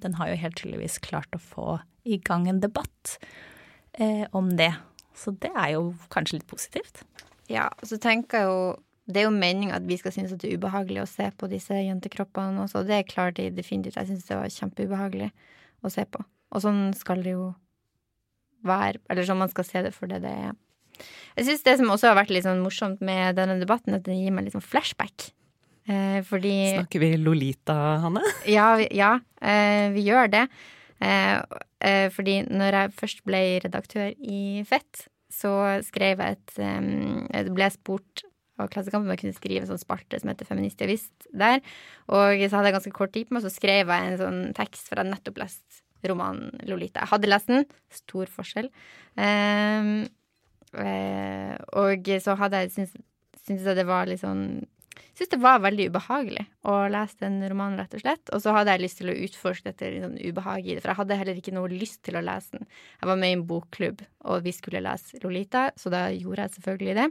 den 0.00 0.14
har 0.16 0.30
jo 0.30 0.38
helt 0.40 0.56
tydeligvis 0.56 0.96
klart 1.04 1.36
å 1.36 1.40
få 1.42 1.66
i 2.08 2.16
gang 2.16 2.46
en 2.48 2.62
debatt 2.62 3.18
om 4.32 4.48
det. 4.56 4.70
Så 5.12 5.34
det 5.42 5.50
er 5.52 5.74
jo 5.74 5.90
kanskje 6.14 6.38
litt 6.38 6.48
positivt. 6.48 7.02
Ja, 7.52 7.66
så 7.84 8.00
tenker 8.00 8.40
jeg 8.40 8.48
jo 8.48 8.62
det 9.04 9.20
er 9.20 9.26
jo 9.26 9.34
meninga 9.34 9.76
at 9.76 9.84
vi 9.88 9.98
skal 10.00 10.14
synes 10.14 10.32
at 10.32 10.40
det 10.40 10.48
er 10.48 10.58
ubehagelig 10.58 11.02
å 11.02 11.10
se 11.10 11.26
på 11.36 11.48
disse 11.52 11.76
jentekroppene 11.76 12.62
også, 12.64 12.80
og 12.80 12.88
det 12.88 12.96
er 12.98 13.08
klart 13.08 13.36
det 13.36 13.50
definitivt. 13.58 13.98
Jeg 14.00 14.08
syns 14.08 14.28
det 14.30 14.38
var 14.38 14.54
kjempeubehagelig 14.54 15.28
å 15.84 15.92
se 15.92 16.06
på. 16.08 16.22
Og 16.54 16.64
sånn 16.64 16.86
skal 16.96 17.24
det 17.24 17.34
jo 17.34 17.50
være, 18.64 19.02
eller 19.12 19.28
sånn 19.28 19.42
man 19.42 19.52
skal 19.52 19.68
se 19.68 19.84
det 19.84 19.92
for 19.92 20.08
det 20.08 20.22
det 20.24 20.32
er. 20.46 20.54
Jeg 21.34 21.48
syns 21.50 21.64
det 21.66 21.76
som 21.80 21.90
også 21.92 22.12
har 22.12 22.18
vært 22.20 22.32
litt 22.32 22.46
sånn 22.46 22.62
morsomt 22.64 23.02
med 23.04 23.36
denne 23.36 23.58
debatten, 23.60 23.96
at 23.96 24.06
den 24.06 24.22
gir 24.22 24.32
meg 24.32 24.46
litt 24.46 24.56
sånn 24.56 24.64
flashback. 24.64 25.32
Eh, 25.84 26.20
fordi 26.24 26.54
Snakker 26.78 27.02
vi 27.02 27.10
Lolita, 27.20 27.76
Hanne? 28.00 28.22
Ja, 28.48 28.70
vi, 28.80 28.88
ja 28.96 29.18
eh, 29.42 29.90
vi 29.92 30.06
gjør 30.06 30.30
det. 30.32 30.46
Eh, 31.04 31.40
eh 31.84 32.06
fordi 32.14 32.38
når 32.48 32.78
jeg 32.78 32.94
først 33.02 33.24
ble 33.28 33.42
redaktør 33.66 34.14
i 34.16 34.62
Fett, 34.68 35.10
så 35.34 35.82
skrev 35.82 36.22
jeg 36.22 36.38
et 36.38 36.58
um, 36.62 37.26
ble 37.56 37.66
jeg 37.66 37.74
spurt 37.74 38.22
av 38.60 38.68
Klassekampen 38.70 39.10
jeg 39.14 39.22
kunne 39.24 39.36
skrive 39.36 39.64
en 39.64 39.70
sånn 39.72 39.82
sparte 39.82 40.20
som 40.20 40.30
heter 40.30 40.48
Feminist 40.48 40.82
jeg 40.82 40.90
visst 40.92 41.28
der. 41.34 41.62
Og 42.06 42.42
så 42.44 42.58
hadde 42.58 42.70
jeg 42.70 42.76
ganske 42.78 42.94
kort 42.94 43.14
tid 43.14 43.28
på 43.28 43.36
meg, 43.36 43.44
så 43.46 43.52
skrev 43.52 43.90
jeg 43.90 44.10
en 44.10 44.20
sånn 44.20 44.42
tekst, 44.56 44.86
for 44.86 44.96
jeg 44.96 45.04
hadde 45.04 45.14
nettopp 45.16 45.40
lest 45.42 45.82
romanen 46.04 46.52
Lolita. 46.68 47.02
Jeg 47.02 47.12
hadde 47.14 47.30
lest 47.30 47.50
den. 47.50 47.66
Stor 47.94 48.30
forskjell. 48.30 48.70
Um, 49.16 50.04
og 50.74 52.08
så 52.22 52.34
hadde 52.38 52.64
jeg 52.64 52.88
syntes 53.44 53.66
jeg 53.68 53.78
det 53.78 53.86
var 53.88 54.08
litt 54.10 54.22
sånn 54.22 54.64
syns 55.16 55.30
det 55.32 55.38
var 55.42 55.62
veldig 55.64 55.88
ubehagelig 55.92 56.44
å 56.70 56.74
lese 56.92 57.18
den 57.22 57.38
romanen, 57.50 57.78
rett 57.80 57.96
og 57.96 58.02
slett. 58.02 58.32
Og 58.34 58.42
så 58.42 58.54
hadde 58.56 58.74
jeg 58.74 58.82
lyst 58.82 59.00
til 59.00 59.12
å 59.12 59.16
utforske 59.26 59.68
dette 59.68 59.90
liksom, 59.94 60.14
ubehaget 60.20 60.70
i 60.70 60.76
det, 60.76 60.82
for 60.84 60.92
jeg 60.92 61.00
hadde 61.00 61.18
heller 61.20 61.40
ikke 61.40 61.54
noe 61.56 61.72
lyst 61.72 62.00
til 62.06 62.18
å 62.18 62.24
lese 62.24 62.58
den. 62.58 62.68
Jeg 63.00 63.10
var 63.10 63.20
med 63.20 63.32
i 63.32 63.38
en 63.38 63.44
bokklubb, 63.48 64.04
og 64.30 64.46
vi 64.46 64.54
skulle 64.56 64.82
lese 64.84 65.20
Lolita, 65.22 65.66
så 65.80 65.92
da 65.94 66.04
gjorde 66.14 66.46
jeg 66.46 66.56
selvfølgelig 66.56 66.96
det. 67.00 67.08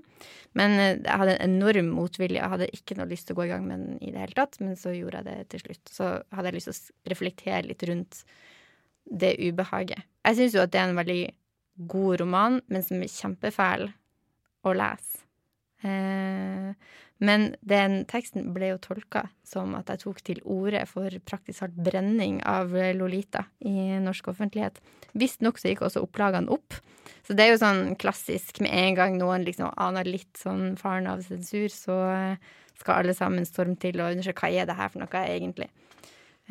Men 0.59 0.77
eh, 0.77 0.95
jeg 0.97 1.21
hadde 1.23 1.37
en 1.37 1.57
enorm 1.59 1.93
motvilje, 1.97 2.39
jeg 2.41 2.53
hadde 2.55 2.71
ikke 2.79 2.99
noe 2.99 3.11
lyst 3.11 3.29
til 3.29 3.37
å 3.37 3.41
gå 3.41 3.47
i 3.47 3.53
gang 3.53 3.67
med 3.69 3.85
den 3.85 4.01
i 4.01 4.13
det 4.15 4.25
hele 4.25 4.39
tatt, 4.39 4.59
men 4.63 4.79
så 4.79 4.95
gjorde 4.95 5.21
jeg 5.21 5.29
det 5.29 5.53
til 5.53 5.65
slutt. 5.67 5.93
Så 5.93 6.09
hadde 6.33 6.51
jeg 6.51 6.59
lyst 6.59 6.71
til 6.71 6.77
å 6.77 7.13
reflektere 7.13 7.63
litt 7.69 7.87
rundt 7.89 8.23
det 9.03 9.35
ubehaget. 9.41 10.05
Jeg 10.23 10.39
syns 10.39 10.55
jo 10.55 10.63
at 10.63 10.71
det 10.73 10.79
er 10.79 10.91
en 10.91 10.99
veldig 10.99 11.23
god 11.89 12.21
roman, 12.21 12.61
men 12.71 12.85
som 12.85 13.01
er 13.01 13.11
kjempefæl 13.11 13.87
å 14.63 14.73
lese. 14.77 15.23
Eh, 15.83 16.71
men 17.23 17.53
den 17.63 18.01
teksten 18.09 18.49
ble 18.55 18.73
jo 18.73 18.79
tolka 18.83 19.27
som 19.47 19.75
at 19.79 19.91
jeg 19.91 20.03
tok 20.03 20.23
til 20.27 20.41
orde 20.43 20.81
for 20.89 21.13
praktisk 21.23 21.63
talt 21.63 21.77
brenning 21.85 22.41
av 22.49 22.73
Lolita 22.97 23.45
i 23.63 23.95
norsk 24.03 24.27
offentlighet. 24.33 24.81
Visstnok 25.15 25.61
så 25.61 25.71
gikk 25.71 25.85
også 25.87 26.03
opplagene 26.03 26.51
opp. 26.51 26.75
Så 27.23 27.35
det 27.37 27.45
er 27.45 27.53
jo 27.53 27.61
sånn 27.61 27.95
klassisk 27.99 28.59
med 28.63 28.73
en 28.75 28.97
gang 28.97 29.15
noen 29.19 29.45
liksom 29.47 29.71
aner 29.79 30.07
litt 30.07 30.35
sånn 30.39 30.75
faren 30.79 31.07
av 31.07 31.23
sensur, 31.23 31.71
så 31.71 31.97
skal 32.79 32.99
alle 32.99 33.15
sammen 33.15 33.47
storme 33.47 33.77
til 33.79 34.01
og 34.01 34.15
undersøke 34.15 34.43
hva 34.43 34.51
er 34.51 34.67
det 34.67 34.77
her 34.77 34.91
for 34.91 35.03
noe 35.03 35.23
egentlig. 35.23 35.69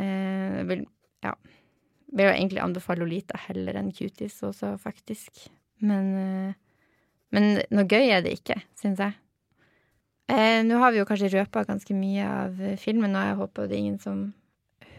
Eh, 0.00 0.60
vil, 0.68 0.86
ja, 1.24 1.34
vil 2.12 2.28
jo 2.28 2.32
egentlig 2.32 2.62
anbefale 2.64 3.02
Lolita 3.02 3.40
heller 3.48 3.76
enn 3.80 3.92
Cuties 3.92 4.38
også, 4.46 4.74
faktisk. 4.80 5.44
Men, 5.84 6.12
eh, 6.16 6.54
men 7.34 7.50
noe 7.74 7.88
gøy 7.88 8.08
er 8.08 8.24
det 8.24 8.38
ikke, 8.38 8.62
syns 8.78 9.02
jeg. 9.02 9.18
Eh, 10.32 10.62
Nå 10.64 10.78
har 10.80 10.94
vi 10.94 11.02
jo 11.02 11.08
kanskje 11.08 11.32
røpa 11.34 11.66
ganske 11.68 11.94
mye 11.96 12.24
av 12.24 12.60
filmen, 12.80 13.12
og 13.18 13.26
jeg 13.28 13.38
håper 13.42 13.68
det 13.68 13.76
er 13.76 13.82
ingen 13.82 14.00
som 14.00 14.22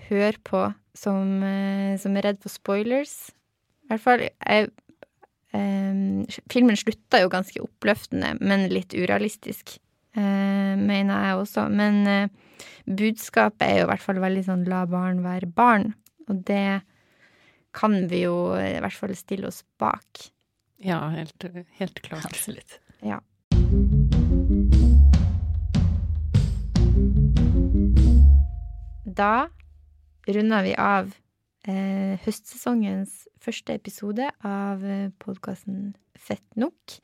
hører 0.09 0.37
på 0.45 0.67
som, 0.93 1.41
eh, 1.43 1.97
som 1.97 2.15
er 2.17 2.27
redd 2.29 2.41
for 2.43 2.53
spoilers. 2.53 3.31
I 3.83 3.93
hvert 3.93 4.03
fall 4.03 4.23
jeg, 4.27 4.69
eh, 5.53 6.39
Filmen 6.51 6.77
slutta 6.79 7.21
jo 7.23 7.29
ganske 7.33 7.59
oppløftende, 7.61 8.37
men 8.41 8.69
litt 8.69 8.93
urealistisk, 8.93 9.79
eh, 10.15 10.75
mener 10.77 11.25
jeg 11.25 11.41
også. 11.41 11.67
Men 11.71 12.07
eh, 12.07 12.27
budskapet 12.85 13.61
er 13.67 13.77
jo 13.79 13.87
i 13.87 13.91
hvert 13.91 14.05
fall 14.05 14.21
veldig 14.21 14.45
sånn 14.45 14.65
la 14.69 14.85
barn 14.85 15.23
være 15.23 15.49
barn, 15.49 15.93
og 16.29 16.45
det 16.45 16.83
kan 17.73 18.07
vi 18.07 18.23
jo 18.27 18.53
i 18.53 18.79
hvert 18.79 18.93
fall 18.93 19.15
stille 19.17 19.47
oss 19.49 19.63
bak. 19.81 20.29
Ja, 20.83 21.09
helt, 21.09 21.41
helt 21.79 22.01
klart. 22.05 22.25
Absolutt. 22.25 22.79
Ja. 23.01 23.19
Da 29.17 29.49
runder 30.27 30.63
vi 30.65 30.73
av 30.79 31.11
eh, 31.67 32.19
høstsesongens 32.23 33.23
første 33.43 33.75
episode 33.75 34.29
av 34.47 34.83
eh, 34.85 35.11
podkasten 35.23 35.93
Fett 36.23 36.45
nok. 36.59 36.97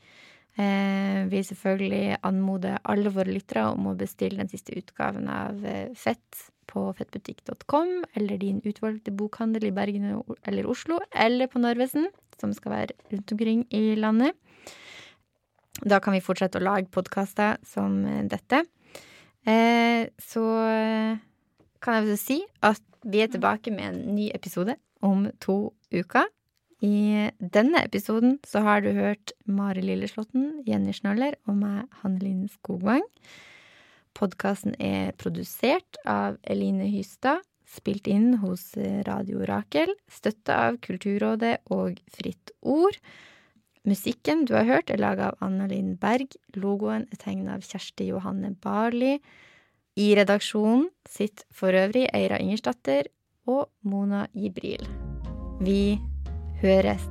Eh, 0.60 1.26
vi 1.32 1.42
selvfølgelig 1.44 2.20
anmoder 2.28 2.80
alle 2.88 3.12
våre 3.14 3.32
lyttere 3.32 3.66
om 3.72 3.90
å 3.90 3.98
bestille 4.00 4.40
den 4.40 4.52
siste 4.52 4.76
utgaven 4.80 5.30
av 5.32 5.66
eh, 5.66 5.92
Fett 5.98 6.48
på 6.70 6.84
fettbutikk.com, 6.98 8.04
eller 8.20 8.42
din 8.42 8.60
utvalgte 8.68 9.14
bokhandel 9.16 9.70
i 9.70 9.74
Bergen 9.74 10.12
eller 10.46 10.68
Oslo, 10.70 11.00
eller 11.12 11.50
på 11.50 11.62
Narvesen, 11.64 12.10
som 12.40 12.54
skal 12.54 12.76
være 12.76 12.98
rundt 13.14 13.34
omkring 13.34 13.64
i 13.74 13.96
landet. 13.98 14.38
Da 15.80 16.02
kan 16.04 16.14
vi 16.14 16.24
fortsette 16.24 16.60
å 16.60 16.66
lage 16.66 16.92
podkaster 16.94 17.58
som 17.68 18.04
eh, 18.06 18.26
dette. 18.30 18.66
Eh, 19.48 20.12
så 20.20 20.46
kan 21.84 22.00
jeg 22.00 22.08
vel 22.08 22.20
si 22.20 22.40
at 22.66 22.84
vi 23.08 23.24
er 23.24 23.32
tilbake 23.32 23.72
med 23.72 23.86
en 23.88 24.16
ny 24.16 24.30
episode 24.36 24.76
om 25.06 25.30
to 25.44 25.72
uker. 25.96 26.28
I 26.80 27.28
denne 27.40 27.82
episoden 27.84 28.38
så 28.48 28.62
har 28.64 28.84
du 28.84 28.92
hørt 28.96 29.34
Mari 29.46 29.84
Lilleslåtten, 29.84 30.62
Jenny 30.68 30.94
Schnøller 30.96 31.36
og 31.48 31.58
meg, 31.60 31.88
Hannelin 32.02 32.48
Skogvang. 32.52 33.04
Podkasten 34.16 34.76
er 34.80 35.12
produsert 35.20 36.00
av 36.08 36.40
Eline 36.44 36.88
Hystad, 36.92 37.44
spilt 37.70 38.08
inn 38.10 38.40
hos 38.42 38.72
Radio 39.08 39.44
Rakel, 39.46 39.92
støtta 40.10 40.56
av 40.70 40.80
Kulturrådet 40.84 41.60
og 41.76 42.00
Fritt 42.16 42.56
Ord. 42.64 42.96
Musikken 43.88 44.46
du 44.48 44.56
har 44.58 44.68
hørt, 44.68 44.90
er 44.90 45.04
laga 45.04 45.30
av 45.30 45.44
Anna 45.46 45.68
Linn 45.70 45.94
Berg. 46.00 46.34
Logoen 46.56 47.06
er 47.12 47.22
tegna 47.22 47.60
av 47.60 47.68
Kjersti 47.68 48.10
Johanne 48.10 48.56
Barli. 48.64 49.18
I 50.00 50.14
redaksjonen 50.16 50.88
sitter 51.10 51.44
for 51.52 51.76
øvrig 51.76 52.06
Eira 52.16 52.38
Ingersdatter 52.40 53.10
og 53.48 53.68
Mona 53.84 54.28
Jibril. 54.32 54.86
Vi 55.60 56.00
høres 56.62 57.04